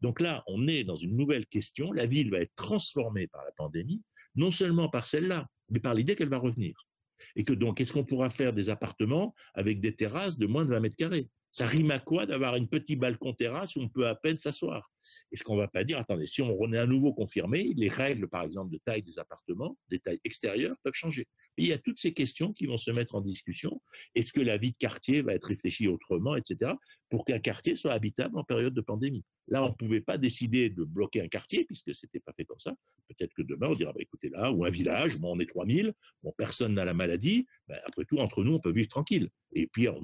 Donc 0.00 0.20
là, 0.20 0.42
on 0.46 0.66
est 0.66 0.84
dans 0.84 0.96
une 0.96 1.16
nouvelle 1.16 1.46
question. 1.46 1.92
La 1.92 2.06
ville 2.06 2.30
va 2.30 2.40
être 2.40 2.54
transformée 2.56 3.26
par 3.26 3.44
la 3.44 3.52
pandémie, 3.52 4.02
non 4.34 4.50
seulement 4.50 4.88
par 4.88 5.06
celle-là, 5.06 5.48
mais 5.70 5.80
par 5.80 5.94
l'idée 5.94 6.16
qu'elle 6.16 6.30
va 6.30 6.38
revenir. 6.38 6.88
Et 7.36 7.44
que 7.44 7.52
donc, 7.52 7.80
est-ce 7.80 7.92
qu'on 7.92 8.04
pourra 8.04 8.30
faire 8.30 8.52
des 8.52 8.68
appartements 8.68 9.34
avec 9.54 9.80
des 9.80 9.94
terrasses 9.94 10.38
de 10.38 10.46
moins 10.46 10.64
de 10.64 10.70
20 10.70 10.80
mètres 10.80 10.96
carrés? 10.96 11.28
Ça 11.50 11.66
rime 11.66 11.90
à 11.90 11.98
quoi 11.98 12.24
d'avoir 12.24 12.56
une 12.56 12.68
petite 12.68 12.98
balcon 12.98 13.34
terrasse 13.34 13.76
où 13.76 13.80
on 13.80 13.88
peut 13.88 14.06
à 14.06 14.14
peine 14.14 14.38
s'asseoir? 14.38 14.90
Est-ce 15.30 15.44
qu'on 15.44 15.54
ne 15.54 15.60
va 15.60 15.68
pas 15.68 15.84
dire, 15.84 15.98
attendez, 15.98 16.26
si 16.26 16.40
on 16.40 16.72
est 16.72 16.78
à 16.78 16.86
nouveau 16.86 17.12
confirmé, 17.12 17.72
les 17.76 17.88
règles, 17.88 18.28
par 18.28 18.42
exemple, 18.42 18.72
de 18.72 18.80
taille 18.84 19.02
des 19.02 19.18
appartements, 19.18 19.76
des 19.90 19.98
tailles 19.98 20.20
extérieures, 20.24 20.76
peuvent 20.82 20.94
changer 20.94 21.26
il 21.56 21.66
y 21.66 21.72
a 21.72 21.78
toutes 21.78 21.98
ces 21.98 22.14
questions 22.14 22.52
qui 22.52 22.66
vont 22.66 22.76
se 22.76 22.90
mettre 22.90 23.14
en 23.14 23.20
discussion. 23.20 23.80
Est-ce 24.14 24.32
que 24.32 24.40
la 24.40 24.56
vie 24.56 24.72
de 24.72 24.76
quartier 24.76 25.22
va 25.22 25.34
être 25.34 25.46
réfléchie 25.46 25.88
autrement, 25.88 26.36
etc., 26.36 26.72
pour 27.12 27.26
qu'un 27.26 27.40
quartier 27.40 27.76
soit 27.76 27.92
habitable 27.92 28.38
en 28.38 28.42
période 28.42 28.72
de 28.72 28.80
pandémie 28.80 29.22
Là, 29.48 29.62
on 29.62 29.68
ne 29.68 29.74
pouvait 29.74 30.00
pas 30.00 30.16
décider 30.16 30.70
de 30.70 30.82
bloquer 30.82 31.20
un 31.20 31.28
quartier, 31.28 31.66
puisque 31.66 31.94
ce 31.94 32.06
n'était 32.06 32.20
pas 32.20 32.32
fait 32.32 32.46
comme 32.46 32.58
ça. 32.58 32.74
Peut-être 33.06 33.34
que 33.34 33.42
demain, 33.42 33.68
on 33.68 33.74
dira, 33.74 33.92
bah, 33.92 34.00
écoutez, 34.00 34.30
là, 34.30 34.50
ou 34.50 34.64
un 34.64 34.70
village, 34.70 35.18
bon, 35.18 35.36
on 35.36 35.38
est 35.38 35.44
3000, 35.44 35.92
bon, 36.22 36.32
personne 36.38 36.72
n'a 36.72 36.86
la 36.86 36.94
maladie, 36.94 37.46
bah, 37.68 37.74
après 37.84 38.06
tout, 38.06 38.16
entre 38.16 38.42
nous, 38.44 38.54
on 38.54 38.60
peut 38.60 38.72
vivre 38.72 38.88
tranquille. 38.88 39.28
Et 39.52 39.66
puis, 39.66 39.90
on, 39.90 40.00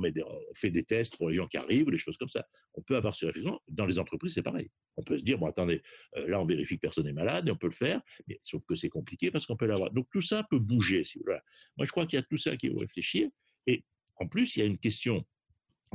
fait 0.54 0.70
des 0.70 0.82
tests 0.82 1.16
pour 1.16 1.30
les 1.30 1.36
gens 1.36 1.46
qui 1.46 1.56
arrivent, 1.56 1.90
des 1.90 1.96
choses 1.96 2.18
comme 2.18 2.28
ça. 2.28 2.46
On 2.74 2.82
peut 2.82 2.94
avoir 2.94 3.16
ces 3.16 3.24
réflexions. 3.24 3.58
Dans 3.68 3.86
les 3.86 3.98
entreprises, 3.98 4.34
c'est 4.34 4.42
pareil. 4.42 4.70
On 4.98 5.02
peut 5.02 5.16
se 5.16 5.22
dire, 5.22 5.38
bon, 5.38 5.46
attendez, 5.46 5.80
euh, 6.18 6.28
là, 6.28 6.42
on 6.42 6.44
vérifie 6.44 6.74
que 6.74 6.82
personne 6.82 7.06
n'est 7.06 7.14
malade, 7.14 7.48
et 7.48 7.50
on 7.50 7.56
peut 7.56 7.68
le 7.68 7.72
faire, 7.72 8.02
mais 8.26 8.38
sauf 8.42 8.62
que 8.66 8.74
c'est 8.74 8.90
compliqué 8.90 9.30
parce 9.30 9.46
qu'on 9.46 9.56
peut 9.56 9.66
l'avoir. 9.66 9.90
Donc, 9.92 10.08
tout 10.12 10.20
ça 10.20 10.44
peut 10.50 10.58
bouger, 10.58 11.04
si. 11.04 11.22
Moi, 11.24 11.86
je 11.86 11.90
crois 11.90 12.04
qu'il 12.04 12.18
y 12.18 12.20
a 12.20 12.26
tout 12.28 12.36
ça 12.36 12.54
qui 12.58 12.68
faut 12.68 12.76
réfléchir. 12.76 13.30
Et 13.66 13.82
en 14.16 14.26
plus, 14.26 14.56
il 14.56 14.58
y 14.58 14.62
a 14.62 14.66
une 14.66 14.78
question. 14.78 15.24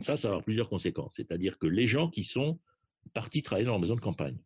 Ça, 0.02 0.18
ça 0.18 0.30
va 0.30 0.42
plusieurs 0.42 0.70
conséquences. 0.70 1.16
C'est-à-dire 1.16 1.58
que 1.58 1.68
les 1.68 1.88
gens 1.88 2.10
qui 2.10 2.24
sont 2.24 2.60
partis 3.14 3.42
travailler 3.42 3.66
dans 3.66 3.74
la 3.74 3.80
maison 3.80 3.96
de 3.96 4.02
campagne, 4.02 4.38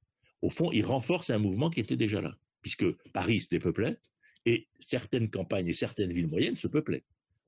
au 0.42 0.50
fond, 0.50 0.72
ils 0.72 0.86
renforcent 0.86 1.30
un 1.30 1.38
mouvement 1.38 1.70
qui 1.70 1.80
était 1.80 1.96
déjà 1.96 2.22
là. 2.22 2.38
Puisque 2.62 2.86
Paris 3.14 3.42
se 3.42 3.50
dépeuplait 3.50 3.98
et 4.46 4.68
certaines 4.80 5.30
campagnes 5.30 5.68
et 5.68 5.74
certaines 5.74 6.12
villes 6.12 6.28
moyennes 6.28 6.56
se 6.56 6.68
peuplaient. 6.68 7.04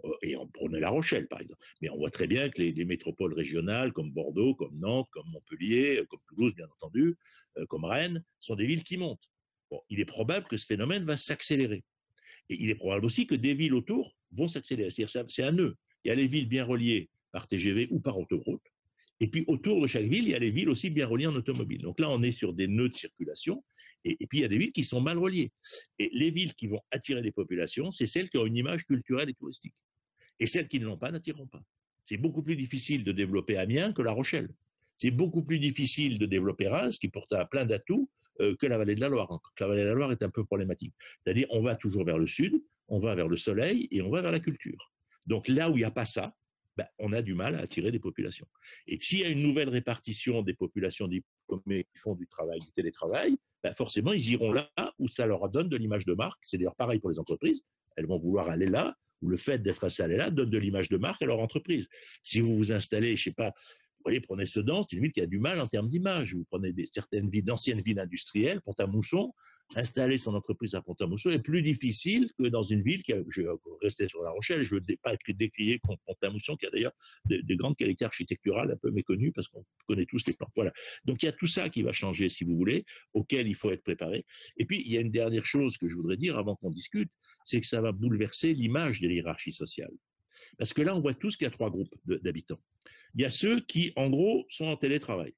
Euh, 0.05 0.13
et 0.21 0.35
on 0.35 0.47
prenait 0.47 0.79
La 0.79 0.89
Rochelle, 0.89 1.27
par 1.27 1.41
exemple. 1.41 1.61
Mais 1.81 1.89
on 1.89 1.97
voit 1.97 2.09
très 2.09 2.27
bien 2.27 2.49
que 2.49 2.61
les, 2.61 2.85
métropoles 2.85 3.33
régionales, 3.33 3.91
comme 3.91 4.11
Bordeaux, 4.11 4.55
comme 4.55 4.77
Nantes, 4.77 5.07
comme 5.11 5.27
Montpellier, 5.29 6.03
comme 6.09 6.19
Toulouse, 6.27 6.53
bien 6.55 6.67
entendu, 6.67 7.17
euh, 7.57 7.65
comme 7.67 7.85
Rennes, 7.85 8.23
sont 8.39 8.55
des 8.55 8.65
villes 8.65 8.83
qui 8.83 8.97
montent. 8.97 9.29
Bon, 9.69 9.81
il 9.89 9.99
est 9.99 10.05
probable 10.05 10.47
que 10.47 10.57
ce 10.57 10.65
phénomène 10.65 11.05
va 11.05 11.17
s'accélérer. 11.17 11.83
Et 12.49 12.63
il 12.63 12.69
est 12.69 12.75
probable 12.75 13.05
aussi 13.05 13.27
que 13.27 13.35
des 13.35 13.53
villes 13.53 13.73
autour 13.73 14.15
vont 14.31 14.47
s'accélérer. 14.47 14.89
C'est 14.89 15.43
un 15.43 15.51
nœud. 15.51 15.77
Il 16.03 16.07
y 16.07 16.11
a 16.11 16.15
les 16.15 16.27
villes 16.27 16.47
bien 16.47 16.65
reliées 16.65 17.09
par 17.31 17.47
TGV 17.47 17.87
ou 17.91 17.99
par 17.99 18.17
autoroute. 18.19 18.61
Et 19.19 19.27
puis 19.27 19.43
autour 19.47 19.81
de 19.81 19.87
chaque 19.87 20.05
ville, 20.05 20.23
il 20.23 20.29
y 20.29 20.35
a 20.35 20.39
les 20.39 20.51
villes 20.51 20.69
aussi 20.69 20.89
bien 20.89 21.05
reliées 21.05 21.27
en 21.27 21.35
automobile. 21.35 21.81
Donc 21.81 21.99
là, 21.99 22.09
on 22.09 22.23
est 22.23 22.31
sur 22.31 22.53
des 22.53 22.67
nœuds 22.67 22.89
de 22.89 22.95
circulation. 22.95 23.63
Et, 24.05 24.15
puis 24.27 24.39
il 24.39 24.41
y 24.41 24.45
a 24.45 24.47
des 24.47 24.57
villes 24.57 24.71
qui 24.71 24.85
sont 24.85 25.01
mal 25.01 25.17
reliées. 25.17 25.51
Et 25.97 26.09
les 26.13 26.31
villes 26.31 26.53
qui 26.53 26.67
vont 26.67 26.79
attirer 26.91 27.21
des 27.21 27.33
populations, 27.33 27.91
c'est 27.91 28.05
celles 28.05 28.29
qui 28.29 28.37
ont 28.37 28.45
une 28.45 28.55
image 28.55 28.85
culturelle 28.85 29.29
et 29.29 29.33
touristique. 29.33 29.73
Et 30.39 30.47
celles 30.47 30.69
qui 30.69 30.79
ne 30.79 30.85
l'ont 30.85 30.97
pas 30.97 31.11
n'attireront 31.11 31.47
pas. 31.47 31.61
C'est 32.05 32.17
beaucoup 32.17 32.41
plus 32.41 32.55
difficile 32.55 33.03
de 33.03 33.11
développer 33.11 33.57
Amiens 33.57 33.91
que 33.91 34.01
La 34.01 34.13
Rochelle. 34.13 34.49
C'est 34.95 35.11
beaucoup 35.11 35.43
plus 35.43 35.59
difficile 35.59 36.17
de 36.17 36.25
développer 36.25 36.67
Reims, 36.67 36.97
qui 36.97 37.09
pourtant 37.09 37.37
a 37.37 37.45
plein 37.45 37.65
d'atouts, 37.65 38.09
euh, 38.41 38.55
que 38.55 38.67
la 38.67 38.77
vallée 38.77 38.95
de 38.95 39.01
la 39.01 39.09
Loire. 39.09 39.39
La 39.59 39.67
vallée 39.67 39.83
de 39.83 39.87
la 39.87 39.93
Loire 39.93 40.11
est 40.13 40.23
un 40.23 40.29
peu 40.29 40.45
problématique. 40.45 40.93
C'est-à-dire, 41.23 41.47
on 41.49 41.61
va 41.61 41.75
toujours 41.75 42.05
vers 42.05 42.17
le 42.17 42.25
sud, 42.25 42.61
on 42.87 42.99
va 42.99 43.15
vers 43.15 43.27
le 43.27 43.35
soleil 43.35 43.87
et 43.91 44.01
on 44.01 44.09
va 44.09 44.21
vers 44.21 44.31
la 44.31 44.39
culture. 44.39 44.91
Donc 45.27 45.47
là 45.47 45.69
où 45.69 45.73
il 45.75 45.79
n'y 45.79 45.83
a 45.83 45.91
pas 45.91 46.05
ça, 46.05 46.35
ben, 46.79 46.87
on 46.97 47.11
a 47.11 47.21
du 47.21 47.33
mal 47.33 47.55
à 47.55 47.59
attirer 47.59 47.91
des 47.91 47.99
populations. 47.99 48.47
Et 48.87 48.97
s'il 48.97 49.19
y 49.19 49.25
a 49.25 49.27
une 49.27 49.43
nouvelle 49.43 49.67
répartition 49.67 50.41
des 50.43 50.53
populations 50.53 51.09
diplômées 51.09 51.83
qui 51.83 51.99
font 51.99 52.15
du 52.15 52.25
travail, 52.25 52.59
du 52.59 52.71
télétravail, 52.71 53.35
ben, 53.61 53.73
forcément, 53.73 54.13
ils 54.13 54.31
iront 54.31 54.53
là 54.53 54.71
où 54.97 55.09
ça 55.09 55.25
leur 55.25 55.49
donne 55.49 55.67
de 55.67 55.75
l'image 55.75 56.05
de 56.05 56.13
marque. 56.13 56.39
C'est 56.41 56.57
d'ailleurs 56.57 56.77
pareil 56.77 56.99
pour 56.99 57.09
les 57.09 57.19
entreprises. 57.19 57.63
Elles 57.97 58.05
vont 58.05 58.17
vouloir 58.17 58.49
aller 58.49 58.65
là, 58.65 58.95
où 59.21 59.27
le 59.27 59.35
fait 59.35 59.59
d'être 59.59 59.83
installé 59.83 60.15
là 60.15 60.29
donne 60.29 60.49
de 60.49 60.57
l'image 60.57 60.87
de 60.87 60.95
marque 60.95 61.21
à 61.21 61.25
leur 61.25 61.39
entreprise. 61.39 61.89
Si 62.23 62.39
vous 62.39 62.55
vous 62.55 62.71
installez, 62.71 63.17
je 63.17 63.25
sais 63.25 63.33
pas, 63.33 63.49
vous 63.49 64.03
voyez, 64.05 64.21
prenez 64.21 64.45
Sedan, 64.45 64.81
c'est 64.83 64.95
une 64.95 65.01
ville 65.01 65.11
qui 65.11 65.19
a 65.19 65.25
du 65.25 65.39
mal 65.39 65.59
en 65.59 65.67
termes 65.67 65.89
d'image. 65.89 66.33
Vous 66.33 66.45
prenez 66.45 66.71
des, 66.71 66.85
certaines 66.85 67.29
villes, 67.29 67.43
d'anciennes 67.43 67.81
villes 67.81 67.99
industrielles, 67.99 68.61
Pont-à-Mousson, 68.61 69.33
installer 69.75 70.17
son 70.17 70.33
entreprise 70.33 70.75
à 70.75 70.81
Pont-à-Mousson 70.81 71.29
est 71.29 71.39
plus 71.39 71.61
difficile 71.61 72.31
que 72.37 72.47
dans 72.47 72.63
une 72.63 72.81
ville 72.81 73.03
qui 73.03 73.13
a, 73.13 73.21
je 73.29 73.41
vais 73.41 73.47
rester 73.81 74.07
sur 74.07 74.23
La 74.23 74.31
Rochelle, 74.31 74.63
je 74.63 74.75
ne 74.75 74.79
veux 74.79 74.97
pas 75.01 75.15
décrier 75.27 75.79
Pont-à-Mousson, 75.79 76.55
qui 76.55 76.65
a 76.65 76.69
d'ailleurs 76.71 76.93
de, 77.25 77.55
grandes 77.55 77.75
qualités 77.75 78.05
architecturales 78.05 78.71
un 78.71 78.77
peu 78.77 78.91
méconnues 78.91 79.31
parce 79.31 79.47
qu'on 79.47 79.65
connaît 79.87 80.05
tous 80.05 80.25
les 80.25 80.33
plans. 80.33 80.49
Voilà. 80.55 80.73
Donc 81.05 81.21
il 81.21 81.27
y 81.27 81.29
a 81.29 81.33
tout 81.33 81.47
ça 81.47 81.69
qui 81.69 81.83
va 81.83 81.91
changer, 81.91 82.29
si 82.29 82.43
vous 82.43 82.55
voulez, 82.55 82.85
auquel 83.13 83.47
il 83.47 83.55
faut 83.55 83.71
être 83.71 83.83
préparé. 83.83 84.25
Et 84.57 84.65
puis 84.65 84.81
il 84.85 84.91
y 84.91 84.97
a 84.97 85.01
une 85.01 85.11
dernière 85.11 85.45
chose 85.45 85.77
que 85.77 85.87
je 85.87 85.95
voudrais 85.95 86.17
dire 86.17 86.37
avant 86.37 86.55
qu'on 86.55 86.71
discute, 86.71 87.11
c'est 87.45 87.61
que 87.61 87.67
ça 87.67 87.81
va 87.81 87.91
bouleverser 87.91 88.53
l'image 88.53 89.01
de 89.01 89.09
hiérarchies 89.09 89.51
sociales. 89.51 89.93
Parce 90.57 90.73
que 90.73 90.81
là, 90.81 90.95
on 90.95 90.99
voit 90.99 91.13
tous 91.13 91.35
qu'il 91.35 91.45
y 91.45 91.47
a 91.47 91.51
trois 91.51 91.69
groupes 91.69 91.93
d'habitants. 92.05 92.59
Il 93.15 93.21
y 93.21 93.25
a 93.25 93.29
ceux 93.29 93.59
qui, 93.61 93.91
en 93.95 94.09
gros, 94.09 94.45
sont 94.49 94.65
en 94.65 94.77
télétravail 94.77 95.33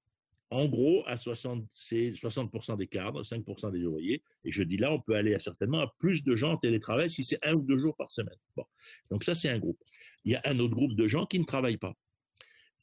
en 0.52 0.66
gros, 0.66 1.04
à 1.08 1.16
60, 1.16 1.66
c'est 1.74 2.12
60% 2.12 2.78
des 2.78 2.88
cadres, 2.88 3.24
5% 3.24 3.72
des 3.72 3.86
ouvriers. 3.86 4.22
Et 4.44 4.52
je 4.52 4.64
dis 4.64 4.76
là, 4.76 4.92
on 4.92 5.00
peut 5.00 5.16
aller 5.16 5.34
à 5.34 5.40
certainement 5.40 5.80
à 5.80 5.96
plus 5.98 6.24
de 6.24 6.36
gens 6.36 6.52
en 6.52 6.58
télétravail 6.58 7.10
si 7.10 7.24
c'est 7.24 7.44
un 7.46 7.54
ou 7.54 7.62
deux 7.62 7.80
jours 7.80 7.96
par 7.96 8.12
semaine. 8.12 8.36
Bon. 8.58 8.66
Donc 9.10 9.24
ça, 9.24 9.34
c'est 9.34 9.48
un 9.48 9.60
groupe. 9.60 9.80
Il 10.26 10.34
y 10.34 10.36
a 10.36 10.42
un 10.44 10.60
autre 10.60 10.76
groupe 10.76 10.94
de 10.94 11.08
gens 11.08 11.26
qui 11.26 11.40
ne 11.40 11.46
travaillent 11.46 11.78
pas. 11.78 11.94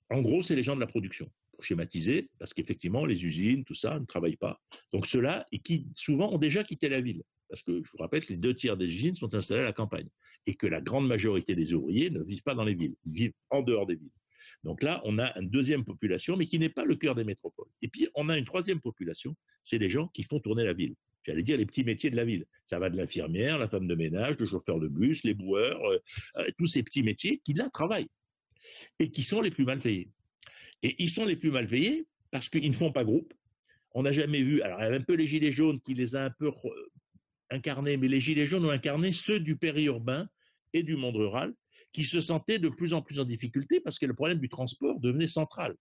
En 0.09 0.23
gros, 0.23 0.43
c'est 0.43 0.57
les 0.57 0.63
gens 0.63 0.77
de 0.77 0.81
la 0.81 0.87
production, 0.87 1.31
pour 1.53 1.63
schématiser, 1.63 2.31
parce 2.39 2.55
qu'effectivement, 2.55 3.05
les 3.05 3.23
usines, 3.23 3.65
tout 3.65 3.75
ça, 3.75 4.01
ne 4.01 4.07
travaillent 4.07 4.37
pas. 4.37 4.59
Donc 4.95 5.07
ceux-là, 5.07 5.47
qui 5.63 5.87
souvent 5.95 6.33
ont 6.33 6.39
déjà 6.39 6.65
quitté 6.65 6.89
la 6.89 7.03
ville. 7.03 7.23
Parce 7.51 7.63
que 7.63 7.83
je 7.83 7.91
vous 7.91 7.99
rappelle 7.99 8.25
que 8.25 8.33
les 8.33 8.39
deux 8.39 8.55
tiers 8.55 8.79
des 8.79 8.87
usines 8.87 9.15
sont 9.15 9.35
installées 9.35 9.61
à 9.61 9.65
la 9.65 9.73
campagne. 9.73 10.09
Et 10.47 10.55
que 10.55 10.67
la 10.67 10.81
grande 10.81 11.07
majorité 11.07 11.55
des 11.55 11.75
ouvriers 11.75 12.09
ne 12.09 12.23
vivent 12.23 12.43
pas 12.43 12.55
dans 12.55 12.65
les 12.65 12.75
villes. 12.75 12.97
Ils 13.05 13.13
vivent 13.13 13.33
en 13.51 13.61
dehors 13.61 13.87
des 13.87 13.97
villes. 13.97 14.11
Donc 14.65 14.83
là, 14.83 15.01
on 15.05 15.19
a 15.19 15.39
une 15.39 15.49
deuxième 15.49 15.85
population, 15.85 16.37
mais 16.37 16.47
qui 16.47 16.59
n'est 16.59 16.69
pas 16.69 16.85
le 16.85 16.97
cœur 16.97 17.15
des 17.15 17.25
métropoles. 17.25 17.69
Et 17.83 17.89
puis, 17.89 18.09
on 18.15 18.29
a 18.29 18.37
une 18.37 18.45
troisième 18.45 18.81
population, 18.81 19.37
c'est 19.63 19.79
les 19.79 19.91
gens 19.91 20.09
qui 20.09 20.23
font 20.23 20.41
tourner 20.41 20.65
la 20.65 20.73
ville. 20.73 20.95
J'allais 21.25 21.43
dire 21.43 21.59
les 21.59 21.67
petits 21.67 21.85
métiers 21.85 22.11
de 22.11 22.17
la 22.17 22.25
ville. 22.25 22.47
Ça 22.67 22.79
va 22.79 22.89
de 22.89 22.97
l'infirmière, 22.97 23.59
la 23.59 23.69
femme 23.69 23.87
de 23.87 23.95
ménage, 23.95 24.37
le 24.39 24.47
chauffeur 24.47 24.81
de 24.81 24.89
bus, 24.89 25.25
les 25.25 25.35
boueurs, 25.35 25.85
euh, 25.85 25.99
euh, 26.37 26.51
tous 26.57 26.67
ces 26.67 26.83
petits 26.83 27.03
métiers 27.03 27.41
qui 27.45 27.53
là 27.53 27.69
travaillent 27.71 28.09
et 28.99 29.11
qui 29.11 29.23
sont 29.23 29.41
les 29.41 29.51
plus 29.51 29.65
mal 29.65 29.79
payés. 29.79 30.11
Et 30.83 30.97
ils 30.99 31.11
sont 31.11 31.27
les 31.27 31.37
plus 31.37 31.51
mal 31.51 31.67
payés 31.67 32.07
parce 32.31 32.49
qu'ils 32.49 32.71
ne 32.71 32.77
font 32.77 32.93
pas 32.93 33.05
groupe. 33.05 33.35
On 33.93 34.03
n'a 34.03 34.13
jamais 34.13 34.43
vu, 34.43 34.63
alors 34.63 34.81
un 34.81 35.01
peu 35.01 35.15
les 35.15 35.27
gilets 35.27 35.53
jaunes 35.53 35.81
qui 35.81 35.95
les 35.95 36.15
a 36.15 36.25
un 36.25 36.31
peu 36.31 36.51
incarnés, 37.51 37.97
mais 37.97 38.09
les 38.09 38.21
gilets 38.21 38.47
jaunes 38.47 38.65
ont 38.65 38.71
incarné 38.71 39.13
ceux 39.13 39.41
du 39.41 39.57
périurbain 39.57 40.29
et 40.73 40.83
du 40.83 40.97
monde 40.97 41.17
rural 41.17 41.55
qui 41.99 42.05
se 42.05 42.21
sentaient 42.21 42.61
de 42.61 42.69
plus 42.69 42.95
en 42.95 43.03
plus 43.03 43.19
en 43.19 43.25
difficulté 43.25 43.81
parce 43.81 43.99
que 43.99 44.07
le 44.07 44.15
problème 44.15 44.39
du 44.39 44.49
transport 44.49 45.01
devenait 45.01 45.27
central. 45.27 45.75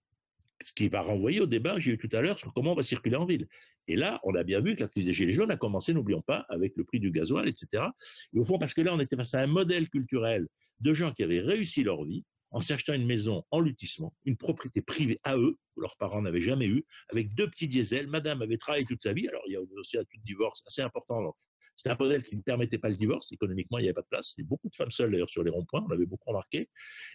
Ce 0.60 0.72
qui 0.72 0.88
va 0.88 1.00
renvoyer 1.00 1.40
au 1.40 1.46
débat 1.46 1.74
que 1.74 1.80
j'ai 1.80 1.92
eu 1.92 1.98
tout 1.98 2.08
à 2.10 2.20
l'heure 2.20 2.40
sur 2.40 2.52
comment 2.52 2.72
on 2.72 2.74
va 2.74 2.82
circuler 2.82 3.14
en 3.14 3.24
ville. 3.24 3.46
Et 3.86 3.94
là, 3.94 4.18
on 4.24 4.34
a 4.34 4.42
bien 4.42 4.60
vu 4.60 4.74
que 4.74 4.80
la 4.80 4.88
crise 4.88 5.06
des 5.06 5.12
Gilets 5.12 5.32
jaunes 5.32 5.52
a 5.52 5.56
commencé, 5.56 5.94
n'oublions 5.94 6.22
pas, 6.22 6.44
avec 6.48 6.72
le 6.74 6.82
prix 6.82 6.98
du 6.98 7.12
gasoil, 7.12 7.46
etc. 7.46 7.84
Et 8.32 8.40
au 8.40 8.42
fond, 8.42 8.58
parce 8.58 8.74
que 8.74 8.80
là, 8.80 8.92
on 8.92 8.98
était 8.98 9.14
face 9.14 9.34
à 9.34 9.42
un 9.42 9.46
modèle 9.46 9.88
culturel 9.88 10.48
de 10.80 10.92
gens 10.92 11.12
qui 11.12 11.22
avaient 11.22 11.38
réussi 11.38 11.84
leur 11.84 12.04
vie 12.04 12.24
en 12.50 12.60
s'achetant 12.60 12.94
une 12.94 13.06
maison 13.06 13.44
en 13.52 13.60
lotissement, 13.60 14.12
une 14.24 14.36
propriété 14.36 14.82
privée 14.82 15.20
à 15.22 15.36
eux, 15.36 15.56
que 15.76 15.80
leurs 15.80 15.96
parents 15.98 16.20
n'avaient 16.20 16.42
jamais 16.42 16.66
eu, 16.66 16.84
avec 17.12 17.32
deux 17.36 17.48
petits 17.48 17.68
diesels. 17.68 18.08
Madame 18.08 18.42
avait 18.42 18.56
travaillé 18.56 18.84
toute 18.84 19.02
sa 19.02 19.12
vie. 19.12 19.28
Alors, 19.28 19.42
il 19.46 19.52
y 19.52 19.56
a 19.56 19.60
aussi 19.60 19.98
un 19.98 20.02
tout 20.02 20.18
divorce 20.24 20.64
assez 20.66 20.82
important 20.82 21.20
c'était 21.78 21.90
un 21.90 21.96
modèle 21.96 22.24
qui 22.24 22.36
ne 22.36 22.42
permettait 22.42 22.78
pas 22.78 22.88
le 22.88 22.96
divorce. 22.96 23.30
Économiquement, 23.30 23.78
il 23.78 23.82
n'y 23.82 23.88
avait 23.88 23.94
pas 23.94 24.02
de 24.02 24.08
place. 24.08 24.34
Il 24.36 24.40
y 24.40 24.42
avait 24.42 24.48
beaucoup 24.48 24.68
de 24.68 24.74
femmes 24.74 24.90
seules 24.90 25.12
d'ailleurs 25.12 25.30
sur 25.30 25.44
les 25.44 25.50
ronds-points, 25.50 25.84
on 25.86 25.88
l'avait 25.88 26.06
beaucoup 26.06 26.30
remarqué. 26.30 26.68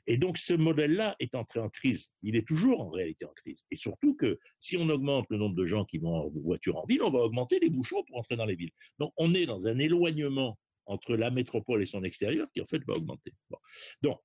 Et 0.08 0.16
donc 0.16 0.38
ce 0.38 0.54
modèle-là 0.54 1.18
est 1.20 1.36
entré 1.36 1.60
en 1.60 1.68
crise. 1.68 2.14
Il 2.22 2.38
est 2.38 2.48
toujours 2.48 2.80
en 2.80 2.90
réalité 2.90 3.26
en 3.26 3.34
crise. 3.34 3.66
Et 3.72 3.76
surtout 3.76 4.16
que 4.16 4.40
si 4.60 4.78
on 4.78 4.88
augmente 4.88 5.26
le 5.30 5.38
nombre 5.38 5.56
de 5.56 5.66
gens 5.66 5.84
qui 5.84 5.98
vont 5.98 6.16
en 6.16 6.30
voiture 6.30 6.78
en 6.78 6.86
ville, 6.86 7.04
on 7.04 7.12
va 7.12 7.20
augmenter 7.20 7.60
les 7.60 7.70
bouchons 7.70 8.06
pour 8.08 8.18
entrer 8.18 8.38
dans 8.38 8.46
les 8.46 8.56
villes. 8.56 8.72
Donc 9.00 9.12
on 9.18 9.34
est 9.34 9.46
dans 9.46 9.68
un 9.68 9.78
éloignement 9.80 10.58
entre 10.86 11.18
la 11.18 11.30
métropole 11.30 11.82
et 11.82 11.86
son 11.86 12.06
extérieur 12.06 12.48
qui 12.54 12.62
en 12.62 12.66
fait 12.66 12.82
va 12.88 12.94
augmenter. 12.94 13.34
Donc 14.02 14.22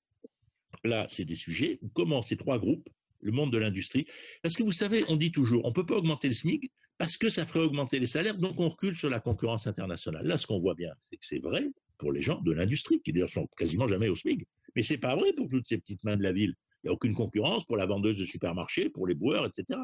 là, 0.85 1.07
c'est 1.09 1.25
des 1.25 1.35
sujets 1.35 1.81
comment 1.95 2.23
ces 2.23 2.37
trois 2.37 2.61
groupes 2.61 2.89
le 3.21 3.33
monde 3.33 3.53
de 3.53 3.59
l'industrie. 3.59 4.07
Parce 4.43 4.55
que 4.55 4.63
vous 4.63 4.71
savez, 4.71 5.05
on 5.09 5.17
dit 5.17 5.33
toujours, 5.33 5.65
on 5.65 5.71
ne 5.71 5.75
peut 5.75 5.85
pas 5.85 5.97
augmenter 5.97 6.29
le 6.29 6.35
SMIC 6.35 6.71
parce 6.99 7.17
que 7.17 7.29
ça 7.29 7.47
ferait 7.47 7.61
augmenter 7.61 8.01
les 8.01 8.07
salaires, 8.07 8.37
donc 8.37 8.59
on 8.61 8.69
recule 8.69 8.97
sur 8.97 9.09
la 9.09 9.21
concurrence 9.21 9.67
internationale. 9.67 10.27
Là, 10.27 10.37
ce 10.37 10.47
qu'on 10.47 10.59
voit 10.59 10.75
bien, 10.75 10.93
c'est 11.11 11.17
que 11.17 11.27
c'est 11.27 11.39
vrai 11.39 11.65
pour 11.97 12.13
les 12.13 12.23
gens 12.23 12.41
de 12.41 12.53
l'industrie, 12.53 13.01
qui 13.01 13.13
d'ailleurs 13.13 13.31
sont 13.31 13.49
quasiment 13.57 13.89
jamais 13.89 14.09
au 14.09 14.15
SMIC. 14.15 14.47
Mais 14.77 14.83
c'est 14.83 14.99
pas 14.99 15.17
vrai 15.17 15.33
pour 15.33 15.49
toutes 15.49 15.67
ces 15.67 15.79
petites 15.79 16.05
mains 16.05 16.17
de 16.17 16.23
la 16.23 16.33
ville. 16.33 16.55
Il 16.83 16.87
n'y 16.87 16.91
a 16.91 16.93
aucune 16.93 17.15
concurrence 17.15 17.65
pour 17.65 17.77
la 17.77 17.87
vendeuse 17.87 18.19
de 18.19 18.25
supermarché, 18.25 18.89
pour 18.89 19.07
les 19.07 19.15
boueurs, 19.15 19.47
etc. 19.47 19.81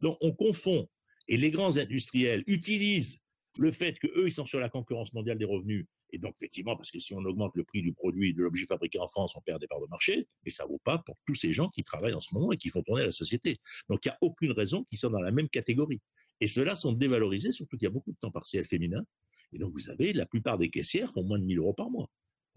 Donc 0.00 0.16
on 0.20 0.32
confond. 0.32 0.88
Et 1.26 1.36
les 1.36 1.50
grands 1.50 1.76
industriels 1.76 2.42
utilisent 2.46 3.18
le 3.58 3.70
fait 3.70 3.98
qu'eux, 3.98 4.26
ils 4.26 4.32
sont 4.32 4.46
sur 4.46 4.60
la 4.60 4.70
concurrence 4.70 5.12
mondiale 5.12 5.36
des 5.36 5.44
revenus 5.44 5.86
et 6.10 6.18
donc, 6.18 6.34
effectivement, 6.36 6.76
parce 6.76 6.90
que 6.90 6.98
si 6.98 7.14
on 7.14 7.24
augmente 7.24 7.52
le 7.54 7.64
prix 7.64 7.82
du 7.82 7.92
produit, 7.92 8.32
de 8.32 8.42
l'objet 8.42 8.66
fabriqué 8.66 8.98
en 8.98 9.08
France, 9.08 9.34
on 9.36 9.40
perd 9.40 9.60
des 9.60 9.66
parts 9.66 9.80
de 9.80 9.86
marché, 9.86 10.26
mais 10.44 10.50
ça 10.50 10.64
ne 10.64 10.70
vaut 10.70 10.80
pas 10.82 10.98
pour 10.98 11.16
tous 11.26 11.34
ces 11.34 11.52
gens 11.52 11.68
qui 11.68 11.82
travaillent 11.82 12.14
en 12.14 12.20
ce 12.20 12.34
moment 12.34 12.52
et 12.52 12.56
qui 12.56 12.70
font 12.70 12.82
tourner 12.82 13.04
la 13.04 13.10
société. 13.10 13.58
Donc, 13.88 14.04
il 14.04 14.08
n'y 14.08 14.12
a 14.12 14.18
aucune 14.22 14.52
raison 14.52 14.84
qu'ils 14.84 14.98
soient 14.98 15.10
dans 15.10 15.20
la 15.20 15.32
même 15.32 15.48
catégorie. 15.48 16.00
Et 16.40 16.48
ceux-là 16.48 16.76
sont 16.76 16.92
dévalorisés, 16.92 17.52
surtout 17.52 17.76
qu'il 17.76 17.86
y 17.86 17.88
a 17.88 17.92
beaucoup 17.92 18.12
de 18.12 18.18
temps 18.18 18.30
partiel 18.30 18.64
féminin. 18.64 19.04
Et 19.52 19.58
donc, 19.58 19.72
vous 19.72 19.80
savez, 19.80 20.12
la 20.12 20.26
plupart 20.26 20.58
des 20.58 20.70
caissières 20.70 21.12
font 21.12 21.24
moins 21.24 21.38
de 21.38 21.44
1000 21.44 21.58
euros 21.58 21.74
par 21.74 21.90
mois. 21.90 22.10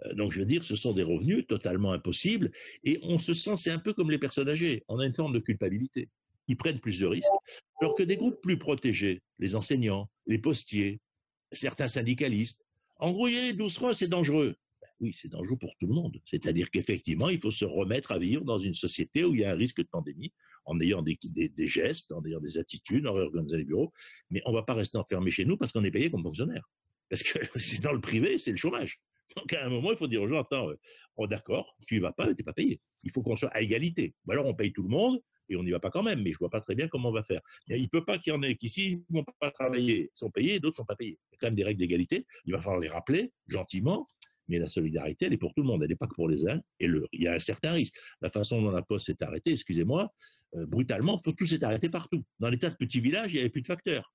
Euh, 0.06 0.14
donc, 0.14 0.32
je 0.32 0.40
veux 0.40 0.46
dire, 0.46 0.64
ce 0.64 0.76
sont 0.76 0.94
des 0.94 1.04
revenus 1.04 1.48
totalement 1.48 1.94
impossibles. 1.94 2.52
Et 2.84 3.00
on 3.04 3.20
se 3.20 3.34
sent, 3.34 3.58
c'est 3.58 3.72
un 3.72 3.80
peu 3.80 3.94
comme 3.94 4.12
les 4.12 4.20
personnes 4.20 4.50
âgées. 4.50 4.84
On 4.88 5.00
a 5.00 5.06
une 5.06 5.16
forme 5.16 5.34
de 5.34 5.40
culpabilité. 5.40 6.10
Ils 6.48 6.58
prennent 6.58 6.80
plus 6.80 7.00
de 7.00 7.06
risques. 7.06 7.30
Alors 7.82 7.96
que 7.96 8.04
des 8.04 8.18
groupes 8.18 8.42
plus 8.42 8.58
protégés, 8.58 9.22
les 9.40 9.56
enseignants, 9.56 10.10
les 10.28 10.38
postiers, 10.38 11.00
certains 11.52 11.88
syndicalistes, 11.88 12.62
en 13.02 13.12
gros, 13.12 13.28
doucement, 13.56 13.94
c'est 13.94 14.08
dangereux. 14.08 14.56
Ben 14.82 14.88
oui, 15.00 15.12
c'est 15.16 15.28
dangereux 15.28 15.58
pour 15.58 15.76
tout 15.78 15.88
le 15.88 15.94
monde. 15.94 16.22
C'est-à-dire 16.26 16.70
qu'effectivement, 16.70 17.30
il 17.30 17.40
faut 17.40 17.50
se 17.50 17.66
remettre 17.66 18.12
à 18.12 18.20
vivre 18.20 18.46
dans 18.46 18.60
une 18.60 18.76
société 18.76 19.24
où 19.24 19.34
il 19.34 19.42
y 19.42 19.44
a 19.44 19.52
un 19.52 19.56
risque 19.56 19.78
de 19.78 19.88
pandémie, 19.88 20.32
en 20.66 20.80
ayant 20.80 21.02
des, 21.02 21.18
gestes, 21.68 22.12
en 22.12 22.24
ayant 22.26 22.40
des 22.40 22.58
attitudes, 22.58 23.08
en 23.08 23.14
réorganisant 23.14 23.58
les 23.58 23.66
bureaux. 23.66 23.92
Mais 24.30 24.42
on 24.46 24.52
ne 24.52 24.56
va 24.56 24.64
pas 24.64 24.74
rester 24.74 24.98
enfermé 24.98 25.32
chez 25.32 25.46
nous 25.46 25.58
parce 25.58 25.72
qu'on 25.72 25.84
est 25.84 25.92
payé 25.92 26.10
comme 26.10 26.24
fonctionnaire. 26.24 26.70
Parce 27.10 27.24
que 27.24 27.40
c'est 27.60 27.82
dans 27.82 27.94
le 27.94 28.02
privé, 28.02 28.38
c'est 28.38 28.52
le 28.52 28.58
chômage. 28.58 29.02
Donc 29.36 29.54
à 29.54 29.66
un 29.66 29.70
moment, 29.70 29.92
il 29.92 29.98
faut 29.98 30.08
dire 30.08 30.22
aux 30.22 30.28
gens, 30.28 30.42
attends, 30.42 30.70
euh, 30.70 30.80
oh, 31.16 31.28
d'accord, 31.28 31.76
tu 31.88 31.96
n'y 31.96 32.00
vas 32.00 32.12
pas, 32.12 32.28
mais 32.28 32.36
tu 32.36 32.42
n'es 32.42 32.46
pas 32.46 32.54
payé. 32.54 32.82
Il 33.04 33.12
faut 33.12 33.22
qu'on 33.22 33.36
soit 33.36 33.50
à 33.50 33.62
égalité. 33.62 34.14
Ou 34.26 34.32
alors 34.32 34.46
on 34.46 34.54
paye 34.54 34.74
tout 34.74 34.84
le 34.84 34.90
monde, 34.90 35.22
et 35.52 35.56
on 35.56 35.64
n'y 35.64 35.72
va 35.72 35.80
pas 35.80 35.90
quand 35.90 36.04
même, 36.04 36.22
mais 36.22 36.32
je 36.32 36.38
vois 36.38 36.50
pas 36.50 36.62
très 36.62 36.76
bien 36.76 36.88
comment 36.88 37.10
on 37.10 37.14
va 37.14 37.24
faire. 37.24 37.42
Il 37.68 37.82
ne 37.82 37.88
peut 37.88 38.06
pas 38.06 38.18
qu'il 38.18 38.34
y 38.34 38.36
en 38.36 38.42
ait 38.42 38.56
qui, 38.56 38.70
s'ils 38.70 39.04
ne 39.10 39.20
vont 39.20 39.26
pas 39.40 39.52
travailler, 39.52 40.10
sont 40.14 40.32
payés, 40.32 40.60
d'autres 40.60 40.76
ne 40.76 40.78
sont 40.78 40.86
pas 40.86 40.96
payés. 40.96 41.20
Il 41.32 41.34
y 41.34 41.36
a 41.36 41.38
quand 41.40 41.48
même 41.48 41.56
des 41.56 41.64
règles 41.64 41.80
d'égalité, 41.80 42.26
il 42.46 42.54
va 42.54 42.62
falloir 42.62 42.80
les 42.80 42.88
rappeler 42.88 43.32
gentiment, 43.48 44.08
mais 44.52 44.60
la 44.60 44.68
solidarité, 44.68 45.26
elle 45.26 45.34
est 45.34 45.38
pour 45.38 45.54
tout 45.54 45.62
le 45.62 45.68
monde, 45.68 45.82
elle 45.82 45.90
n'est 45.90 45.96
pas 45.96 46.08
que 46.08 46.14
pour 46.14 46.28
les 46.28 46.46
uns, 46.48 46.62
et 46.80 46.88
il 47.14 47.24
y 47.24 47.28
a 47.28 47.34
un 47.34 47.40
certain 47.40 47.72
risque. 47.72 47.96
La 48.22 48.30
façon 48.30 48.62
dont 48.62 48.70
la 48.70 48.82
Poste 48.82 49.06
s'est 49.06 49.24
arrêtée, 49.24 49.54
excusez-moi, 49.54 50.14
euh, 50.56 50.66
brutalement, 50.66 51.20
faut, 51.24 51.32
tout 51.32 51.46
s'est 51.46 51.64
arrêté 51.64 51.90
partout. 51.90 52.24
Dans 52.40 52.50
les 52.50 52.60
tas 52.60 52.70
de 52.70 52.76
petits 52.76 53.00
villages, 53.00 53.32
il 53.32 53.36
n'y 53.36 53.40
avait 53.40 53.50
plus 53.50 53.62
de 53.62 53.68
facteurs. 53.68 54.14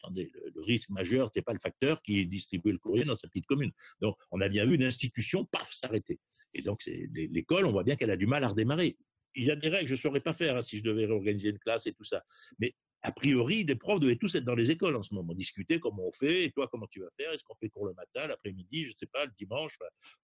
attendez, 0.00 0.30
le, 0.54 0.62
risque 0.62 0.90
majeur, 0.90 1.30
ce 1.34 1.40
n'est 1.40 1.42
pas 1.42 1.52
le 1.52 1.58
facteur 1.58 2.00
qui 2.02 2.24
distribue 2.26 2.70
le 2.70 2.78
courrier 2.78 3.04
dans 3.04 3.16
sa 3.16 3.26
petite 3.26 3.46
commune. 3.46 3.72
Donc, 4.00 4.16
on 4.30 4.40
a 4.40 4.48
bien 4.48 4.64
vu 4.64 4.76
une 4.76 4.84
institution, 4.84 5.44
paf, 5.46 5.72
s'arrêter. 5.72 6.20
Et 6.54 6.62
donc, 6.62 6.84
l'école, 6.86 7.66
on 7.66 7.72
voit 7.72 7.82
bien 7.82 7.96
qu'elle 7.96 8.12
a 8.12 8.16
du 8.16 8.28
mal 8.28 8.44
à 8.44 8.48
redémarrer 8.48 8.96
il 9.34 9.44
y 9.44 9.50
a 9.50 9.56
des 9.56 9.68
règles, 9.68 9.88
je 9.88 9.94
ne 9.94 9.98
saurais 9.98 10.20
pas 10.20 10.34
faire 10.34 10.56
hein, 10.56 10.62
si 10.62 10.78
je 10.78 10.82
devais 10.82 11.06
réorganiser 11.06 11.48
une 11.48 11.58
classe 11.58 11.86
et 11.86 11.92
tout 11.92 12.04
ça. 12.04 12.22
Mais 12.58 12.74
a 13.02 13.12
priori, 13.12 13.64
les 13.64 13.74
profs 13.74 14.00
devaient 14.00 14.16
tous 14.16 14.34
être 14.34 14.44
dans 14.44 14.54
les 14.54 14.70
écoles 14.70 14.96
en 14.96 15.02
ce 15.02 15.14
moment, 15.14 15.34
discuter 15.34 15.80
comment 15.80 16.06
on 16.06 16.12
fait, 16.12 16.44
et 16.44 16.52
toi, 16.52 16.68
comment 16.70 16.86
tu 16.86 17.00
vas 17.00 17.08
faire, 17.18 17.32
est-ce 17.32 17.42
qu'on 17.42 17.54
fait 17.56 17.68
cours 17.68 17.86
le 17.86 17.94
matin, 17.94 18.28
l'après-midi, 18.28 18.84
je 18.84 18.90
ne 18.90 18.94
sais 18.94 19.06
pas, 19.06 19.24
le 19.24 19.32
dimanche, 19.36 19.76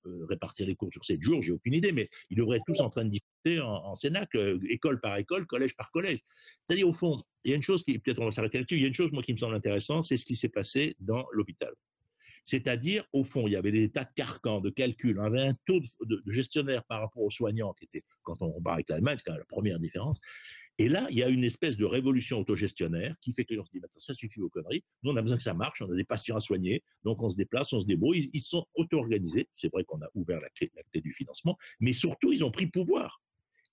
euh, 0.06 0.26
répartir 0.26 0.66
les 0.66 0.76
cours 0.76 0.92
sur 0.92 1.04
sept 1.04 1.20
jours, 1.20 1.42
j'ai 1.42 1.52
aucune 1.52 1.74
idée, 1.74 1.92
mais 1.92 2.08
ils 2.30 2.36
devraient 2.36 2.58
être 2.58 2.64
tous 2.66 2.80
en 2.80 2.90
train 2.90 3.04
de 3.04 3.10
discuter 3.10 3.60
en, 3.60 3.68
en 3.68 3.94
euh, 4.36 4.58
école 4.68 5.00
par 5.00 5.16
école, 5.16 5.46
collège 5.46 5.76
par 5.76 5.90
collège. 5.90 6.20
C'est-à-dire, 6.64 6.88
au 6.88 6.92
fond, 6.92 7.18
il 7.44 7.50
y 7.50 7.52
a 7.54 7.56
une 7.56 7.62
chose 7.62 7.84
qui, 7.84 7.98
peut-être 7.98 8.20
on 8.20 8.26
va 8.26 8.30
s'arrêter 8.30 8.58
là-dessus, 8.58 8.76
il 8.76 8.82
y 8.82 8.84
a 8.84 8.88
une 8.88 8.94
chose, 8.94 9.10
moi, 9.12 9.22
qui 9.22 9.32
me 9.32 9.38
semble 9.38 9.54
intéressante, 9.54 10.04
c'est 10.04 10.16
ce 10.16 10.24
qui 10.24 10.36
s'est 10.36 10.48
passé 10.48 10.94
dans 11.00 11.26
l'hôpital. 11.32 11.74
C'est-à-dire, 12.48 13.04
au 13.12 13.24
fond, 13.24 13.46
il 13.46 13.52
y 13.52 13.56
avait 13.56 13.72
des 13.72 13.90
tas 13.90 14.04
de 14.04 14.12
carcans, 14.14 14.62
de 14.62 14.70
calculs. 14.70 15.18
On 15.20 15.24
avait 15.24 15.42
un 15.42 15.54
taux 15.66 15.80
de, 16.00 16.22
gestionnaire 16.28 16.82
par 16.84 17.00
rapport 17.00 17.22
aux 17.22 17.30
soignants 17.30 17.74
qui 17.74 17.84
était, 17.84 18.02
quand 18.22 18.40
on 18.40 18.50
compare 18.50 18.72
avec 18.74 18.88
l'Allemagne, 18.88 19.16
c'est 19.18 19.24
quand 19.24 19.32
même 19.32 19.40
la 19.40 19.44
première 19.44 19.78
différence. 19.78 20.18
Et 20.80 20.88
là, 20.88 21.08
il 21.10 21.18
y 21.18 21.24
a 21.24 21.28
une 21.28 21.42
espèce 21.42 21.76
de 21.76 21.84
révolution 21.84 22.38
autogestionnaire 22.38 23.16
qui 23.20 23.32
fait 23.32 23.44
que 23.44 23.50
les 23.50 23.56
gens 23.56 23.64
se 23.64 23.72
disent, 23.72 23.82
ça 23.96 24.14
suffit 24.14 24.40
aux 24.40 24.48
conneries. 24.48 24.84
Nous, 25.02 25.10
on 25.10 25.16
a 25.16 25.22
besoin 25.22 25.36
que 25.36 25.42
ça 25.42 25.54
marche. 25.54 25.82
On 25.82 25.90
a 25.90 25.96
des 25.96 26.04
patients 26.04 26.36
à 26.36 26.40
soigner. 26.40 26.84
Donc, 27.02 27.20
on 27.20 27.28
se 27.28 27.36
déplace, 27.36 27.72
on 27.72 27.80
se 27.80 27.86
débrouille. 27.86 28.30
Ils, 28.32 28.40
sont 28.40 28.64
auto-organisés. 28.74 29.48
C'est 29.54 29.72
vrai 29.72 29.82
qu'on 29.82 30.00
a 30.00 30.08
ouvert 30.14 30.40
la 30.40 30.48
clé, 30.50 30.70
du 30.94 31.12
financement. 31.12 31.58
Mais 31.80 31.92
surtout, 31.92 32.32
ils 32.32 32.44
ont 32.44 32.52
pris 32.52 32.68
pouvoir. 32.68 33.20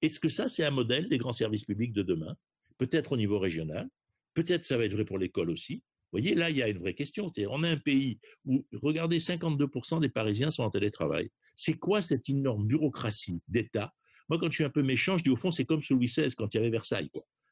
Est-ce 0.01 0.19
que 0.19 0.29
ça, 0.29 0.49
c'est 0.49 0.63
un 0.63 0.71
modèle 0.71 1.07
des 1.07 1.19
grands 1.19 1.33
services 1.33 1.63
publics 1.63 1.93
de 1.93 2.01
demain? 2.01 2.35
Peut-être 2.79 3.11
au 3.11 3.17
niveau 3.17 3.37
régional. 3.37 3.87
Peut-être 4.33 4.63
ça 4.63 4.75
va 4.75 4.85
être 4.85 4.93
vrai 4.93 5.05
pour 5.05 5.19
l'école 5.19 5.51
aussi 5.51 5.75
Vous 5.75 6.19
voyez, 6.19 6.33
là, 6.33 6.49
il 6.49 6.57
y 6.57 6.63
a 6.63 6.69
une 6.69 6.79
vraie 6.79 6.95
question. 6.95 7.31
On 7.49 7.63
a 7.63 7.69
un 7.69 7.77
pays 7.77 8.19
où, 8.45 8.65
regardez, 8.73 9.19
52% 9.19 10.01
des 10.01 10.09
Parisiens 10.09 10.49
sont 10.49 10.63
en 10.63 10.71
télétravail. 10.71 11.29
C'est 11.53 11.77
quoi 11.77 12.01
cette 12.01 12.27
énorme 12.29 12.65
bureaucratie 12.65 13.43
d'État 13.47 13.93
Moi, 14.29 14.39
quand 14.39 14.49
je 14.49 14.55
suis 14.55 14.63
un 14.63 14.69
peu 14.69 14.83
méchant, 14.83 15.17
je 15.17 15.23
dis 15.23 15.29
au 15.29 15.35
fond, 15.35 15.51
c'est 15.51 15.65
comme 15.65 15.81
sous 15.81 15.95
Louis 15.95 16.07
XVI 16.07 16.33
quand 16.35 16.53
il 16.53 16.57
y 16.57 16.59
avait 16.59 16.69
Versailles. 16.69 17.09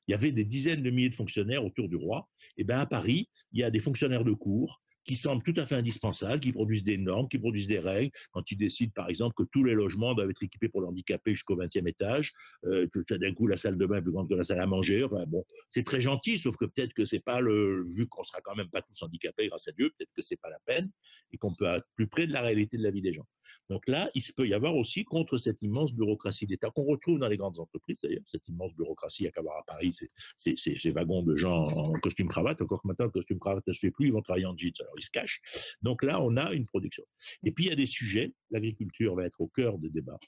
Il 0.08 0.12
y 0.12 0.14
avait 0.14 0.32
des 0.32 0.44
dizaines 0.44 0.84
de 0.84 0.90
milliers 0.90 1.10
de 1.10 1.16
fonctionnaires 1.16 1.64
autour 1.64 1.88
du 1.88 1.96
roi. 1.96 2.28
Et 2.58 2.62
eh 2.62 2.64
bien 2.64 2.78
à 2.78 2.86
Paris, 2.86 3.30
il 3.52 3.62
y 3.62 3.64
a 3.64 3.72
des 3.72 3.80
fonctionnaires 3.80 4.26
de 4.26 4.34
cour, 4.34 4.82
qui 5.06 5.16
semblent 5.16 5.44
tout 5.44 5.54
à 5.58 5.66
fait 5.66 5.76
indispensables, 5.76 6.40
qui 6.40 6.54
produisent 6.54 6.84
des 6.84 6.98
normes, 6.98 7.28
qui 7.28 7.38
produisent 7.38 7.68
des 7.68 7.80
règles. 7.80 8.12
Quand 8.32 8.50
ils 8.52 8.58
décident, 8.58 8.92
par 8.96 9.10
exemple, 9.10 9.36
que 9.36 9.44
tous 9.52 9.64
les 9.64 9.74
logements 9.74 10.14
doivent 10.14 10.30
être 10.30 10.44
équipés 10.44 10.70
pour 10.70 10.82
l'handicapé 10.82 11.32
jusqu'au 11.32 11.56
20e 11.56 11.88
étage, 11.88 12.32
euh, 12.66 12.88
que 12.88 13.14
d'un 13.16 13.34
coup 13.34 13.48
la 13.48 13.58
salle 13.58 13.78
de 13.78 13.86
bain 13.86 13.98
est 13.98 14.02
plus 14.02 14.12
grande 14.12 14.30
que 14.30 14.36
la 14.36 14.44
salle 14.44 14.60
à 14.60 14.68
manger. 14.68 15.06
Bon, 15.28 15.44
c'est 15.70 15.84
très 15.84 16.02
gentil, 16.02 16.38
sauf 16.38 16.56
que 16.56 16.66
peut-être 16.66 16.94
que 16.94 17.06
c'est 17.06 17.24
pas 17.24 17.42
le, 17.42 17.86
vu 17.96 18.08
qu'on 18.08 18.24
sera 18.24 18.42
quand 18.42 18.56
même 18.56 18.70
pas 18.70 18.82
tous 18.82 19.02
handicapés 19.04 19.48
grâce 19.48 19.68
à 19.68 19.72
Dieu, 19.72 19.92
peut-être 19.98 20.12
que 20.16 20.22
c'est 20.22 20.40
pas 20.40 20.50
la 20.50 20.60
peine 20.66 20.90
et 21.32 21.38
qu'on 21.38 21.54
peut 21.54 21.66
être 21.66 21.88
plus 21.96 22.08
près 22.08 22.28
de 22.28 22.34
la 22.34 22.42
réalité 22.42 22.78
de 22.78 22.84
la 22.84 22.92
vie 22.92 23.02
des 23.02 23.14
gens. 23.14 23.26
Donc 23.70 23.88
là, 23.88 24.10
il 24.16 24.24
peut 24.36 24.48
y 24.48 24.54
avoir 24.54 24.76
aussi 24.76 25.04
contre 25.04 25.38
cette 25.38 25.62
immense 25.62 25.94
bureaucratie 25.94 26.48
d'État 26.48 26.70
qu'on 26.70 26.84
retrouve 26.84 27.20
dans 27.20 27.28
les 27.28 27.38
grandes 27.38 27.60
entreprises 27.60 27.98
d'ailleurs, 28.02 28.24
cette 28.26 28.48
immense 28.48 28.76
bureaucratie, 28.76 29.28
à 29.28 29.32
qu'à 29.32 29.42
voir 29.42 29.58
à 29.58 29.64
Paris, 29.66 29.96
ces 30.38 30.92
wagons 30.92 31.24
de 31.24 31.36
gens 31.36 31.66
en 31.66 31.94
costume 31.94 32.28
cravate, 32.28 32.62
encore 32.62 32.82
que 32.82 32.88
maintenant 32.88 33.06
le 33.06 33.12
costume 33.12 33.40
cravate 33.40 33.66
ne 33.68 33.74
se 33.74 33.80
fait 33.80 33.92
plus, 33.92 34.08
ils 34.08 34.14
vont 34.14 34.22
travailler 34.22 34.46
en 34.46 34.58
jeans, 34.58 34.74
alors 34.80 34.94
ils 34.98 35.04
se 35.04 35.12
cachent. 35.12 35.42
Donc 35.82 36.04
là, 36.04 36.22
on 36.22 36.38
a 36.38 36.54
une 36.54 36.66
production. 36.66 37.04
Et 37.44 37.52
puis 37.52 37.66
il 37.66 37.70
y 37.70 37.74
a 37.74 37.76
des 37.76 37.86
sujets, 37.86 38.34
l'agriculture 38.52 39.16
va 39.16 39.26
être 39.26 39.42
au 39.42 39.48
cœur 39.48 39.78
des 39.78 39.90
débats, 39.90 40.20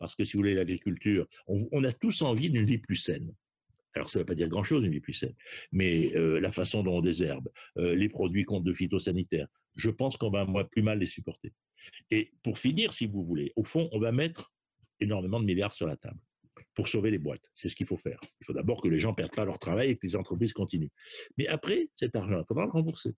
parce 0.00 0.16
que 0.16 0.24
si 0.24 0.32
vous 0.32 0.40
voulez, 0.40 0.54
l'agriculture, 0.54 1.26
on, 1.46 1.84
a 1.84 1.92
tous 1.92 2.22
envie 2.22 2.50
d'une 2.50 2.64
vie 2.64 2.78
plus 2.78 2.96
saine. 2.96 3.32
Alors, 3.94 4.08
ça 4.08 4.18
ne 4.18 4.22
veut 4.22 4.26
pas 4.26 4.34
dire 4.34 4.48
grand-chose, 4.48 4.84
une 4.84 4.92
vie 4.92 5.00
plus 5.00 5.12
saine, 5.12 5.34
mais 5.72 6.16
euh, 6.16 6.40
la 6.40 6.52
façon 6.52 6.82
dont 6.82 6.98
on 6.98 7.00
désherbe, 7.02 7.48
euh, 7.76 7.94
les 7.94 8.08
produits 8.08 8.44
contre 8.44 8.64
de 8.64 8.72
phytosanitaires, 8.72 9.48
je 9.76 9.90
pense 9.90 10.16
qu'on 10.16 10.30
va 10.30 10.46
plus 10.64 10.82
mal 10.82 10.98
les 10.98 11.06
supporter. 11.06 11.52
Et 12.10 12.32
pour 12.42 12.58
finir, 12.58 12.92
si 12.92 13.06
vous 13.06 13.22
voulez, 13.22 13.52
au 13.56 13.64
fond, 13.64 13.88
on 13.92 13.98
va 13.98 14.12
mettre 14.12 14.52
énormément 15.00 15.40
de 15.40 15.44
milliards 15.44 15.74
sur 15.74 15.86
la 15.86 15.96
table 15.96 16.20
pour 16.74 16.88
sauver 16.88 17.10
les 17.10 17.18
boîtes. 17.18 17.50
C'est 17.54 17.68
ce 17.68 17.76
qu'il 17.76 17.86
faut 17.86 17.96
faire. 17.96 18.18
Il 18.40 18.44
faut 18.44 18.52
d'abord 18.52 18.80
que 18.80 18.88
les 18.88 18.98
gens 18.98 19.10
ne 19.10 19.14
perdent 19.14 19.34
pas 19.34 19.44
leur 19.44 19.58
travail 19.58 19.90
et 19.90 19.96
que 19.96 20.06
les 20.06 20.16
entreprises 20.16 20.52
continuent. 20.52 20.90
Mais 21.38 21.46
après, 21.46 21.88
cet 21.94 22.16
argent, 22.16 22.38
il 22.38 22.44
faudra 22.46 22.64
le 22.66 22.70
rembourser. 22.70 23.14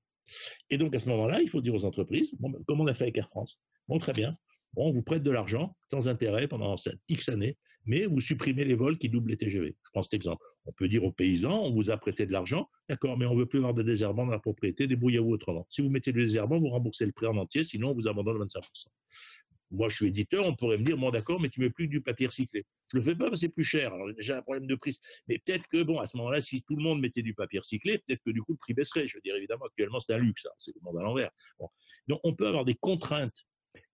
Et 0.71 0.79
donc, 0.79 0.95
à 0.95 0.99
ce 0.99 1.09
moment-là, 1.09 1.41
il 1.43 1.51
faut 1.51 1.61
dire 1.61 1.75
aux 1.75 1.85
entreprises, 1.85 2.35
bon, 2.39 2.53
comme 2.67 2.81
on 2.81 2.87
a 2.87 2.95
fait 2.95 3.05
avec 3.05 3.19
Air 3.19 3.29
France, 3.29 3.61
bon, 3.89 3.99
très 3.99 4.13
bien, 4.13 4.37
on 4.77 4.91
vous 4.91 5.03
prête 5.03 5.23
de 5.23 5.31
l'argent 5.31 5.77
sans 5.91 6.09
intérêt 6.09 6.49
pendant 6.49 6.77
X 7.09 7.29
années, 7.29 7.59
mais 7.87 8.07
vous 8.07 8.21
supprimez 8.21 8.65
les 8.65 8.75
vols 8.75 8.99
qui 8.99 9.09
doublent 9.09 9.31
les 9.31 9.37
TGV. 9.37 9.77
Je 9.83 9.91
prends 9.93 10.03
cet 10.03 10.15
exemple. 10.15 10.45
On 10.65 10.73
peut 10.73 10.89
dire 10.89 11.05
aux 11.05 11.13
paysans, 11.13 11.65
on 11.65 11.73
vous 11.73 11.91
a 11.91 11.97
prêté 11.97 12.27
de 12.27 12.33
l'argent, 12.33 12.69
d'accord, 12.89 13.19
mais 13.19 13.27
on 13.27 13.35
ne 13.35 13.41
veut 13.41 13.47
plus 13.47 13.59
avoir 13.59 13.75
de 13.75 13.83
désherbant 13.83 14.27
dans 14.27 14.33
la 14.33 14.39
propriété, 14.39 14.87
débrouillez-vous 14.87 15.31
autrement. 15.31 15.67
Si 15.71 15.83
vous 15.83 15.91
mettez 15.91 16.13
du 16.13 16.25
désherbant, 16.25 16.61
vous 16.61 16.69
remboursez 16.69 17.07
le 17.07 17.13
prêt 17.13 17.27
en 17.27 17.37
entier, 17.37 17.65
sinon 17.65 17.91
on 17.91 17.95
vous 17.95 18.09
abandonne 18.09 18.39
25%. 18.39 18.87
Moi, 19.73 19.89
je 19.89 19.97
suis 19.97 20.09
éditeur, 20.09 20.47
on 20.47 20.55
pourrait 20.55 20.77
me 20.77 20.85
dire, 20.85 20.99
bon, 20.99 21.11
d'accord, 21.11 21.41
mais 21.41 21.49
tu 21.49 21.61
mets 21.61 21.71
plus 21.71 21.89
du 21.89 22.03
papier 22.03 22.27
recyclé. 22.27 22.67
Je 22.93 22.99
le 22.99 23.03
fais 23.03 23.17
pas 23.17 23.35
c'est 23.35 23.49
plus 23.49 23.65
cher. 23.65 23.95
Alors, 23.95 24.13
déjà 24.13 24.37
un 24.37 24.43
problème 24.43 24.67
de 24.67 24.75
prix. 24.75 24.99
Mais 25.29 25.39
peut-être 25.39 25.67
que, 25.67 25.83
bon, 25.83 25.99
à 25.99 26.05
ce 26.05 26.19
moment-là, 26.19 26.43
si 26.43 26.63
tout 26.63 26.77
le 26.77 26.83
monde 26.83 27.01
mettait 27.01 27.23
du 27.23 27.33
papier 27.33 27.59
recyclé, 27.59 27.97
peut-être 27.97 28.21
que 28.23 28.31
du 28.31 28.43
coup, 28.43 28.53
le 28.53 28.59
prix 28.59 28.75
baisserait. 28.75 29.07
Je 29.07 29.17
veux 29.17 29.23
dire, 29.23 29.35
évidemment, 29.35 29.65
actuellement, 29.65 29.99
c'est 29.99 30.13
un 30.13 30.19
luxe, 30.19 30.45
hein. 30.45 30.53
c'est 30.59 30.75
le 30.75 30.81
monde 30.83 30.99
à 30.99 31.03
l'envers. 31.03 31.31
Donc, 32.07 32.21
on 32.23 32.35
peut 32.35 32.47
avoir 32.47 32.67
des 32.67 32.75
contraintes 32.75 33.47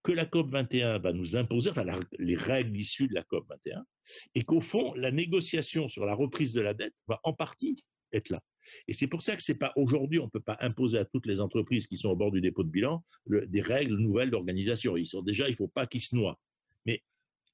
que 0.02 0.12
la 0.12 0.24
COP 0.24 0.50
21 0.50 0.98
va 0.98 1.12
nous 1.12 1.36
imposer, 1.36 1.70
enfin 1.70 1.84
les 2.18 2.36
règles 2.36 2.76
issues 2.76 3.08
de 3.08 3.14
la 3.14 3.22
COP 3.24 3.46
21, 3.48 3.84
et 4.34 4.42
qu'au 4.42 4.60
fond, 4.60 4.94
la 4.94 5.10
négociation 5.10 5.88
sur 5.88 6.06
la 6.06 6.14
reprise 6.14 6.52
de 6.52 6.60
la 6.60 6.74
dette 6.74 6.94
va 7.08 7.20
en 7.24 7.32
partie 7.32 7.76
être 8.12 8.30
là. 8.30 8.40
Et 8.86 8.92
c'est 8.92 9.06
pour 9.06 9.22
ça 9.22 9.36
que 9.36 9.42
c'est 9.42 9.54
pas 9.54 9.72
aujourd'hui, 9.76 10.18
on 10.18 10.24
ne 10.24 10.30
peut 10.30 10.40
pas 10.40 10.56
imposer 10.60 10.98
à 10.98 11.04
toutes 11.04 11.26
les 11.26 11.40
entreprises 11.40 11.86
qui 11.86 11.96
sont 11.96 12.10
au 12.10 12.16
bord 12.16 12.30
du 12.30 12.40
dépôt 12.40 12.64
de 12.64 12.70
bilan 12.70 13.02
des 13.26 13.60
règles 13.60 13.96
nouvelles 13.96 14.30
d'organisation. 14.30 14.96
Ils 14.96 15.06
sont 15.06 15.22
déjà, 15.22 15.46
il 15.48 15.52
ne 15.52 15.56
faut 15.56 15.68
pas 15.68 15.86
qu'ils 15.86 16.02
se 16.02 16.14
noient. 16.14 16.38
Mais 16.86 17.02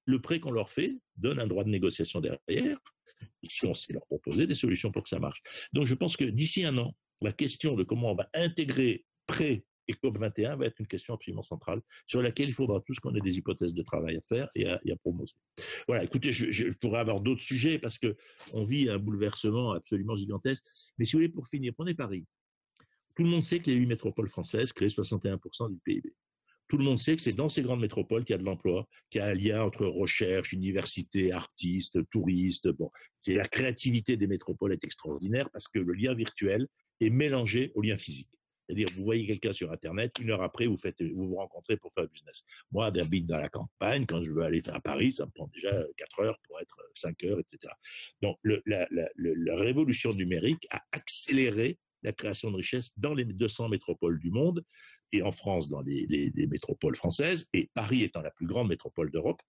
le 0.06 0.20
prêt 0.20 0.40
qu'on 0.40 0.50
leur 0.50 0.70
fait 0.70 0.96
donne 1.16 1.40
un 1.40 1.46
droit 1.46 1.64
de 1.64 1.70
négociation 1.70 2.20
derrière, 2.20 2.78
si 3.42 3.66
on 3.66 3.74
sait 3.74 3.92
leur 3.92 4.06
proposer 4.06 4.46
des 4.46 4.54
solutions 4.54 4.90
pour 4.90 5.02
que 5.02 5.08
ça 5.08 5.18
marche. 5.18 5.42
Donc 5.72 5.86
je 5.86 5.94
pense 5.94 6.16
que 6.16 6.24
d'ici 6.24 6.64
un 6.64 6.76
an, 6.78 6.94
la 7.20 7.32
question 7.32 7.74
de 7.74 7.84
comment 7.84 8.12
on 8.12 8.16
va 8.16 8.28
intégrer 8.34 9.04
prêt 9.26 9.64
et 9.88 9.94
COP21 9.94 10.58
va 10.58 10.66
être 10.66 10.78
une 10.78 10.86
question 10.86 11.14
absolument 11.14 11.42
centrale 11.42 11.80
sur 12.06 12.22
laquelle 12.22 12.48
il 12.48 12.54
faudra 12.54 12.80
tous 12.80 12.98
qu'on 13.00 13.14
ait 13.14 13.20
des 13.20 13.36
hypothèses 13.36 13.74
de 13.74 13.82
travail 13.82 14.16
à 14.16 14.20
faire 14.22 14.48
et 14.54 14.66
à, 14.66 14.80
et 14.84 14.94
Voilà, 15.86 16.04
écoutez, 16.04 16.32
je, 16.32 16.72
pourrais 16.74 17.00
avoir 17.00 17.20
d'autres 17.20 17.42
sujets 17.42 17.78
parce 17.78 17.98
que 17.98 18.16
on 18.52 18.64
vit 18.64 18.88
un 18.88 18.98
bouleversement 18.98 19.72
absolument 19.72 20.16
gigantesque. 20.16 20.64
Mais 20.98 21.04
si 21.04 21.12
vous 21.12 21.18
voulez, 21.20 21.28
pour 21.28 21.48
finir, 21.48 21.72
prenez 21.74 21.94
Paris. 21.94 22.26
Tout 23.16 23.22
le 23.22 23.28
monde 23.28 23.44
sait 23.44 23.60
que 23.60 23.70
les 23.70 23.76
huit 23.76 23.86
métropoles 23.86 24.28
françaises 24.28 24.72
créent 24.72 24.88
61% 24.88 25.70
du 25.70 25.78
PIB. 25.84 26.12
Tout 26.68 26.78
le 26.78 26.84
monde 26.84 26.98
sait 26.98 27.14
que 27.14 27.22
c'est 27.22 27.32
dans 27.32 27.48
ces 27.48 27.62
grandes 27.62 27.80
métropoles 27.80 28.24
qu'il 28.24 28.32
y 28.32 28.38
a 28.38 28.38
de 28.38 28.44
l'emploi, 28.44 28.88
qu'il 29.10 29.20
y 29.20 29.22
a 29.22 29.26
un 29.26 29.34
lien 29.34 29.62
entre 29.62 29.86
recherche, 29.86 30.52
université, 30.52 31.30
artistes, 31.30 31.98
touristes. 32.10 32.68
Bon, 32.68 32.90
c'est 33.20 33.34
la 33.34 33.44
créativité 33.44 34.16
des 34.16 34.26
métropoles 34.26 34.72
est 34.72 34.82
extraordinaire 34.82 35.50
parce 35.50 35.68
que 35.68 35.78
le 35.78 35.92
lien 35.92 36.14
virtuel 36.14 36.66
est 37.00 37.10
mélangé 37.10 37.70
au 37.74 37.82
lien 37.82 37.98
physique. 37.98 38.30
C'est-à-dire, 38.66 38.88
vous 38.96 39.04
voyez 39.04 39.26
quelqu'un 39.26 39.52
sur 39.52 39.70
Internet, 39.72 40.18
une 40.20 40.30
heure 40.30 40.42
après, 40.42 40.66
vous, 40.66 40.76
vous 41.14 41.36
rencontrez 41.36 41.76
pour 41.76 41.92
faire 41.92 42.08
business. 42.08 42.42
Moi, 42.72 42.90
j'habite 42.94 43.26
dans 43.26 43.36
la 43.36 43.48
campagne, 43.48 44.06
quand 44.06 44.22
je 44.22 44.30
veux 44.30 44.42
aller 44.42 44.62
à 44.70 44.80
Paris, 44.80 45.12
ça 45.12 45.26
me 45.26 45.30
prend 45.30 45.48
déjà 45.48 45.84
4 45.96 46.20
heures 46.20 46.38
pour 46.46 46.60
être 46.60 46.76
5 46.94 47.24
heures, 47.24 47.40
etc. 47.40 47.72
Donc, 48.22 48.38
la, 48.44 48.86
révolution 49.56 50.12
numérique 50.12 50.66
a 50.70 50.82
accéléré 50.92 51.78
la 52.02 52.12
création 52.12 52.50
de 52.50 52.56
richesses 52.56 52.90
dans 52.96 53.14
les 53.14 53.24
200 53.24 53.70
métropoles 53.70 54.18
du 54.18 54.30
monde 54.30 54.62
et 55.12 55.22
en 55.22 55.30
France, 55.30 55.68
dans 55.68 55.80
les, 55.80 56.32
métropoles 56.50 56.96
françaises, 56.96 57.48
et 57.52 57.70
Paris 57.74 58.02
étant 58.02 58.22
la 58.22 58.30
plus 58.30 58.46
grande 58.46 58.68
métropole 58.68 59.10
d'Europe, 59.10 59.40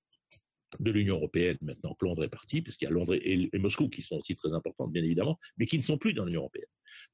de 0.79 0.91
l'Union 0.91 1.15
européenne 1.15 1.57
maintenant 1.61 1.93
que 1.93 2.05
Londres 2.05 2.23
est 2.23 2.29
parti, 2.29 2.61
puisqu'il 2.61 2.85
y 2.85 2.87
a 2.87 2.91
Londres 2.91 3.15
et, 3.15 3.49
Moscou 3.57 3.89
qui 3.89 4.01
sont 4.01 4.17
aussi 4.17 4.35
très 4.35 4.53
importantes, 4.53 4.91
bien 4.91 5.03
évidemment, 5.03 5.39
mais 5.57 5.65
qui 5.65 5.77
ne 5.77 5.83
sont 5.83 5.97
plus 5.97 6.13
dans 6.13 6.25
l'Union 6.25 6.41
européenne. 6.41 6.65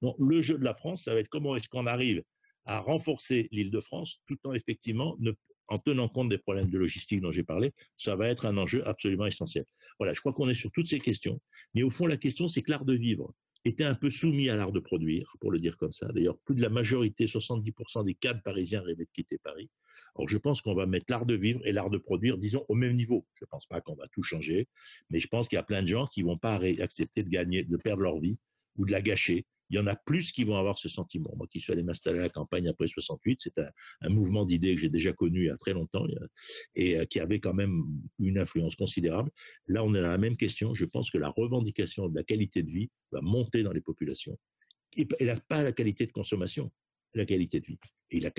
Donc 0.02 0.16
le 0.20 0.42
jeu 0.42 0.58
de 0.58 0.64
la 0.64 0.74
France, 0.74 1.04
ça 1.04 1.14
va 1.14 1.20
être 1.20 1.30
comment 1.30 1.56
est-ce 1.56 1.70
qu'on 1.70 1.88
arrive 1.88 2.24
à 2.66 2.80
renforcer 2.80 3.48
l'île 3.52 3.72
de 3.72 3.80
France 3.80 4.22
tout 4.28 4.38
en 4.44 4.54
effectivement 4.54 5.18
en 5.68 5.80
tenant 5.80 6.10
compte 6.10 6.30
des 6.30 6.38
problèmes 6.38 6.70
de 6.70 6.78
logistique 6.78 7.22
dont 7.22 7.32
j'ai 7.32 7.44
parlé, 7.44 7.72
ça 7.96 8.18
va 8.18 8.28
être 8.28 8.46
un 8.46 8.58
enjeu 8.58 8.86
absolument 8.86 9.26
essentiel. 9.26 9.64
Voilà, 10.00 10.14
je 10.14 10.20
crois 10.20 10.34
qu'on 10.34 10.50
est 10.50 10.54
sur 10.54 10.70
toutes 10.72 10.88
ces 10.88 11.00
questions. 11.00 11.40
Mais 11.74 11.82
au 11.82 11.90
fond, 11.90 12.08
la 12.08 12.18
question, 12.18 12.50
c'est 12.50 12.62
que 12.62 12.72
l'art 12.72 12.84
de 12.84 12.94
vivre 12.94 13.34
était 13.64 13.86
un 13.86 13.96
peu 13.96 14.10
soumis 14.10 14.50
à 14.50 14.58
l'art 14.58 14.74
de 14.74 14.80
produire, 14.80 15.34
pour 15.40 15.52
le 15.52 15.60
dire 15.60 15.78
comme 15.78 15.94
ça. 15.94 16.08
D'ailleurs, 16.12 16.38
plus 16.40 16.56
de 16.56 16.62
la 16.62 16.70
majorité, 16.70 17.26
70% 17.26 18.04
des 18.04 18.16
cadres 18.16 18.42
parisiens 18.44 18.82
rêvaient 18.82 19.06
de 19.06 19.10
quitter 19.14 19.38
Paris. 19.38 19.70
Alors, 20.16 20.28
je 20.28 20.38
pense 20.38 20.62
qu'on 20.62 20.74
va 20.74 20.86
mettre 20.86 21.06
l'art 21.10 21.26
de 21.26 21.36
vivre 21.36 21.62
et 21.66 21.72
l'art 21.72 21.90
de 21.90 21.98
produire, 21.98 22.38
disons, 22.38 22.66
au 22.68 22.76
même 22.76 22.96
niveau. 22.96 23.26
Je 23.36 23.46
ne 23.46 23.48
pense 23.48 23.66
pas 23.66 23.82
qu'on 23.82 23.96
va 23.96 24.08
tout 24.12 24.24
changer, 24.24 24.68
mais 25.10 25.20
je 25.20 25.28
pense 25.28 25.48
qu'il 25.48 25.56
y 25.56 25.60
a 25.60 25.64
plein 25.64 25.82
de 25.82 25.88
gens 25.88 26.08
qui 26.08 26.22
vont 26.22 26.38
pas 26.38 26.56
accepter 26.80 27.24
de 27.24 27.30
gagner, 27.30 27.64
de 27.64 27.78
perdre 27.78 28.04
leur 28.04 28.20
vie 28.20 28.38
ou 28.78 28.86
de 28.86 28.92
la 28.92 29.02
gâcher 29.02 29.46
il 29.72 29.76
y 29.76 29.80
en 29.80 29.88
a 29.88 29.96
plus 29.96 30.34
qui 30.34 30.44
vont 30.44 30.58
avoir 30.58 30.78
ce 30.78 30.90
sentiment. 30.90 31.34
Moi 31.38 31.48
qui 31.50 31.62
suis 31.62 31.72
allé 31.72 31.82
m'installer 31.82 32.20
à 32.20 32.24
la 32.24 32.30
campagne 32.30 32.68
après 32.68 32.88
68, 32.88 33.40
c'est 33.42 33.58
un, 33.58 34.10
mouvement 34.10 34.46
d'idées 34.46 34.76
que 34.76 34.82
j'ai 34.82 34.90
déjà 34.90 35.14
connu 35.14 35.44
il 35.44 35.46
y 35.46 35.50
a 35.50 35.56
très 35.56 35.74
longtemps 35.74 36.06
et 36.76 37.00
euh, 37.00 37.06
qui 37.06 37.22
avait 37.22 37.40
quand 37.40 37.54
même 37.54 37.86
une 38.20 38.38
influence 38.38 38.76
considérable. 38.76 39.32
Là, 39.68 39.84
on 39.86 39.96
est 39.96 40.02
dans 40.02 40.10
la 40.10 40.18
même 40.18 40.36
question. 40.36 40.74
Je 40.74 40.84
pense 40.84 41.10
que 41.10 41.18
la 41.18 41.30
revendication 41.30 42.10
de 42.10 42.16
la 42.16 42.24
qualité 42.24 42.64
de 42.64 42.70
vie 42.70 42.90
va 43.14 43.22
monter 43.22 43.64
dans 43.64 43.72
les 43.72 43.80
populations. 43.80 44.38
Et, 44.98 45.06
pas 45.48 45.64
la 45.64 45.72
qualité 45.72 46.06
de 46.06 46.12
consommation, 46.12 46.70
la 47.14 47.26
qualité 47.26 47.62
de 47.62 47.66
vie 47.66 47.80
et 48.12 48.20
la, 48.20 48.30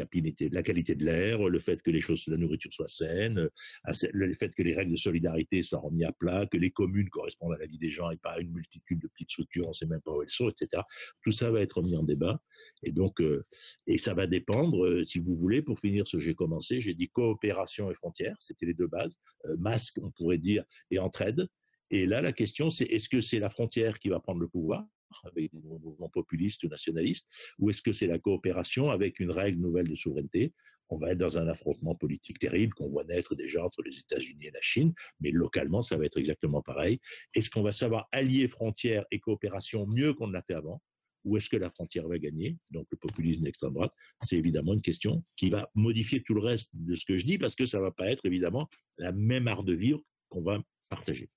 la 0.50 0.62
qualité 0.62 0.94
de 0.94 1.04
l'air, 1.04 1.48
le 1.48 1.58
fait 1.58 1.82
que 1.82 1.90
les 1.90 2.00
choses, 2.00 2.24
la 2.26 2.36
nourriture 2.36 2.72
soit 2.72 2.88
saine, 2.88 3.38
euh, 3.38 3.92
le 4.12 4.34
fait 4.34 4.54
que 4.54 4.62
les 4.62 4.74
règles 4.74 4.92
de 4.92 4.96
solidarité 4.96 5.62
soient 5.62 5.80
remises 5.80 6.04
à 6.04 6.12
plat, 6.12 6.46
que 6.46 6.58
les 6.58 6.70
communes 6.70 7.08
correspondent 7.08 7.54
à 7.54 7.58
la 7.58 7.66
vie 7.66 7.78
des 7.78 7.90
gens 7.90 8.10
et 8.10 8.16
pas 8.16 8.32
à 8.32 8.40
une 8.40 8.52
multitude 8.52 9.00
de 9.00 9.08
petites 9.08 9.30
structures, 9.30 9.66
on 9.66 9.70
ne 9.70 9.74
sait 9.74 9.86
même 9.86 10.02
pas 10.02 10.12
où 10.12 10.22
elles 10.22 10.28
sont, 10.28 10.50
etc. 10.50 10.82
Tout 11.22 11.32
ça 11.32 11.50
va 11.50 11.60
être 11.60 11.82
mis 11.82 11.96
en 11.96 12.02
débat. 12.02 12.40
Et 12.82 12.92
donc, 12.92 13.20
euh, 13.20 13.44
et 13.86 13.98
ça 13.98 14.14
va 14.14 14.26
dépendre, 14.26 14.84
euh, 14.84 15.04
si 15.04 15.18
vous 15.18 15.34
voulez, 15.34 15.62
pour 15.62 15.78
finir 15.78 16.06
ce 16.06 16.18
que 16.18 16.22
j'ai 16.22 16.34
commencé, 16.34 16.80
j'ai 16.80 16.94
dit 16.94 17.08
coopération 17.08 17.90
et 17.90 17.94
frontières, 17.94 18.36
c'était 18.40 18.66
les 18.66 18.74
deux 18.74 18.86
bases, 18.86 19.18
masque, 19.58 19.98
on 20.02 20.10
pourrait 20.10 20.38
dire, 20.38 20.64
et 20.90 20.98
entraide. 20.98 21.48
Et 21.90 22.06
là, 22.06 22.20
la 22.20 22.32
question, 22.32 22.70
c'est 22.70 22.84
est-ce 22.84 23.08
que 23.08 23.20
c'est 23.20 23.38
la 23.38 23.48
frontière 23.48 23.98
qui 23.98 24.08
va 24.08 24.20
prendre 24.20 24.40
le 24.40 24.48
pouvoir 24.48 24.86
avec 25.24 25.52
des 25.52 25.60
mouvements 25.60 26.08
populistes 26.08 26.62
ou 26.64 26.68
nationalistes, 26.68 27.26
ou 27.58 27.70
est-ce 27.70 27.82
que 27.82 27.92
c'est 27.92 28.06
la 28.06 28.18
coopération 28.18 28.90
avec 28.90 29.20
une 29.20 29.30
règle 29.30 29.60
nouvelle 29.60 29.88
de 29.88 29.94
souveraineté? 29.94 30.52
On 30.88 30.98
va 30.98 31.12
être 31.12 31.18
dans 31.18 31.38
un 31.38 31.48
affrontement 31.48 31.94
politique 31.94 32.38
terrible 32.38 32.74
qu'on 32.74 32.88
voit 32.88 33.04
naître 33.04 33.34
déjà 33.34 33.64
entre 33.64 33.82
les 33.82 33.96
États-Unis 33.98 34.46
et 34.46 34.50
la 34.50 34.60
Chine, 34.60 34.92
mais 35.20 35.30
localement, 35.30 35.82
ça 35.82 35.96
va 35.96 36.04
être 36.04 36.18
exactement 36.18 36.62
pareil. 36.62 37.00
Est-ce 37.34 37.50
qu'on 37.50 37.62
va 37.62 37.72
savoir 37.72 38.08
allier 38.12 38.48
frontières 38.48 39.04
et 39.10 39.18
coopération 39.18 39.86
mieux 39.86 40.12
qu'on 40.14 40.26
ne 40.26 40.32
l'a 40.32 40.42
fait 40.42 40.54
avant 40.54 40.82
ou 41.24 41.36
est-ce 41.36 41.48
que 41.48 41.56
la 41.56 41.70
frontière 41.70 42.08
va 42.08 42.18
gagner? 42.18 42.58
Donc 42.70 42.86
le 42.90 42.96
populisme 42.96 43.42
d'extrême 43.42 43.72
droite, 43.72 43.92
c'est 44.24 44.36
évidemment 44.36 44.74
une 44.74 44.80
question 44.80 45.24
qui 45.36 45.50
va 45.50 45.70
modifier 45.74 46.22
tout 46.22 46.34
le 46.34 46.40
reste 46.40 46.76
de 46.76 46.94
ce 46.94 47.04
que 47.06 47.16
je 47.16 47.24
dis 47.24 47.38
parce 47.38 47.54
que 47.54 47.66
ça 47.66 47.78
ne 47.78 47.82
va 47.82 47.92
pas 47.92 48.10
être 48.10 48.26
évidemment 48.26 48.68
la 48.98 49.12
même 49.12 49.48
art 49.48 49.64
de 49.64 49.74
vivre 49.74 50.00
qu'on 50.28 50.42
va 50.42 50.62
partager. 50.88 51.28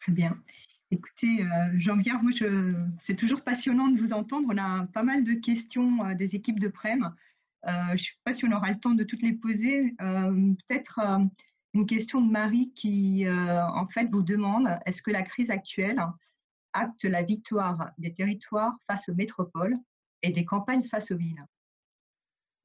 Très 0.00 0.12
bien. 0.12 0.42
Écoutez, 0.94 1.44
Jean-Pierre, 1.74 2.22
moi, 2.22 2.30
c'est 3.00 3.16
toujours 3.16 3.42
passionnant 3.42 3.88
de 3.88 3.98
vous 3.98 4.12
entendre. 4.12 4.46
On 4.48 4.58
a 4.58 4.86
pas 4.86 5.02
mal 5.02 5.24
de 5.24 5.32
questions 5.32 6.14
des 6.14 6.36
équipes 6.36 6.60
de 6.60 6.68
Prem. 6.68 7.12
je 7.66 7.92
ne 7.92 7.96
sais 7.96 8.12
pas 8.22 8.32
si 8.32 8.44
on 8.44 8.52
aura 8.52 8.70
le 8.70 8.78
temps 8.78 8.94
de 8.94 9.02
toutes 9.02 9.22
les 9.22 9.32
poser. 9.32 9.92
Peut-être 9.98 11.00
une 11.74 11.86
question 11.86 12.20
de 12.20 12.30
Marie 12.30 12.72
qui, 12.76 13.26
en 13.28 13.88
fait, 13.88 14.08
vous 14.12 14.22
demande 14.22 14.68
est-ce 14.86 15.02
que 15.02 15.10
la 15.10 15.22
crise 15.22 15.50
actuelle 15.50 16.00
acte 16.74 17.04
la 17.04 17.22
victoire 17.22 17.90
des 17.98 18.12
territoires 18.12 18.76
face 18.86 19.08
aux 19.08 19.16
métropoles 19.16 19.76
et 20.22 20.30
des 20.30 20.44
campagnes 20.44 20.84
face 20.84 21.10
aux 21.10 21.16
villes? 21.16 21.44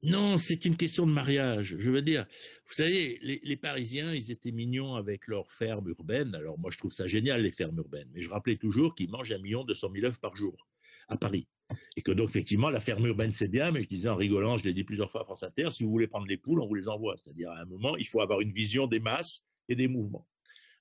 Non, 0.02 0.38
c'est 0.38 0.64
une 0.64 0.78
question 0.78 1.06
de 1.06 1.12
mariage. 1.12 1.76
Je 1.78 1.90
veux 1.90 2.00
dire, 2.00 2.26
vous 2.66 2.74
savez, 2.74 3.18
les, 3.22 3.56
Parisiens, 3.56 4.14
ils 4.14 4.30
étaient 4.30 4.50
mignons 4.50 4.94
avec 4.94 5.26
leurs 5.26 5.50
fermes 5.52 5.88
urbaines. 5.88 6.34
Alors 6.34 6.58
moi, 6.58 6.70
je 6.70 6.78
trouve 6.78 6.92
ça 6.92 7.06
génial, 7.06 7.42
les 7.42 7.50
fermes 7.50 7.76
urbaines. 7.76 8.08
Mais 8.14 8.22
je 8.22 8.30
rappelais 8.30 8.56
toujours 8.56 8.94
qu'ils 8.94 9.10
mangent 9.10 9.32
un 9.32 9.38
million 9.38 9.62
deux 9.62 9.74
cent 9.74 9.90
mille 9.90 10.06
œufs 10.06 10.18
par 10.18 10.34
jour 10.36 10.66
à 11.08 11.18
Paris. 11.18 11.48
Et 11.96 12.02
que 12.02 12.12
donc, 12.12 12.30
effectivement, 12.30 12.70
la 12.70 12.80
ferme 12.80 13.06
urbaine, 13.06 13.30
c'est 13.30 13.48
bien, 13.48 13.72
mais 13.72 13.82
je 13.82 13.88
disais 13.88 14.08
en 14.08 14.16
rigolant, 14.16 14.56
je 14.56 14.64
l'ai 14.64 14.72
dit 14.72 14.84
plusieurs 14.84 15.10
fois 15.10 15.20
à 15.20 15.24
France 15.24 15.42
Inter, 15.42 15.70
si 15.70 15.84
vous 15.84 15.90
voulez 15.90 16.08
prendre 16.08 16.26
les 16.26 16.38
poules, 16.38 16.60
on 16.62 16.66
vous 16.66 16.74
les 16.74 16.88
envoie. 16.88 17.16
C'est-à-dire, 17.18 17.50
à 17.50 17.60
un 17.60 17.66
moment, 17.66 17.96
il 17.96 18.06
faut 18.06 18.22
avoir 18.22 18.40
une 18.40 18.52
vision 18.52 18.86
des 18.86 19.00
masses 19.00 19.44
et 19.68 19.74
des 19.74 19.86
mouvements. 19.86 20.26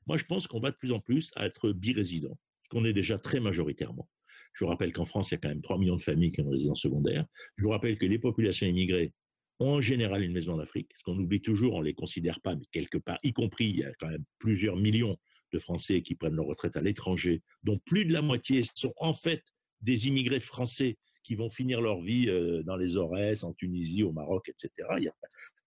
Moi, 0.07 0.15
je 0.15 0.24
pense 0.24 0.47
qu'on 0.47 0.61
va 0.61 0.72
de 0.72 0.78
plus 0.78 0.93
en 0.93 1.01
plus 1.01 1.32
à 1.36 1.45
être 1.45 1.72
birésident, 1.74 2.39
ce 2.61 2.70
qu'on 2.70 2.86
est 2.86 2.93
déjà 2.93 3.20
très 3.20 3.41
majoritairement. 3.41 4.07
Je 4.53 4.63
vous 4.63 4.69
rappelle 4.69 4.91
qu'en 4.91 5.05
France, 5.05 5.31
il 5.31 5.35
y 5.35 5.37
a 5.37 5.37
quand 5.39 5.49
même 5.49 5.61
3 5.61 5.77
millions 5.77 5.95
de 5.95 6.01
familles 6.01 6.31
qui 6.31 6.41
ont 6.41 6.45
une 6.45 6.51
résidence 6.51 6.81
secondaire. 6.81 7.25
Je 7.57 7.63
vous 7.63 7.69
rappelle 7.69 7.97
que 7.97 8.05
les 8.05 8.19
populations 8.19 8.67
immigrées 8.67 9.13
ont 9.59 9.75
en 9.75 9.81
général 9.81 10.23
une 10.23 10.33
maison 10.33 10.53
en 10.53 10.59
Afrique. 10.59 10.91
Ce 10.97 11.03
qu'on 11.03 11.17
oublie 11.17 11.41
toujours, 11.41 11.75
on 11.75 11.79
ne 11.79 11.85
les 11.85 11.93
considère 11.93 12.39
pas, 12.41 12.55
mais 12.55 12.65
quelque 12.71 12.97
part, 12.97 13.17
y 13.23 13.33
compris, 13.33 13.65
il 13.65 13.77
y 13.77 13.83
a 13.83 13.93
quand 13.99 14.07
même 14.07 14.23
plusieurs 14.37 14.75
millions 14.75 15.17
de 15.51 15.59
Français 15.59 16.01
qui 16.01 16.15
prennent 16.15 16.35
leur 16.35 16.45
retraite 16.45 16.77
à 16.77 16.81
l'étranger, 16.81 17.41
dont 17.63 17.79
plus 17.85 18.05
de 18.05 18.13
la 18.13 18.21
moitié 18.21 18.63
sont 18.75 18.93
en 18.97 19.13
fait 19.13 19.43
des 19.81 20.07
immigrés 20.07 20.39
français 20.39 20.97
qui 21.23 21.35
vont 21.35 21.49
finir 21.49 21.81
leur 21.81 21.99
vie 21.99 22.29
euh, 22.29 22.63
dans 22.63 22.75
les 22.75 22.97
Aurès, 22.97 23.43
en 23.43 23.53
Tunisie, 23.53 24.03
au 24.03 24.11
Maroc, 24.11 24.49
etc. 24.49 24.87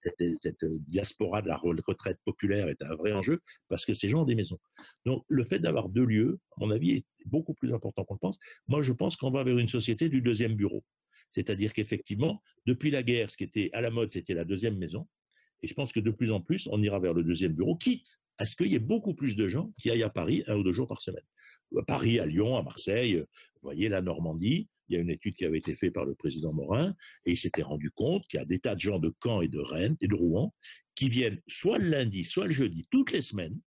cette, 0.03 0.38
cette, 0.40 0.64
diaspora 0.88 1.42
de 1.42 1.48
la 1.48 1.57
retraite 1.57 2.18
populaire 2.24 2.68
est 2.68 2.82
un 2.82 2.94
vrai 2.94 3.12
enjeu 3.12 3.40
parce 3.68 3.84
que 3.84 3.94
ces 3.94 4.09
gens 4.09 4.22
ont 4.22 4.24
des 4.24 4.34
maisons. 4.34 4.59
Donc 5.07 5.24
le 5.28 5.44
fait 5.44 5.59
d'avoir 5.59 5.88
deux 5.88 6.05
lieux, 6.05 6.40
à 6.57 6.61
mon 6.61 6.70
avis, 6.70 6.92
est 6.92 7.05
beaucoup 7.26 7.55
plus 7.55 7.72
important 7.72 8.05
qu'on 8.05 8.14
le 8.14 8.18
pense. 8.18 8.38
Moi, 8.68 8.82
je 8.82 8.92
pense 8.92 9.16
qu'on 9.16 9.30
va 9.30 9.44
vers 9.44 9.59
une 9.59 9.68
société 9.68 10.09
du 10.09 10.20
deuxième 10.20 10.55
bureau. 10.55 10.84
C'est-à-dire 11.30 11.72
qu'effectivement, 11.72 12.42
depuis 12.66 12.90
la 12.90 13.03
guerre, 13.03 13.30
ce 13.30 13.36
qui 13.36 13.44
était 13.44 13.70
à 13.72 13.80
la 13.80 13.90
mode, 13.90 14.11
c'était 14.11 14.34
la 14.34 14.44
deuxième 14.44 14.76
maison. 14.76 15.09
Et 15.62 15.68
je 15.68 15.74
pense 15.74 15.92
que 15.92 16.00
de 16.00 16.11
plus 16.11 16.30
en 16.30 16.40
plus, 16.40 16.68
on 16.70 16.82
ira 16.82 16.98
vers 16.98 17.14
le 17.14 17.22
deuxième 17.22 17.53
bureau, 17.53 17.76
quitte 17.76 18.18
à 18.38 18.44
ce 18.44 18.57
qu'il 18.57 18.66
y 18.66 18.74
ait 18.74 18.80
beaucoup 18.80 19.14
plus 19.14 19.36
de 19.36 19.46
gens 19.48 19.72
qui 19.78 19.90
aillent 19.90 20.03
à 20.03 20.11
Paris 20.11 20.42
un 20.46 20.57
ou 20.57 20.62
deux 20.62 20.72
jours 20.72 20.88
par 20.88 21.00
semaine. 21.00 21.24
À 21.78 21.82
Paris, 21.84 22.18
à 22.18 22.26
Lyon, 22.26 22.57
à 22.57 22.62
Marseille, 22.62 23.16
vous 23.16 23.61
voyez 23.62 23.88
la 23.88 24.03
Normandie, 24.03 24.68
il 24.93 24.97
y 24.97 24.99
a 24.99 25.01
une 25.01 25.11
étude 25.11 25.34
qui 25.34 25.45
avait 25.45 25.59
été 25.59 25.74
faite 25.74 25.95
par 25.95 26.05
le 26.05 26.14
président 26.14 26.53
Morin, 26.53 26.95
et 27.24 27.32
il 27.32 27.36
s'était 27.36 27.62
rendu 27.62 27.90
compte 27.90 28.26
qu'il 28.28 28.38
y 28.38 28.43
a 28.43 28.45
des 28.45 28.59
tas 28.59 28.74
de 28.74 28.80
gens 28.80 28.99
de 28.99 29.12
Caen 29.22 29.40
et 29.40 29.49
de 29.49 29.59
Rennes 29.59 29.97
et 30.01 30.07
de 30.07 30.14
Rouen 30.14 30.55
qui 30.95 31.09
viennent 31.09 31.40
soit 31.49 31.78
le 31.78 31.88
lundi, 31.88 32.24
soit 32.24 32.47
le 32.47 32.53
jeudi, 32.53 32.86
toutes 32.90 33.12
les 33.12 33.22
semaines, 33.22 33.59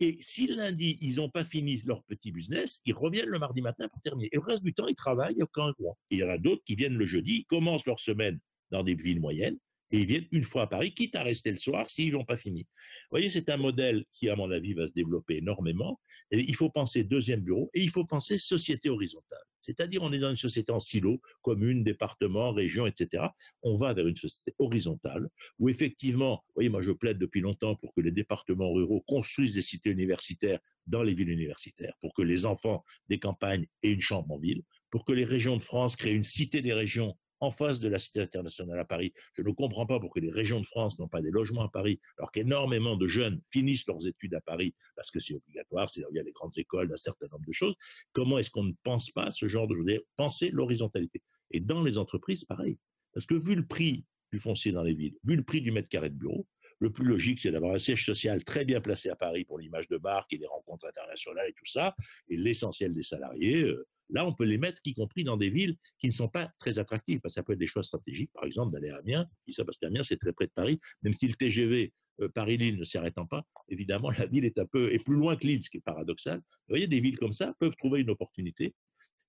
et 0.00 0.16
si 0.20 0.48
lundi, 0.48 0.98
ils 1.00 1.16
n'ont 1.16 1.30
pas 1.30 1.44
fini 1.44 1.80
leur 1.86 2.02
petit 2.02 2.32
business, 2.32 2.80
ils 2.84 2.94
reviennent 2.94 3.28
le 3.28 3.38
mardi 3.38 3.62
matin 3.62 3.88
pour 3.88 4.02
terminer. 4.02 4.28
Et 4.32 4.36
le 4.36 4.42
reste 4.42 4.64
du 4.64 4.74
temps, 4.74 4.88
ils 4.88 4.96
travaillent 4.96 5.40
au 5.40 5.46
camp 5.46 5.72
Rouen. 5.78 5.96
Et 6.10 6.16
il 6.16 6.18
y 6.18 6.24
en 6.24 6.28
a 6.28 6.38
d'autres 6.38 6.62
qui 6.64 6.74
viennent 6.74 6.98
le 6.98 7.06
jeudi, 7.06 7.38
ils 7.38 7.44
commencent 7.44 7.86
leur 7.86 8.00
semaine 8.00 8.40
dans 8.70 8.82
des 8.82 8.96
villes 8.96 9.20
moyennes, 9.20 9.56
et 9.92 10.00
ils 10.00 10.06
viennent 10.06 10.26
une 10.32 10.42
fois 10.42 10.62
à 10.62 10.66
Paris, 10.66 10.92
quitte 10.92 11.14
à 11.14 11.22
rester 11.22 11.52
le 11.52 11.58
soir 11.58 11.88
s'ils 11.88 12.12
n'ont 12.12 12.24
pas 12.24 12.36
fini. 12.36 12.62
Vous 12.62 13.08
voyez, 13.12 13.30
c'est 13.30 13.48
un 13.50 13.56
modèle 13.56 14.04
qui, 14.12 14.28
à 14.28 14.34
mon 14.34 14.50
avis, 14.50 14.74
va 14.74 14.88
se 14.88 14.92
développer 14.92 15.36
énormément. 15.36 16.00
Il 16.32 16.56
faut 16.56 16.70
penser 16.70 17.04
deuxième 17.04 17.42
bureau 17.42 17.70
et 17.74 17.80
il 17.80 17.90
faut 17.90 18.04
penser 18.04 18.38
société 18.38 18.88
horizontale. 18.88 19.44
C'est-à-dire, 19.64 20.02
on 20.02 20.12
est 20.12 20.18
dans 20.18 20.30
une 20.30 20.36
société 20.36 20.72
en 20.72 20.78
silo, 20.78 21.20
commune, 21.42 21.82
département, 21.82 22.52
région, 22.52 22.86
etc. 22.86 23.24
On 23.62 23.76
va 23.76 23.94
vers 23.94 24.06
une 24.06 24.16
société 24.16 24.54
horizontale 24.58 25.28
où 25.58 25.68
effectivement, 25.68 26.42
vous 26.48 26.52
voyez, 26.56 26.68
moi 26.68 26.82
je 26.82 26.92
plaide 26.92 27.18
depuis 27.18 27.40
longtemps 27.40 27.74
pour 27.76 27.94
que 27.94 28.00
les 28.00 28.10
départements 28.10 28.72
ruraux 28.72 29.02
construisent 29.06 29.54
des 29.54 29.62
cités 29.62 29.90
universitaires 29.90 30.60
dans 30.86 31.02
les 31.02 31.14
villes 31.14 31.30
universitaires, 31.30 31.94
pour 32.00 32.12
que 32.12 32.22
les 32.22 32.44
enfants 32.44 32.84
des 33.08 33.18
campagnes 33.18 33.66
aient 33.82 33.92
une 33.92 34.00
chambre 34.00 34.30
en 34.32 34.38
ville, 34.38 34.62
pour 34.90 35.04
que 35.04 35.12
les 35.12 35.24
régions 35.24 35.56
de 35.56 35.62
France 35.62 35.96
créent 35.96 36.14
une 36.14 36.24
cité 36.24 36.60
des 36.60 36.74
régions 36.74 37.16
en 37.40 37.50
face 37.50 37.80
de 37.80 37.88
la 37.88 37.98
Cité 37.98 38.20
internationale 38.20 38.78
à 38.78 38.84
Paris. 38.84 39.12
Je 39.34 39.42
ne 39.42 39.50
comprends 39.50 39.86
pas 39.86 40.00
pourquoi 40.00 40.22
les 40.22 40.30
régions 40.30 40.60
de 40.60 40.66
France 40.66 40.98
n'ont 40.98 41.08
pas 41.08 41.22
des 41.22 41.30
logements 41.30 41.64
à 41.64 41.68
Paris, 41.68 42.00
alors 42.18 42.32
qu'énormément 42.32 42.96
de 42.96 43.06
jeunes 43.06 43.40
finissent 43.50 43.86
leurs 43.86 44.06
études 44.06 44.34
à 44.34 44.40
Paris 44.40 44.74
parce 44.96 45.10
que 45.10 45.20
c'est 45.20 45.34
obligatoire, 45.34 45.90
c'est 45.90 46.02
il 46.10 46.16
y 46.16 46.20
a 46.20 46.22
les 46.22 46.32
grandes 46.32 46.56
écoles, 46.56 46.92
un 46.92 46.96
certain 46.96 47.26
nombre 47.30 47.44
de 47.46 47.52
choses. 47.52 47.74
Comment 48.12 48.38
est-ce 48.38 48.50
qu'on 48.50 48.64
ne 48.64 48.72
pense 48.82 49.10
pas 49.10 49.30
ce 49.30 49.46
genre 49.46 49.66
de 49.66 49.74
choses 49.74 49.84
Penser 50.16 50.50
l'horizontalité? 50.50 51.22
Et 51.50 51.60
dans 51.60 51.82
les 51.82 51.98
entreprises, 51.98 52.44
pareil. 52.44 52.78
Parce 53.12 53.26
que 53.26 53.34
vu 53.34 53.54
le 53.54 53.66
prix 53.66 54.04
du 54.32 54.38
foncier 54.38 54.72
dans 54.72 54.82
les 54.82 54.94
villes, 54.94 55.14
vu 55.24 55.36
le 55.36 55.44
prix 55.44 55.60
du 55.60 55.70
mètre 55.70 55.88
carré 55.88 56.10
de 56.10 56.16
bureau, 56.16 56.46
le 56.80 56.90
plus 56.90 57.04
logique, 57.04 57.38
c'est 57.38 57.52
d'avoir 57.52 57.74
un 57.74 57.78
siège 57.78 58.04
social 58.04 58.42
très 58.42 58.64
bien 58.64 58.80
placé 58.80 59.08
à 59.08 59.16
Paris 59.16 59.44
pour 59.44 59.58
l'image 59.58 59.88
de 59.88 59.96
marque 59.98 60.32
et 60.32 60.38
les 60.38 60.46
rencontres 60.46 60.86
internationales 60.86 61.48
et 61.48 61.52
tout 61.52 61.66
ça, 61.66 61.94
et 62.28 62.36
l'essentiel 62.36 62.92
des 62.92 63.02
salariés, 63.02 63.62
euh, 63.62 63.86
Là, 64.10 64.26
on 64.26 64.34
peut 64.34 64.44
les 64.44 64.58
mettre, 64.58 64.80
y 64.84 64.94
compris 64.94 65.24
dans 65.24 65.36
des 65.36 65.50
villes 65.50 65.76
qui 65.98 66.06
ne 66.06 66.12
sont 66.12 66.28
pas 66.28 66.50
très 66.58 66.78
attractives. 66.78 67.20
Parce 67.20 67.34
que 67.34 67.40
ça 67.40 67.42
peut 67.42 67.54
être 67.54 67.58
des 67.58 67.66
choix 67.66 67.82
stratégiques, 67.82 68.30
par 68.32 68.44
exemple, 68.44 68.72
d'aller 68.72 68.90
à 68.90 68.96
Amiens. 68.96 69.24
parce 69.64 69.78
qu'Amiens, 69.78 70.02
c'est 70.02 70.18
très 70.18 70.32
près 70.32 70.46
de 70.46 70.52
Paris. 70.52 70.78
Même 71.02 71.14
si 71.14 71.26
le 71.26 71.34
TGV 71.34 71.92
euh, 72.20 72.28
Paris-Lille 72.28 72.78
ne 72.78 72.84
s'arrêtant 72.84 73.26
pas, 73.26 73.44
évidemment, 73.68 74.10
la 74.18 74.26
ville 74.26 74.44
est 74.44 74.58
un 74.58 74.66
peu 74.66 74.96
plus 75.04 75.16
loin 75.16 75.36
que 75.36 75.46
Lille, 75.46 75.62
ce 75.62 75.70
qui 75.70 75.78
est 75.78 75.84
paradoxal. 75.84 76.38
Vous 76.38 76.70
voyez, 76.70 76.86
des 76.86 77.00
villes 77.00 77.18
comme 77.18 77.32
ça 77.32 77.54
peuvent 77.58 77.76
trouver 77.76 78.00
une 78.00 78.10
opportunité. 78.10 78.74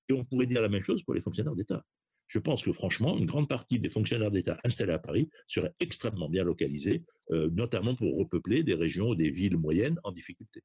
Et 0.09 0.13
on 0.13 0.23
pourrait 0.23 0.45
dire 0.45 0.61
la 0.61 0.69
même 0.69 0.83
chose 0.83 1.03
pour 1.03 1.13
les 1.13 1.21
fonctionnaires 1.21 1.55
d'État. 1.55 1.83
Je 2.27 2.39
pense 2.39 2.63
que 2.63 2.73
franchement, 2.73 3.17
une 3.17 3.25
grande 3.25 3.47
partie 3.47 3.79
des 3.79 3.89
fonctionnaires 3.89 4.31
d'État 4.31 4.59
installés 4.63 4.93
à 4.93 4.99
Paris 4.99 5.29
seraient 5.47 5.73
extrêmement 5.79 6.29
bien 6.29 6.43
localisés, 6.43 7.03
euh, 7.31 7.49
notamment 7.51 7.95
pour 7.95 8.17
repeupler 8.17 8.63
des 8.63 8.73
régions 8.73 9.09
ou 9.09 9.15
des 9.15 9.29
villes 9.29 9.57
moyennes 9.57 9.99
en 10.03 10.11
difficulté. 10.11 10.61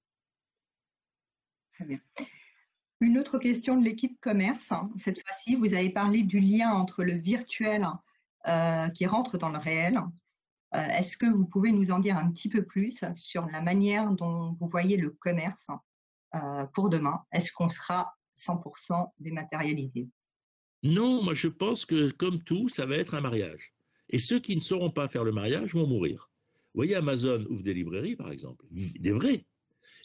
Très 1.75 1.85
bien. 1.85 2.01
Une 3.01 3.19
autre 3.19 3.39
question 3.39 3.79
de 3.79 3.85
l'équipe 3.85 4.21
commerce. 4.21 4.71
Cette 4.99 5.23
fois-ci, 5.23 5.57
vous 5.57 5.73
avez 5.73 5.89
parlé 5.89 6.23
du 6.23 6.39
lien 6.39 6.71
entre 6.71 7.03
le 7.03 7.15
virtuel 7.15 7.87
euh, 8.47 8.89
qui 8.91 9.07
rentre 9.07 9.39
dans 9.39 9.49
le 9.49 9.59
réel. 9.59 9.99
Euh, 10.75 10.87
est-ce 10.99 11.17
que 11.17 11.27
vous 11.27 11.47
pouvez 11.47 11.73
nous 11.73 11.91
en 11.91 11.99
dire 11.99 12.19
un 12.19 12.31
petit 12.31 12.51
peu 12.51 12.63
plus 12.63 13.03
sur 13.15 13.47
la 13.47 13.63
manière 13.63 14.11
dont 14.13 14.57
vous 14.61 14.69
voyez 14.69 14.99
le 14.99 15.11
commerce 15.11 15.69
euh, 16.35 16.65
pour 16.75 16.91
demain? 16.91 17.23
Est-ce 17.33 17.53
qu'on 17.53 17.71
sera 17.71 18.15
100% 18.37 19.13
dématérialisé? 19.19 20.09
Non, 20.83 21.23
moi 21.23 21.35
je 21.35 21.49
pense 21.49 21.87
que 21.87 22.11
comme 22.11 22.43
tout, 22.43 22.69
ça 22.69 22.85
va 22.85 22.97
être 22.97 23.15
un 23.15 23.21
mariage. 23.23 23.75
Et 24.11 24.19
ceux 24.19 24.41
qui 24.41 24.55
ne 24.57 24.61
sauront 24.61 24.91
pas 24.91 25.09
faire 25.09 25.25
le 25.25 25.33
mariage 25.33 25.75
vont 25.75 25.87
mourir. 25.87 26.31
Vous 26.75 26.79
voyez, 26.79 26.97
Amazon 26.97 27.47
ouvre 27.49 27.63
des 27.63 27.75
librairies, 27.75 28.17
par 28.17 28.31
exemple, 28.31 28.65
des 28.71 29.13
vrais, 29.13 29.45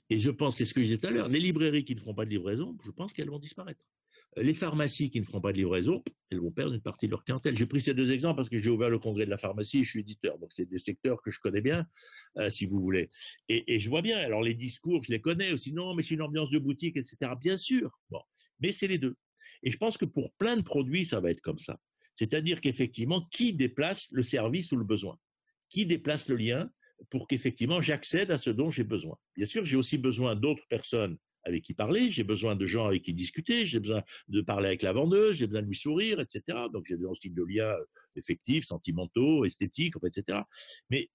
et 0.09 0.19
je 0.19 0.29
pense, 0.29 0.57
c'est 0.57 0.65
ce 0.65 0.73
que 0.73 0.81
je 0.81 0.85
disais 0.85 0.97
tout 0.97 1.07
à 1.07 1.11
l'heure, 1.11 1.27
les 1.27 1.39
librairies 1.39 1.83
qui 1.83 1.95
ne 1.95 1.99
feront 1.99 2.13
pas 2.13 2.25
de 2.25 2.29
livraison, 2.29 2.77
je 2.85 2.91
pense 2.91 3.13
qu'elles 3.13 3.29
vont 3.29 3.39
disparaître. 3.39 3.85
Euh, 4.37 4.43
les 4.43 4.53
pharmacies 4.53 5.09
qui 5.09 5.19
ne 5.19 5.25
feront 5.25 5.41
pas 5.41 5.51
de 5.51 5.57
livraison, 5.57 6.03
elles 6.29 6.39
vont 6.39 6.51
perdre 6.51 6.73
une 6.73 6.81
partie 6.81 7.07
de 7.07 7.11
leur 7.11 7.23
clientèle. 7.23 7.55
J'ai 7.55 7.65
pris 7.65 7.81
ces 7.81 7.93
deux 7.93 8.11
exemples 8.11 8.37
parce 8.37 8.49
que 8.49 8.59
j'ai 8.59 8.69
ouvert 8.69 8.89
le 8.89 8.99
congrès 8.99 9.25
de 9.25 9.29
la 9.29 9.37
pharmacie, 9.37 9.83
je 9.83 9.89
suis 9.89 9.99
éditeur, 10.01 10.37
donc 10.37 10.51
c'est 10.51 10.67
des 10.67 10.77
secteurs 10.77 11.21
que 11.21 11.31
je 11.31 11.39
connais 11.39 11.61
bien, 11.61 11.85
euh, 12.37 12.49
si 12.49 12.65
vous 12.65 12.77
voulez. 12.77 13.07
Et, 13.49 13.79
je 13.79 13.89
vois 13.89 14.01
bien, 14.01 14.17
alors 14.17 14.43
les 14.43 14.53
discours, 14.53 15.03
je 15.03 15.11
les 15.11 15.21
connais 15.21 15.51
aussi, 15.51 15.73
non, 15.73 15.95
mais 15.95 16.03
c'est 16.03 16.13
une 16.13 16.21
ambiance 16.21 16.49
de 16.49 16.59
boutique, 16.59 16.97
etc. 16.97 17.31
Bien 17.39 17.57
sûr, 17.57 17.99
bon, 18.09 18.21
mais 18.59 18.71
c'est 18.71 18.87
les 18.87 18.97
deux. 18.97 19.15
Et 19.63 19.71
je 19.71 19.77
pense 19.77 19.97
que 19.97 20.05
pour 20.05 20.33
plein 20.33 20.57
de 20.57 20.61
produits, 20.61 21.05
ça 21.05 21.19
va 21.19 21.31
être 21.31 21.41
comme 21.41 21.57
ça. 21.57 21.79
C'est-à-dire 22.13 22.61
qu'effectivement, 22.61 23.27
qui 23.31 23.53
déplace 23.53 24.09
le 24.11 24.23
service 24.23 24.71
ou 24.71 24.77
le 24.77 24.85
besoin? 24.85 25.17
Qui 25.69 25.85
déplace 25.85 26.29
le 26.29 26.35
lien 26.35 26.69
pour 27.09 27.27
qu'effectivement 27.27 27.81
j'accède 27.81 28.31
à 28.31 28.37
ce 28.37 28.49
dont 28.49 28.71
j'ai 28.71 28.83
besoin. 28.83 29.17
Bien 29.35 29.45
sûr, 29.45 29.65
j'ai 29.65 29.77
aussi 29.77 29.97
besoin 29.97 30.35
d'autres 30.35 30.65
personnes 30.69 31.17
avec 31.45 31.63
qui 31.63 31.73
parler, 31.73 32.09
j'ai 32.09 32.23
besoin 32.23 32.55
de 32.55 32.65
gens 32.65 32.87
avec 32.87 33.03
qui 33.03 33.13
discuter, 33.13 33.65
j'ai 33.65 33.79
besoin 33.79 34.03
de 34.27 34.41
parler 34.41 34.67
avec 34.67 34.81
la 34.81 34.93
vendeuse, 34.93 35.35
j'ai 35.35 35.45
besoin 35.45 35.61
de 35.61 35.67
lui 35.67 35.75
sourire, 35.75 36.19
etc. 36.19 36.57
Donc 36.73 36.85
j'ai 36.87 36.95
besoin 36.95 37.11
aussi 37.11 37.29
de 37.29 37.43
liens 37.43 37.71
euh, 37.71 37.83
effectifs, 38.15 38.65
sentimentaux, 38.65 39.45
esthétiques, 39.45 39.93
etc. 40.05 40.39
Mais 40.89 41.09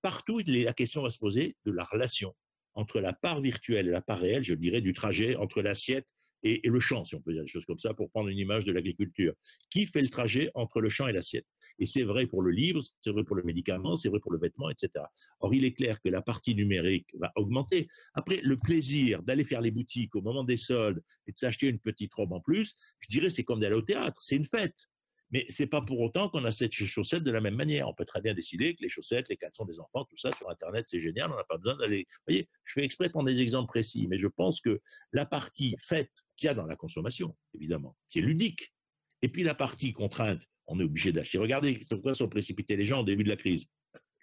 partout, 0.00 0.40
la 0.46 0.72
question 0.72 1.02
va 1.02 1.10
se 1.10 1.18
poser 1.18 1.56
de 1.64 1.72
la 1.72 1.84
relation 1.84 2.34
entre 2.74 3.00
la 3.00 3.12
part 3.12 3.40
virtuelle 3.40 3.88
et 3.88 3.90
la 3.90 4.00
part 4.00 4.20
réelle, 4.20 4.44
je 4.44 4.54
dirais, 4.54 4.80
du 4.80 4.92
trajet 4.92 5.36
entre 5.36 5.60
l'assiette 5.60 6.08
et, 6.42 6.60
le 6.64 6.80
champ, 6.80 7.04
si 7.04 7.14
on 7.14 7.20
peut 7.20 7.32
dire 7.32 7.42
des 7.42 7.48
choses 7.48 7.64
comme 7.66 7.78
ça, 7.78 7.94
pour 7.94 8.10
prendre 8.10 8.28
une 8.28 8.38
image 8.38 8.64
de 8.64 8.72
l'agriculture. 8.72 9.34
Qui 9.70 9.86
fait 9.86 10.02
le 10.02 10.08
trajet 10.08 10.50
entre 10.54 10.80
le 10.80 10.88
champ 10.88 11.06
et 11.06 11.12
l'assiette? 11.12 11.46
Et 11.78 11.86
c'est 11.86 12.02
vrai 12.02 12.26
pour 12.26 12.42
le 12.42 12.50
livre, 12.50 12.80
c'est 13.00 13.10
vrai 13.10 13.24
pour 13.24 13.36
le 13.36 13.42
médicament, 13.42 13.96
c'est 13.96 14.08
vrai 14.08 14.20
pour 14.20 14.32
le 14.32 14.38
vêtement, 14.38 14.70
etc. 14.70 15.04
Or, 15.40 15.54
il 15.54 15.64
est 15.64 15.72
clair 15.72 16.00
que 16.00 16.08
la 16.08 16.22
partie 16.22 16.54
numérique 16.54 17.08
va 17.18 17.32
augmenter. 17.36 17.86
Après, 18.14 18.40
le 18.42 18.56
plaisir 18.56 19.22
d'aller 19.22 19.44
faire 19.44 19.60
les 19.60 19.70
boutiques 19.70 20.14
au 20.16 20.22
moment 20.22 20.44
des 20.44 20.56
soldes 20.56 21.02
et 21.26 21.32
de 21.32 21.36
s'acheter 21.36 21.68
une 21.68 21.78
petite 21.78 22.12
robe 22.14 22.32
en 22.32 22.40
plus, 22.40 22.74
je 23.00 23.08
dirais 23.08 23.30
c'est 23.30 23.44
comme 23.44 23.60
d'aller 23.60 23.76
au 23.76 23.82
théâtre, 23.82 24.20
c'est 24.22 24.36
une 24.36 24.44
fête. 24.44 24.88
Mais 25.32 25.46
c'est 25.48 25.66
pas 25.66 25.80
pour 25.80 26.00
autant 26.00 26.28
qu'on 26.28 26.44
achète 26.44 26.72
ses 26.72 26.86
chaussettes 26.86 27.22
de 27.22 27.30
la 27.30 27.40
même 27.40 27.56
manière. 27.56 27.88
On 27.88 27.94
peut 27.94 28.04
très 28.04 28.20
bien 28.20 28.34
décider 28.34 28.74
que 28.74 28.82
les 28.82 28.88
chaussettes, 28.88 29.28
les 29.28 29.36
caleçons 29.36 29.64
des 29.64 29.80
enfants, 29.80 30.04
tout 30.04 30.16
ça 30.16 30.32
sur 30.32 30.48
Internet, 30.50 30.86
c'est 30.88 31.00
génial. 31.00 31.30
On 31.32 31.36
n'a 31.36 31.44
pas 31.44 31.56
besoin 31.56 31.76
d'aller. 31.76 32.06
Vous 32.08 32.24
voyez, 32.28 32.48
je 32.64 32.74
fais 32.74 32.84
exprès 32.84 33.06
de 33.06 33.12
prendre 33.12 33.28
des 33.28 33.40
exemples 33.40 33.68
précis, 33.68 34.06
mais 34.08 34.18
je 34.18 34.28
pense 34.28 34.60
que 34.60 34.80
la 35.12 35.26
partie 35.26 35.74
faite 35.82 36.12
qu'il 36.36 36.46
y 36.46 36.50
a 36.50 36.54
dans 36.54 36.66
la 36.66 36.76
consommation, 36.76 37.36
évidemment, 37.54 37.96
qui 38.10 38.18
est 38.18 38.22
ludique, 38.22 38.74
et 39.22 39.28
puis 39.28 39.42
la 39.42 39.54
partie 39.54 39.92
contrainte, 39.92 40.42
on 40.66 40.78
est 40.80 40.84
obligé 40.84 41.12
d'acheter. 41.12 41.38
Regardez 41.38 41.80
sur 41.86 42.00
quoi 42.02 42.14
sont 42.14 42.28
précipités 42.28 42.76
les 42.76 42.86
gens 42.86 43.00
au 43.00 43.04
début 43.04 43.24
de 43.24 43.28
la 43.28 43.36
crise 43.36 43.66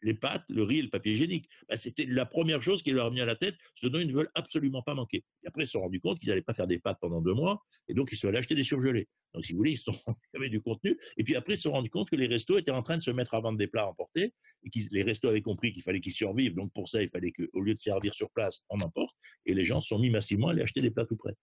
les 0.01 0.13
pâtes, 0.13 0.45
le 0.49 0.63
riz 0.63 0.79
et 0.79 0.81
le 0.83 0.89
papier 0.89 1.13
hygiénique. 1.13 1.49
Bah, 1.67 1.77
c'était 1.77 2.05
la 2.05 2.25
première 2.25 2.61
chose 2.61 2.83
qui 2.83 2.91
leur 2.91 3.07
a 3.07 3.11
mis 3.11 3.21
à 3.21 3.25
la 3.25 3.35
tête, 3.35 3.55
ce 3.75 3.87
dont 3.87 3.99
ils 3.99 4.07
ne 4.07 4.13
veulent 4.13 4.31
absolument 4.35 4.81
pas 4.81 4.93
manquer. 4.93 5.23
Et 5.43 5.47
après, 5.47 5.63
ils 5.63 5.65
se 5.65 5.73
sont 5.73 5.81
rendus 5.81 5.99
compte 5.99 6.19
qu'ils 6.19 6.29
n'allaient 6.29 6.41
pas 6.41 6.53
faire 6.53 6.67
des 6.67 6.79
pâtes 6.79 6.97
pendant 7.01 7.21
deux 7.21 7.33
mois, 7.33 7.63
et 7.87 7.93
donc 7.93 8.09
ils 8.11 8.15
se 8.15 8.21
sont 8.21 8.27
allés 8.27 8.37
acheter 8.37 8.55
des 8.55 8.63
surgelés. 8.63 9.07
Donc, 9.33 9.45
si 9.45 9.53
vous 9.53 9.57
voulez, 9.57 9.71
ils, 9.71 9.77
sont, 9.77 9.93
il 10.07 10.13
y 10.33 10.37
avait 10.37 10.49
du 10.49 10.61
contenu. 10.61 10.97
Et 11.17 11.23
puis 11.23 11.35
après, 11.35 11.53
ils 11.53 11.57
se 11.57 11.63
sont 11.63 11.71
rendus 11.71 11.89
compte 11.89 12.09
que 12.09 12.15
les 12.15 12.27
restos 12.27 12.57
étaient 12.57 12.71
en 12.71 12.81
train 12.81 12.97
de 12.97 13.01
se 13.01 13.11
mettre 13.11 13.33
à 13.33 13.41
vendre 13.41 13.57
des 13.57 13.67
plats 13.67 13.87
emportés, 13.87 14.33
et 14.63 14.69
que 14.69 14.79
les 14.91 15.03
restos 15.03 15.27
avaient 15.27 15.41
compris 15.41 15.71
qu'il 15.71 15.83
fallait 15.83 15.99
qu'ils 15.99 16.13
survivent. 16.13 16.55
Donc, 16.55 16.73
pour 16.73 16.89
ça, 16.89 17.01
il 17.01 17.09
fallait 17.09 17.31
qu'au 17.31 17.61
lieu 17.61 17.73
de 17.73 17.79
servir 17.79 18.13
sur 18.13 18.29
place, 18.31 18.65
on 18.69 18.79
emporte. 18.79 19.15
Et 19.45 19.53
les 19.53 19.63
gens 19.63 19.81
se 19.81 19.89
sont 19.89 19.99
mis 19.99 20.09
massivement 20.09 20.49
à 20.49 20.51
aller 20.51 20.61
acheter 20.61 20.81
des 20.81 20.91
plats 20.91 21.05
tout 21.05 21.15
prêts, 21.15 21.35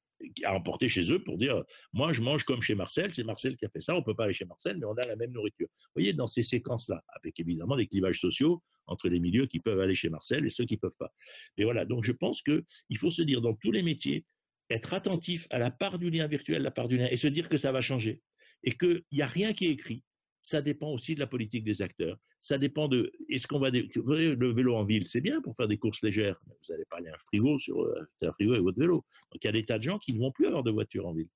à 0.45 0.55
emporter 0.55 0.89
chez 0.89 1.11
eux 1.13 1.23
pour 1.23 1.39
dire, 1.39 1.63
moi, 1.93 2.13
je 2.13 2.23
mange 2.23 2.45
comme 2.45 2.63
chez 2.63 2.75
Marcel, 2.75 3.13
c'est 3.15 3.25
Marcel 3.25 3.57
qui 3.57 3.65
a 3.65 3.69
fait 3.69 3.81
ça, 3.81 3.97
on 3.97 4.03
peut 4.03 4.15
pas 4.15 4.25
aller 4.25 4.35
chez 4.35 4.45
Marcel, 4.45 4.79
mais 4.79 4.87
on 4.87 4.95
a 4.95 5.07
la 5.07 5.17
même 5.17 5.33
nourriture. 5.33 5.69
Vous 5.69 6.01
voyez, 6.03 6.13
dans 6.13 6.27
ces 6.27 6.43
séquences-là, 6.43 7.03
avec 7.09 7.39
évidemment 7.41 7.77
des 7.77 7.87
clivages 7.87 8.21
sociaux, 8.21 8.63
entre 8.87 9.09
les 9.09 9.21
milieux 9.21 9.47
qui 9.47 9.61
peuvent 9.61 9.81
aller 9.81 9.95
chez 9.95 10.09
Marcel 10.09 10.47
et 10.47 10.51
ceux 10.51 10.65
qui 10.65 10.75
ne 10.75 10.79
peuvent 10.79 10.97
pas. 10.99 11.13
Et 11.57 11.65
voilà, 11.65 11.85
donc 11.85 12.05
je 12.05 12.13
pense 12.13 12.43
qu'il 12.43 12.99
faut 12.99 13.11
se 13.11 13.23
dire 13.23 13.41
dans 13.41 13.55
tous 13.55 13.73
les 13.73 13.83
métiers, 13.83 14.25
être 14.71 14.95
attentif 14.95 15.47
à 15.51 15.59
la 15.59 15.71
part 15.71 15.99
du 15.99 16.11
lien 16.11 16.27
virtuel, 16.27 16.63
la 16.63 16.71
part 16.71 16.89
du 16.89 16.97
lien, 16.97 17.09
et 17.11 17.17
se 17.17 17.29
dire 17.29 17.49
que 17.49 17.59
ça 17.59 17.73
va 17.73 17.81
changer. 17.81 18.23
Et 18.65 18.73
qu'il 18.73 19.03
n'y 19.13 19.23
a 19.23 19.27
rien 19.27 19.53
qui 19.53 19.67
est 19.67 19.71
écrit. 19.71 20.03
Ça 20.43 20.63
dépend 20.63 20.91
aussi 20.93 21.15
de 21.15 21.21
la 21.21 21.27
politique 21.27 21.65
des 21.65 21.83
acteurs. 21.83 22.17
Ça 22.41 22.59
dépend 22.59 22.87
de. 22.87 23.13
Est-ce 23.29 23.49
qu'on 23.49 23.59
va. 23.59 23.71
Le 23.71 24.53
vélo 24.53 24.77
en 24.77 24.85
ville, 24.85 25.07
c'est 25.07 25.21
bien 25.21 25.41
pour 25.41 25.57
faire 25.57 25.67
des 25.67 25.77
courses 25.77 26.03
légères. 26.03 26.41
Mais 26.47 26.55
vous 26.55 26.73
n'allez 26.73 26.85
pas 26.89 26.99
aller 26.99 27.11
un 27.11 27.19
frigo 27.27 27.59
sur 27.59 27.83
euh, 27.83 28.09
un 28.23 28.33
frigo 28.33 28.55
et 28.55 28.61
votre 28.61 28.79
vélo. 28.79 29.05
Donc 29.33 29.43
il 29.43 29.47
y 29.47 29.49
a 29.49 29.53
des 29.53 29.65
tas 29.65 29.79
de 29.79 29.83
gens 29.83 29.99
qui 29.99 30.15
ne 30.15 30.21
vont 30.21 30.31
plus 30.31 30.47
avoir 30.47 30.63
de 30.63 30.71
voiture 30.71 31.07
en 31.07 31.15
ville 31.15 31.29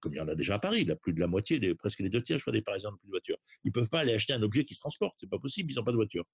comme 0.00 0.12
il 0.12 0.18
y 0.18 0.20
en 0.20 0.28
a 0.28 0.34
déjà 0.34 0.54
à 0.54 0.58
Paris, 0.58 0.84
là, 0.84 0.96
plus 0.96 1.12
de 1.12 1.20
la 1.20 1.26
moitié, 1.26 1.74
presque 1.74 2.00
les 2.00 2.08
deux 2.08 2.22
tiers, 2.22 2.38
je 2.38 2.44
crois, 2.44 2.52
des 2.52 2.62
Parisiens 2.62 2.90
n'ont 2.90 2.96
plus 2.96 3.06
de 3.06 3.12
voiture. 3.12 3.36
Ils 3.64 3.68
ne 3.68 3.72
peuvent 3.72 3.88
pas 3.88 4.00
aller 4.00 4.12
acheter 4.12 4.32
un 4.32 4.42
objet 4.42 4.64
qui 4.64 4.74
se 4.74 4.80
transporte, 4.80 5.16
c'est 5.18 5.30
pas 5.30 5.38
possible, 5.38 5.72
ils 5.72 5.76
n'ont 5.76 5.84
pas 5.84 5.92
de 5.92 5.96
voiture. 5.96 6.24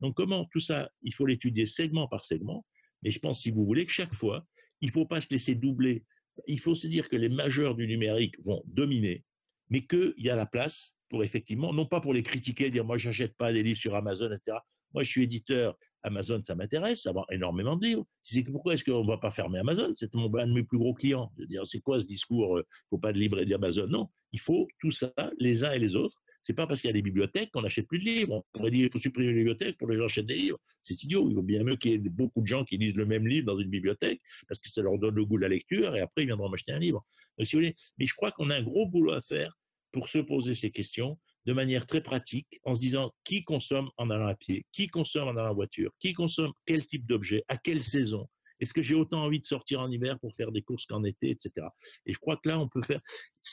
Donc 0.00 0.16
comment 0.16 0.46
tout 0.52 0.60
ça, 0.60 0.90
il 1.02 1.14
faut 1.14 1.26
l'étudier 1.26 1.66
segment 1.66 2.08
par 2.08 2.24
segment, 2.24 2.66
mais 3.02 3.10
je 3.10 3.18
pense, 3.18 3.40
si 3.40 3.50
vous 3.50 3.64
voulez, 3.64 3.84
que 3.84 3.92
chaque 3.92 4.14
fois, 4.14 4.46
il 4.82 4.88
ne 4.88 4.92
faut 4.92 5.06
pas 5.06 5.22
se 5.22 5.28
laisser 5.30 5.54
doubler. 5.54 6.04
Il 6.46 6.60
faut 6.60 6.74
se 6.74 6.86
dire 6.86 7.08
que 7.08 7.16
les 7.16 7.28
majeurs 7.28 7.74
du 7.74 7.86
numérique 7.86 8.34
vont 8.44 8.62
dominer, 8.66 9.24
mais 9.70 9.86
qu'il 9.86 10.14
y 10.18 10.28
a 10.28 10.36
la 10.36 10.46
place 10.46 10.96
pour 11.08 11.24
effectivement, 11.24 11.72
non 11.72 11.86
pas 11.86 12.00
pour 12.00 12.14
les 12.14 12.22
critiquer, 12.22 12.70
dire 12.70 12.84
moi 12.84 12.98
j'achète 12.98 13.36
pas 13.36 13.52
des 13.52 13.62
livres 13.62 13.78
sur 13.78 13.94
Amazon, 13.94 14.32
etc. 14.32 14.58
Moi 14.94 15.02
je 15.02 15.10
suis 15.10 15.22
éditeur, 15.22 15.76
Amazon, 16.02 16.42
ça 16.42 16.54
m'intéresse, 16.54 17.06
avoir 17.06 17.26
énormément 17.30 17.76
de 17.76 17.86
livres. 17.86 18.06
C'est 18.22 18.42
pourquoi 18.42 18.74
est-ce 18.74 18.84
qu'on 18.84 19.02
ne 19.02 19.08
va 19.08 19.18
pas 19.18 19.30
fermer 19.30 19.58
Amazon? 19.58 19.92
C'est 19.94 20.14
mon 20.14 20.34
un 20.34 20.46
de 20.46 20.52
mes 20.52 20.64
plus 20.64 20.78
gros 20.78 20.94
clients. 20.94 21.30
Dire, 21.48 21.64
c'est 21.66 21.80
quoi 21.80 22.00
ce 22.00 22.06
discours 22.06 22.58
Il 22.58 22.60
euh, 22.60 22.66
faut 22.90 22.98
pas 22.98 23.12
de 23.12 23.18
livres 23.18 23.42
d'Amazon. 23.44 23.86
Non, 23.88 24.08
il 24.32 24.40
faut 24.40 24.66
tout 24.80 24.90
ça, 24.90 25.12
les 25.38 25.64
uns 25.64 25.72
et 25.72 25.78
les 25.78 25.94
autres. 25.96 26.16
C'est 26.42 26.54
pas 26.54 26.66
parce 26.66 26.80
qu'il 26.80 26.88
y 26.88 26.90
a 26.90 26.94
des 26.94 27.02
bibliothèques 27.02 27.50
qu'on 27.52 27.62
n'achète 27.62 27.86
plus 27.86 27.98
de 27.98 28.04
livres. 28.04 28.34
On 28.34 28.44
pourrait 28.52 28.70
dire 28.70 28.82
qu'il 28.82 28.92
faut 28.92 29.02
supprimer 29.02 29.28
les 29.28 29.38
bibliothèques 29.38 29.78
pour 29.78 29.88
que 29.88 29.92
les 29.92 29.98
gens 29.98 30.06
achètent 30.06 30.26
des 30.26 30.36
livres. 30.36 30.58
C'est 30.82 31.02
idiot. 31.02 31.28
Il 31.28 31.34
vaut 31.34 31.42
bien 31.42 31.62
mieux 31.62 31.76
qu'il 31.76 31.92
y 31.92 31.94
ait 31.94 31.98
beaucoup 31.98 32.40
de 32.40 32.46
gens 32.46 32.64
qui 32.64 32.76
lisent 32.78 32.96
le 32.96 33.06
même 33.06 33.26
livre 33.26 33.46
dans 33.46 33.58
une 33.58 33.70
bibliothèque 33.70 34.20
parce 34.48 34.60
que 34.60 34.68
ça 34.68 34.82
leur 34.82 34.98
donne 34.98 35.14
le 35.14 35.24
goût 35.24 35.36
de 35.36 35.42
la 35.42 35.48
lecture 35.48 35.94
et 35.94 36.00
après 36.00 36.22
ils 36.24 36.26
viendront 36.26 36.48
m'acheter 36.48 36.72
un 36.72 36.78
livre. 36.78 37.04
Mais 37.38 37.44
je 37.44 38.14
crois 38.14 38.32
qu'on 38.32 38.50
a 38.50 38.56
un 38.56 38.62
gros 38.62 38.86
boulot 38.86 39.12
à 39.12 39.22
faire 39.22 39.56
pour 39.92 40.08
se 40.08 40.18
poser 40.18 40.54
ces 40.54 40.70
questions 40.70 41.18
de 41.44 41.52
manière 41.52 41.86
très 41.86 42.00
pratique 42.00 42.60
en 42.64 42.74
se 42.74 42.80
disant 42.80 43.12
qui 43.24 43.44
consomme 43.44 43.90
en 43.96 44.10
allant 44.10 44.28
à 44.28 44.34
pied, 44.34 44.64
qui 44.72 44.88
consomme 44.88 45.28
en 45.28 45.36
allant 45.36 45.50
en 45.50 45.54
voiture, 45.54 45.90
qui 45.98 46.12
consomme 46.12 46.52
quel 46.66 46.86
type 46.86 47.06
d'objet, 47.06 47.44
à 47.48 47.56
quelle 47.56 47.82
saison. 47.82 48.28
Est-ce 48.62 48.72
que 48.72 48.80
j'ai 48.80 48.94
autant 48.94 49.24
envie 49.24 49.40
de 49.40 49.44
sortir 49.44 49.80
en 49.80 49.90
hiver 49.90 50.18
pour 50.20 50.34
faire 50.34 50.52
des 50.52 50.62
courses 50.62 50.86
qu'en 50.86 51.02
été, 51.02 51.30
etc. 51.30 51.66
Et 52.06 52.12
je 52.12 52.18
crois 52.18 52.36
que 52.36 52.48
là, 52.48 52.60
on 52.60 52.68
peut 52.68 52.80
faire. 52.80 53.00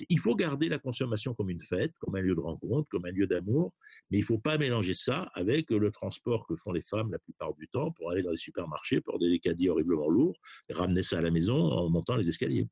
Il 0.08 0.20
faut 0.20 0.36
garder 0.36 0.70
la 0.70 0.78
consommation 0.78 1.34
comme 1.34 1.50
une 1.50 1.62
fête, 1.62 1.94
comme 1.98 2.16
un 2.16 2.22
lieu 2.22 2.36
de 2.36 2.40
rencontre, 2.40 2.88
comme 2.90 3.06
un 3.06 3.12
lieu 3.12 3.26
d'amour, 3.26 3.74
mais 4.12 4.20
il 4.20 4.22
ne 4.22 4.26
faut 4.26 4.38
pas 4.38 4.60
mélanger 4.60 4.94
ça 4.94 5.30
avec 5.34 5.72
le 5.72 5.92
transport 5.92 6.46
que 6.46 6.56
font 6.56 6.72
les 6.72 6.84
femmes 6.84 7.12
la 7.12 7.18
plupart 7.20 7.56
du 7.56 7.68
temps 7.68 7.92
pour 7.92 8.12
aller 8.12 8.22
dans 8.22 8.30
les 8.30 8.38
supermarchés, 8.38 9.02
pour 9.02 9.18
des 9.18 9.40
caddies 9.40 9.70
horriblement 9.70 10.10
lourds, 10.10 10.38
et 10.70 10.74
ramener 10.74 11.02
ça 11.02 11.18
à 11.18 11.22
la 11.22 11.32
maison 11.32 11.56
en 11.56 11.90
montant 11.90 12.16
les 12.16 12.30
escaliers. 12.30 12.68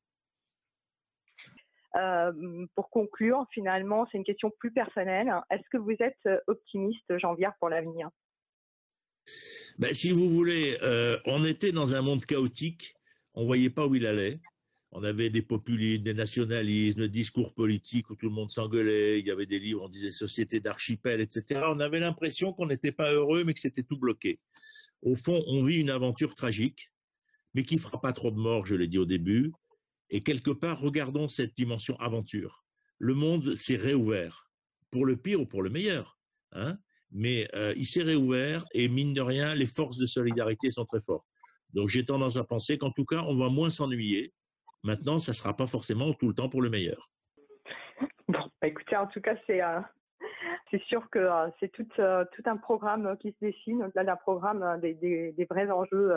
Euh, 1.95 2.67
pour 2.75 2.91
conclure, 2.91 3.45
finalement, 3.51 4.07
c'est 4.11 4.19
une 4.19 4.23
question 4.23 4.51
plus 4.59 4.71
personnelle. 4.71 5.33
Est-ce 5.49 5.67
que 5.71 5.77
vous 5.77 5.95
êtes 5.99 6.43
optimiste, 6.45 7.17
Jean-Pierre, 7.17 7.53
pour 7.59 7.69
l'avenir? 7.69 8.11
Ben, 9.77 9.93
Si 9.93 10.11
vous 10.11 10.29
voulez, 10.29 10.77
euh, 10.81 11.19
on 11.25 11.45
était 11.45 11.71
dans 11.71 11.95
un 11.95 12.01
monde 12.01 12.25
chaotique. 12.25 12.95
On 13.33 13.41
ne 13.41 13.45
voyait 13.45 13.69
pas 13.69 13.85
où 13.87 13.95
il 13.95 14.05
allait. 14.05 14.39
On 14.91 15.03
avait 15.03 15.29
des 15.29 15.41
populismes, 15.41 16.03
des 16.03 16.13
nationalismes, 16.13 17.01
des 17.01 17.09
discours 17.09 17.53
politiques 17.53 18.09
où 18.09 18.15
tout 18.15 18.27
le 18.27 18.33
monde 18.33 18.49
s'engueulait. 18.49 19.19
Il 19.19 19.27
y 19.27 19.31
avait 19.31 19.45
des 19.45 19.59
livres, 19.59 19.83
on 19.83 19.89
disait 19.89 20.11
société 20.11 20.59
d'archipel, 20.59 21.19
etc. 21.19 21.61
On 21.69 21.79
avait 21.79 21.99
l'impression 21.99 22.53
qu'on 22.53 22.67
n'était 22.67 22.93
pas 22.93 23.11
heureux, 23.11 23.43
mais 23.43 23.53
que 23.53 23.59
c'était 23.59 23.83
tout 23.83 23.97
bloqué. 23.97 24.39
Au 25.01 25.13
fond, 25.13 25.43
on 25.47 25.61
vit 25.63 25.77
une 25.77 25.89
aventure 25.89 26.33
tragique, 26.35 26.91
mais 27.53 27.63
qui 27.63 27.77
fera 27.77 28.01
pas 28.01 28.13
trop 28.13 28.31
de 28.31 28.37
morts, 28.37 28.65
je 28.65 28.75
l'ai 28.75 28.87
dit 28.87 28.97
au 28.97 29.05
début, 29.05 29.51
et 30.09 30.23
quelque 30.23 30.51
part, 30.51 30.79
regardons 30.79 31.27
cette 31.27 31.55
dimension 31.55 31.95
aventure. 31.97 32.63
Le 32.97 33.13
monde 33.13 33.55
s'est 33.55 33.75
réouvert, 33.75 34.49
pour 34.89 35.05
le 35.05 35.17
pire 35.17 35.41
ou 35.41 35.45
pour 35.45 35.61
le 35.61 35.69
meilleur. 35.69 36.17
Hein 36.53 36.79
mais 37.11 37.47
euh, 37.55 37.73
il 37.77 37.85
s'est 37.85 38.03
réouvert 38.03 38.65
et 38.73 38.89
mine 38.89 39.13
de 39.13 39.21
rien, 39.21 39.55
les 39.55 39.67
forces 39.67 39.97
de 39.97 40.05
solidarité 40.05 40.71
sont 40.71 40.85
très 40.85 41.01
fortes. 41.01 41.25
Donc 41.73 41.89
j'ai 41.89 42.03
tendance 42.03 42.37
à 42.37 42.43
penser 42.43 42.77
qu'en 42.77 42.91
tout 42.91 43.05
cas, 43.05 43.23
on 43.27 43.35
va 43.35 43.49
moins 43.49 43.69
s'ennuyer. 43.69 44.33
Maintenant, 44.83 45.19
ça 45.19 45.31
ne 45.31 45.35
sera 45.35 45.55
pas 45.55 45.67
forcément 45.67 46.13
tout 46.13 46.27
le 46.27 46.33
temps 46.33 46.49
pour 46.49 46.61
le 46.61 46.69
meilleur. 46.69 47.09
Bon, 48.27 48.39
bah, 48.61 48.67
écoutez, 48.67 48.95
en 48.95 49.07
tout 49.07 49.21
cas, 49.21 49.35
c'est 49.47 49.61
euh, 49.61 49.79
sûr 50.87 51.09
que 51.09 51.19
euh, 51.19 51.49
c'est 51.59 51.71
tout, 51.71 51.87
un 51.97 52.57
programme 52.57 53.17
qui 53.19 53.31
se 53.31 53.45
dessine, 53.45 53.83
au-delà 53.83 54.03
d'un 54.03 54.15
programme 54.15 54.79
des, 54.81 54.93
des, 54.93 55.47
vrais 55.49 55.69
enjeux, 55.71 56.13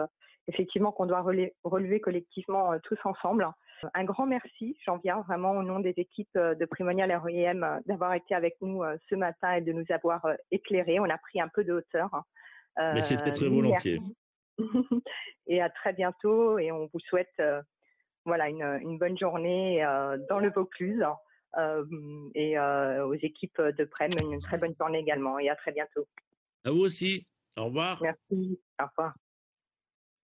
effectivement, 0.48 0.92
qu'on 0.92 1.06
doit 1.06 1.22
relever 1.22 2.00
collectivement 2.00 2.78
tous 2.80 2.98
ensemble. 3.04 3.48
Un 3.94 4.04
grand 4.04 4.26
merci, 4.26 4.76
j'en 4.84 4.98
viens 4.98 5.20
vraiment 5.22 5.52
au 5.52 5.62
nom 5.62 5.80
des 5.80 5.94
équipes 5.96 6.36
euh, 6.36 6.54
de 6.54 6.64
Primonial 6.64 7.12
REM 7.12 7.64
euh, 7.64 7.78
d'avoir 7.86 8.14
été 8.14 8.34
avec 8.34 8.56
nous 8.60 8.82
euh, 8.82 8.96
ce 9.08 9.14
matin 9.14 9.54
et 9.54 9.60
de 9.60 9.72
nous 9.72 9.84
avoir 9.90 10.26
éclairés. 10.50 11.00
On 11.00 11.08
a 11.08 11.18
pris 11.18 11.40
un 11.40 11.48
peu 11.48 11.64
de 11.64 11.72
hauteur. 11.72 12.10
Mais 12.78 13.02
c'était 13.02 13.32
très 13.32 13.48
volontiers. 13.48 14.00
et 15.46 15.60
à 15.60 15.68
très 15.70 15.92
bientôt 15.92 16.58
et 16.58 16.70
on 16.70 16.88
vous 16.92 17.00
souhaite 17.00 17.42
voilà 18.24 18.48
une, 18.48 18.98
bonne 18.98 19.18
journée 19.18 19.82
dans 20.28 20.38
le 20.38 20.50
Vaucluse 20.50 21.04
et 22.34 22.58
aux 22.58 23.14
équipes 23.14 23.60
de 23.60 23.84
Prem 23.84 24.10
une 24.22 24.38
très 24.38 24.56
bonne 24.56 24.74
journée 24.78 24.98
également 24.98 25.38
et 25.38 25.50
à 25.50 25.56
très 25.56 25.72
bientôt. 25.72 26.06
À 26.64 26.70
vous 26.70 26.80
aussi. 26.80 27.26
Au 27.58 27.66
revoir. 27.66 27.98
Merci. 28.02 28.60
Au 28.80 28.86
revoir. 28.86 29.14